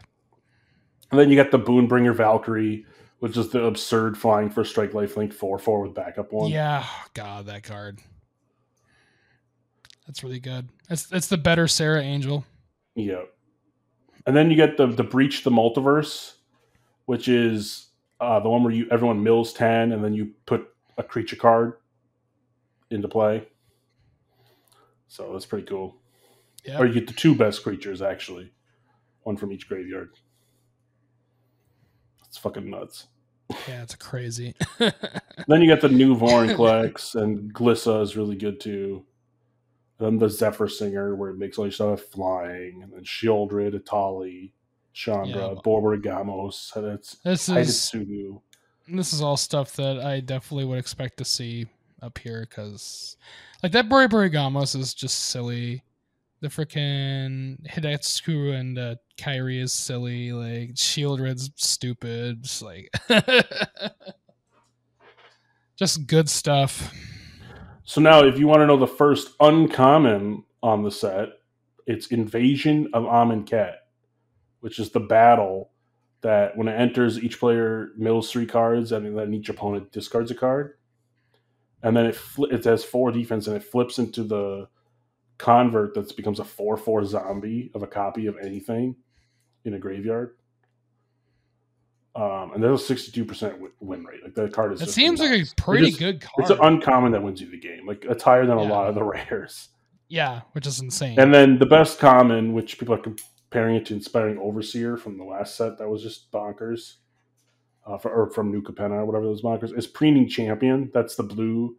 And 1.11 1.19
then 1.19 1.29
you 1.29 1.35
got 1.35 1.51
the 1.51 1.59
Boonbringer 1.59 2.15
Valkyrie, 2.15 2.85
which 3.19 3.35
is 3.35 3.49
the 3.49 3.65
absurd 3.65 4.17
flying 4.17 4.49
for 4.49 4.63
strike 4.63 4.93
lifelink 4.93 5.33
4 5.33 5.59
4 5.59 5.81
with 5.81 5.93
backup 5.93 6.31
one. 6.31 6.51
Yeah. 6.51 6.85
God, 7.13 7.47
that 7.47 7.63
card. 7.63 7.99
That's 10.07 10.23
really 10.23 10.39
good. 10.39 10.69
That's 10.87 11.11
it's 11.11 11.27
the 11.27 11.37
better 11.37 11.67
Serra 11.67 12.01
Angel. 12.01 12.45
Yeah. 12.95 13.23
And 14.25 14.33
then 14.33 14.49
you 14.49 14.55
get 14.55 14.77
the 14.77 14.87
the 14.87 15.03
breach 15.03 15.43
the 15.43 15.51
multiverse, 15.51 16.35
which 17.05 17.27
is 17.27 17.87
uh, 18.19 18.39
the 18.39 18.49
one 18.49 18.63
where 18.63 18.73
you 18.73 18.87
everyone 18.91 19.23
mills 19.23 19.53
ten 19.53 19.91
and 19.91 20.03
then 20.03 20.13
you 20.13 20.31
put 20.45 20.67
a 20.97 21.03
creature 21.03 21.35
card 21.35 21.73
into 22.89 23.07
play. 23.07 23.47
So 25.07 25.31
that's 25.33 25.45
pretty 25.45 25.65
cool. 25.65 25.97
Yeah. 26.65 26.79
Or 26.79 26.85
you 26.85 26.93
get 26.93 27.07
the 27.07 27.13
two 27.13 27.35
best 27.35 27.63
creatures 27.63 28.01
actually, 28.01 28.51
one 29.23 29.37
from 29.37 29.51
each 29.51 29.67
graveyard. 29.67 30.11
It's 32.25 32.37
fucking 32.37 32.69
nuts. 32.69 33.07
Yeah, 33.67 33.83
it's 33.83 33.95
crazy. 33.95 34.55
Then 35.47 35.61
you 35.61 35.67
got 35.67 35.81
the 35.81 35.89
new 35.89 36.15
Vorinclex 36.19 37.15
and 37.15 37.53
Glissa 37.53 38.01
is 38.01 38.15
really 38.15 38.35
good 38.35 38.59
too. 38.59 39.05
Then 39.99 40.17
the 40.17 40.29
Zephyr 40.29 40.67
Singer 40.67 41.15
where 41.15 41.31
it 41.31 41.37
makes 41.37 41.57
all 41.57 41.65
your 41.65 41.71
stuff 41.71 42.01
flying, 42.01 42.81
and 42.83 42.93
then 42.93 43.03
Sheoldred, 43.03 43.73
Etali, 43.73 44.51
Chandra, 44.93 45.47
Yeah. 45.49 45.61
Borborygmos, 45.65 46.75
and 46.75 46.85
it's 46.87 47.17
this 47.23 47.49
is 47.49 47.91
this 48.87 49.13
is 49.13 49.21
all 49.21 49.37
stuff 49.37 49.75
that 49.77 49.99
I 49.99 50.19
definitely 50.19 50.65
would 50.65 50.77
expect 50.79 51.17
to 51.17 51.25
see 51.25 51.67
up 52.01 52.17
here 52.17 52.45
because, 52.47 53.17
like 53.61 53.71
that 53.71 53.89
Bori 53.89 54.07
Borigamos 54.07 54.75
is 54.75 54.93
just 54.93 55.27
silly. 55.27 55.83
The 56.41 56.49
freaking 56.49 57.65
Hidetsugu 57.69 58.53
and 58.53 58.77
uh, 58.77 58.95
Kairi 59.17 59.61
is 59.61 59.71
silly. 59.71 60.33
Like 60.33 60.75
Sheoldred's 60.75 61.49
stupid. 61.55 62.43
Just 62.43 62.61
like, 62.61 62.89
just 65.77 66.05
good 66.05 66.29
stuff. 66.29 66.93
So 67.85 68.01
now, 68.01 68.23
if 68.25 68.37
you 68.37 68.47
want 68.47 68.59
to 68.61 68.67
know 68.67 68.77
the 68.77 68.87
first 68.87 69.29
uncommon 69.39 70.43
on 70.61 70.83
the 70.83 70.91
set, 70.91 71.29
it's 71.87 72.07
Invasion 72.07 72.89
of 72.93 73.03
Amonkhet, 73.03 73.75
which 74.63 74.79
is 74.79 74.91
the 74.91 74.99
battle 74.99 75.71
that 76.21 76.55
when 76.55 76.69
it 76.69 76.79
enters, 76.79 77.19
each 77.19 77.37
player 77.37 77.89
mills 77.97 78.31
three 78.31 78.45
cards, 78.45 78.93
and 78.93 79.17
then 79.17 79.33
each 79.33 79.49
opponent 79.49 79.91
discards 79.91 80.31
a 80.31 80.35
card. 80.35 80.77
and 81.83 81.97
then 81.97 82.05
it 82.05 82.15
fl- 82.15 82.45
it 82.45 82.63
has 82.63 82.81
four 82.83 83.11
defense, 83.11 83.45
and 83.47 83.57
it 83.57 83.63
flips 83.63 83.99
into 83.99 84.23
the 84.23 84.67
convert 85.37 85.93
that 85.95 86.15
becomes 86.15 86.39
a 86.39 86.43
four 86.45 86.77
four 86.77 87.03
zombie 87.03 87.69
of 87.75 87.83
a 87.83 87.87
copy 87.87 88.25
of 88.27 88.37
anything 88.41 88.95
in 89.65 89.73
a 89.73 89.79
graveyard. 89.79 90.37
Um, 92.15 92.51
and 92.53 92.63
there's 92.63 92.81
a 92.81 92.85
sixty-two 92.85 93.25
percent 93.25 93.55
win 93.81 94.05
rate. 94.05 94.23
Like 94.23 94.35
that 94.35 94.53
card 94.53 94.71
is. 94.71 94.81
It 94.81 94.89
seems 94.91 95.19
like 95.19 95.31
a 95.31 95.43
pretty 95.57 95.87
just- 95.87 95.99
good 95.99 96.21
card. 96.21 96.33
It's 96.39 96.51
an 96.51 96.59
uncommon 96.61 97.11
that 97.13 97.23
wins 97.23 97.41
you 97.41 97.49
the 97.49 97.59
game. 97.59 97.85
Like 97.87 98.05
it's 98.07 98.23
higher 98.23 98.45
than 98.45 98.57
a 98.57 98.63
lot 98.63 98.87
of 98.87 98.95
the 98.95 99.03
rares. 99.13 99.69
yeah, 100.09 100.41
which 100.53 100.67
is 100.67 100.79
insane. 100.79 101.19
And 101.19 101.33
then 101.33 101.57
the 101.57 101.65
best 101.65 101.99
common, 101.99 102.53
which 102.53 102.77
people 102.77 102.93
are 102.95 103.01
comparing 103.53 103.75
it 103.75 103.85
to 103.85 103.93
Inspiring 103.93 104.39
Overseer 104.39 104.97
from 104.97 105.17
the 105.17 105.23
last 105.23 105.55
set, 105.55 105.77
that 105.77 105.87
was 105.87 106.01
just 106.01 106.31
bonkers. 106.31 106.95
Uh, 107.85 107.97
for, 107.97 108.11
or 108.11 108.31
from 108.31 108.49
New 108.49 108.61
Capenna 108.61 108.93
or 108.93 109.05
whatever 109.05 109.25
those 109.25 109.41
bonkers 109.41 109.77
is 109.77 109.85
Preening 109.85 110.27
Champion. 110.27 110.89
That's 110.93 111.15
the 111.15 111.23
blue, 111.23 111.75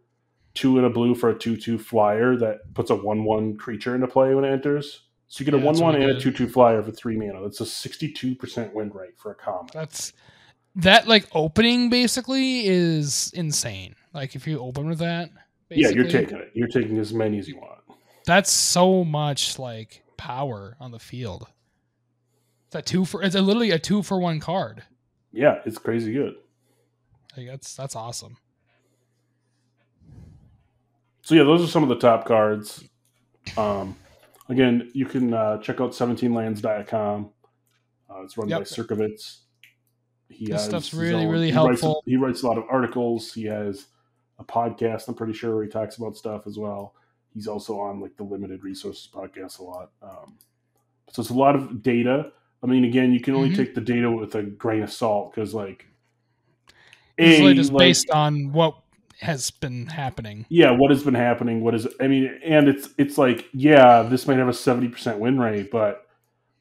two 0.53 0.77
and 0.77 0.85
a 0.85 0.89
blue 0.89 1.15
for 1.15 1.31
a 1.31 1.37
two-two 1.37 1.79
flyer 1.79 2.37
that 2.37 2.73
puts 2.75 2.91
a 2.91 2.95
one-one 2.95 3.57
creature 3.57 3.95
into 3.95 4.07
play 4.07 4.35
when 4.35 4.45
it 4.45 4.51
enters. 4.51 5.01
So 5.27 5.41
you 5.41 5.45
get 5.45 5.55
a 5.55 5.57
Yeah, 5.57 5.63
that's 5.63 5.81
one-one 5.81 5.99
really 5.99 6.11
and 6.11 6.19
a 6.19 6.21
two-two 6.21 6.47
flyer 6.47 6.83
for 6.83 6.91
three 6.91 7.17
mana. 7.17 7.41
That's 7.41 7.59
a 7.59 7.65
sixty-two 7.65 8.35
percent 8.35 8.75
win 8.75 8.91
rate 8.91 9.17
for 9.17 9.31
a 9.31 9.35
common. 9.35 9.71
That's 9.73 10.13
that 10.75 11.07
like 11.07 11.27
opening 11.33 11.89
basically 11.89 12.67
is 12.67 13.31
insane. 13.33 13.95
Like 14.13 14.35
if 14.35 14.45
you 14.45 14.59
open 14.59 14.87
with 14.87 14.99
that, 14.99 15.31
yeah, 15.71 15.89
you're 15.89 16.07
taking 16.07 16.37
it. 16.37 16.51
You're 16.53 16.67
taking 16.67 16.99
as 16.99 17.13
many 17.13 17.39
as 17.39 17.47
you 17.47 17.57
want. 17.57 17.79
That's 18.27 18.51
so 18.51 19.03
much 19.03 19.57
like 19.57 20.03
power 20.17 20.77
on 20.79 20.91
the 20.91 20.99
field. 20.99 21.47
It's 22.67 22.75
a 22.75 22.81
two 22.81 23.05
for. 23.05 23.21
It's 23.23 23.35
a, 23.35 23.41
literally 23.41 23.71
a 23.71 23.79
two 23.79 24.01
for 24.03 24.19
one 24.19 24.39
card. 24.39 24.83
Yeah, 25.31 25.59
it's 25.65 25.77
crazy 25.77 26.13
good. 26.13 26.35
Like 27.37 27.47
that's 27.47 27.75
that's 27.75 27.95
awesome. 27.95 28.37
So 31.21 31.35
yeah, 31.35 31.43
those 31.43 31.63
are 31.63 31.67
some 31.67 31.83
of 31.83 31.89
the 31.89 31.97
top 31.97 32.25
cards. 32.25 32.83
Um, 33.57 33.95
again, 34.49 34.89
you 34.93 35.05
can 35.05 35.33
uh, 35.33 35.57
check 35.59 35.81
out 35.81 35.91
17lands.com. 35.91 37.31
Uh, 38.09 38.21
it's 38.23 38.37
run 38.37 38.49
by 38.49 38.59
Sierkovitz. 38.61 39.39
He 40.29 40.45
This 40.47 40.55
has 40.61 40.65
stuff's 40.65 40.93
really, 40.93 41.25
really 41.25 41.51
he 41.51 41.57
writes- 41.57 41.81
helpful. 41.81 42.03
he 42.05 42.15
writes 42.17 42.43
a 42.43 42.47
lot 42.47 42.57
of 42.57 42.63
articles. 42.69 43.33
He 43.33 43.45
has 43.45 43.87
a 44.39 44.43
podcast. 44.43 45.07
I'm 45.07 45.15
pretty 45.15 45.33
sure 45.33 45.55
where 45.55 45.63
he 45.63 45.69
talks 45.69 45.97
about 45.97 46.15
stuff 46.15 46.45
as 46.47 46.57
well. 46.57 46.93
He's 47.33 47.47
also 47.47 47.79
on 47.79 47.99
like 47.99 48.15
the 48.17 48.23
Limited 48.23 48.63
Resources 48.63 49.09
podcast 49.11 49.59
a 49.59 49.63
lot. 49.63 49.91
Um, 50.01 50.37
so 51.11 51.21
it's 51.21 51.31
a 51.31 51.35
lot 51.35 51.55
of 51.55 51.81
data. 51.83 52.31
I 52.65 52.67
mean, 52.71 52.83
again, 52.83 53.13
you 53.13 53.19
can 53.19 53.35
only 53.35 53.51
Mhm. 53.51 53.55
take 53.55 53.75
the 53.75 53.81
data 53.81 54.09
with 54.09 54.33
a 54.33 54.41
grain 54.43 54.81
of 54.81 54.91
salt 54.91 55.33
because, 55.33 55.53
like, 55.53 55.85
It's 57.17 57.39
A, 57.39 57.53
just 57.53 57.71
like- 57.71 57.79
based 57.79 58.09
on 58.09 58.51
what 58.51 58.75
has 59.21 59.49
been 59.49 59.85
happening. 59.87 60.45
yeah 60.49 60.71
what 60.71 60.91
has 60.91 61.01
been 61.03 61.13
happening 61.13 61.61
what 61.61 61.73
is 61.73 61.87
i 62.01 62.07
mean 62.07 62.37
and 62.43 62.67
it's 62.67 62.89
it's 62.97 63.17
like 63.17 63.47
yeah 63.53 64.01
this 64.03 64.27
might 64.27 64.35
have 64.37 64.49
a 64.49 64.53
70% 64.53 65.19
win 65.19 65.39
rate 65.39 65.71
but 65.71 66.05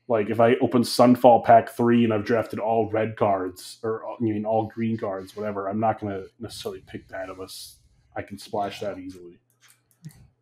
like 0.06 0.30
if 0.30 0.38
i 0.38 0.54
open 0.60 0.82
sunfall 0.82 1.44
pack 1.44 1.68
3 1.70 2.04
and 2.04 2.14
i've 2.14 2.24
drafted 2.24 2.60
all 2.60 2.88
red 2.92 3.16
cards 3.16 3.80
or 3.82 4.04
I 4.08 4.14
mean 4.22 4.44
all 4.46 4.66
green 4.72 4.96
cards 4.96 5.36
whatever 5.36 5.68
i'm 5.68 5.80
not 5.80 5.98
going 6.00 6.12
to 6.14 6.28
necessarily 6.38 6.80
pick 6.86 7.08
that 7.08 7.28
unless 7.28 7.80
i 8.14 8.22
can 8.22 8.38
splash 8.38 8.78
that 8.78 9.00
easily 9.00 9.40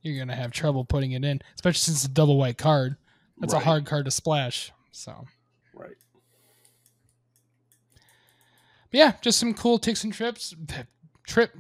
You're 0.02 0.18
gonna 0.18 0.36
have 0.36 0.50
trouble 0.50 0.84
putting 0.84 1.12
it 1.12 1.24
in, 1.24 1.40
especially 1.54 1.78
since 1.78 1.96
it's 2.04 2.06
a 2.06 2.14
double 2.14 2.36
white 2.36 2.58
card. 2.58 2.96
That's 3.38 3.54
Right, 3.54 3.62
a 3.62 3.64
hard 3.64 3.86
card 3.86 4.04
to 4.04 4.10
splash. 4.10 4.70
So 4.90 5.24
right 5.74 5.96
But 8.92 8.98
yeah, 8.98 9.12
just 9.22 9.38
some 9.38 9.54
cool 9.54 9.78
ticks 9.78 10.04
and 10.04 10.12
trips. 10.12 10.54
Trip 11.26 11.56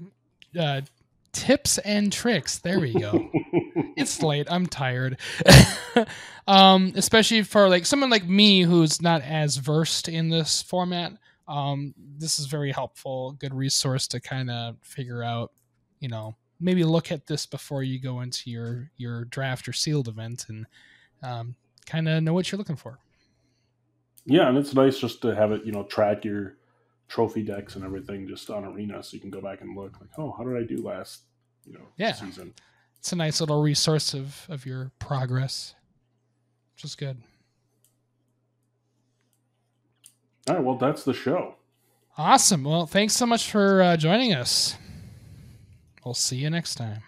uh, 0.58 0.82
tips 1.32 1.78
and 1.78 2.12
tricks. 2.12 2.58
There 2.58 2.78
we 2.78 2.92
go. 2.92 3.30
it's 3.96 4.22
late. 4.22 4.46
I'm 4.50 4.66
tired. 4.66 5.18
um, 6.46 6.92
especially 6.94 7.42
for 7.42 7.68
like 7.68 7.86
someone 7.86 8.10
like 8.10 8.28
me 8.28 8.62
who's 8.62 9.00
not 9.00 9.22
as 9.22 9.56
versed 9.56 10.08
in 10.08 10.28
this 10.28 10.60
format. 10.62 11.12
Um, 11.48 11.94
this 12.18 12.38
is 12.38 12.46
very 12.46 12.70
helpful. 12.70 13.32
Good 13.32 13.54
resource 13.54 14.06
to 14.08 14.20
kind 14.20 14.50
of 14.50 14.76
figure 14.82 15.22
out. 15.22 15.52
You 16.00 16.08
know, 16.08 16.34
maybe 16.60 16.84
look 16.84 17.10
at 17.12 17.26
this 17.26 17.46
before 17.46 17.82
you 17.82 17.98
go 17.98 18.20
into 18.20 18.50
your 18.50 18.90
your 18.98 19.24
draft 19.26 19.68
or 19.68 19.72
sealed 19.72 20.08
event 20.08 20.46
and 20.48 20.66
um, 21.22 21.54
kind 21.86 22.08
of 22.08 22.22
know 22.22 22.34
what 22.34 22.50
you're 22.52 22.58
looking 22.58 22.76
for. 22.76 22.98
Yeah 24.26 24.48
and 24.48 24.56
it's 24.58 24.74
nice 24.74 24.98
just 24.98 25.20
to 25.22 25.34
have 25.34 25.52
it 25.52 25.64
you 25.64 25.72
know 25.72 25.82
track 25.84 26.24
your 26.24 26.56
trophy 27.08 27.42
decks 27.42 27.76
and 27.76 27.84
everything 27.84 28.26
just 28.26 28.48
on 28.50 28.64
arena 28.64 29.02
so 29.02 29.14
you 29.14 29.20
can 29.20 29.30
go 29.30 29.40
back 29.40 29.60
and 29.60 29.76
look 29.76 30.00
like 30.00 30.10
oh 30.18 30.32
how 30.38 30.44
did 30.44 30.56
i 30.56 30.64
do 30.66 30.82
last 30.82 31.22
you 31.66 31.72
know 31.74 31.86
Yeah. 31.96 32.12
season 32.12 32.54
It's 32.98 33.12
a 33.12 33.16
nice 33.16 33.40
little 33.40 33.60
resource 33.62 34.14
of 34.14 34.46
of 34.48 34.64
your 34.64 34.92
progress, 34.98 35.74
which 36.74 36.84
is 36.84 36.94
good. 36.94 37.20
all 40.48 40.54
right 40.56 40.64
well 40.64 40.76
that's 40.76 41.04
the 41.04 41.14
show 41.14 41.54
Awesome. 42.18 42.62
Well, 42.64 42.84
thanks 42.84 43.14
so 43.16 43.24
much 43.24 43.50
for 43.50 43.80
uh, 43.80 43.96
joining 43.96 44.34
us. 44.34 44.76
We'll 46.04 46.12
see 46.12 46.36
you 46.36 46.50
next 46.50 46.74
time. 46.74 47.00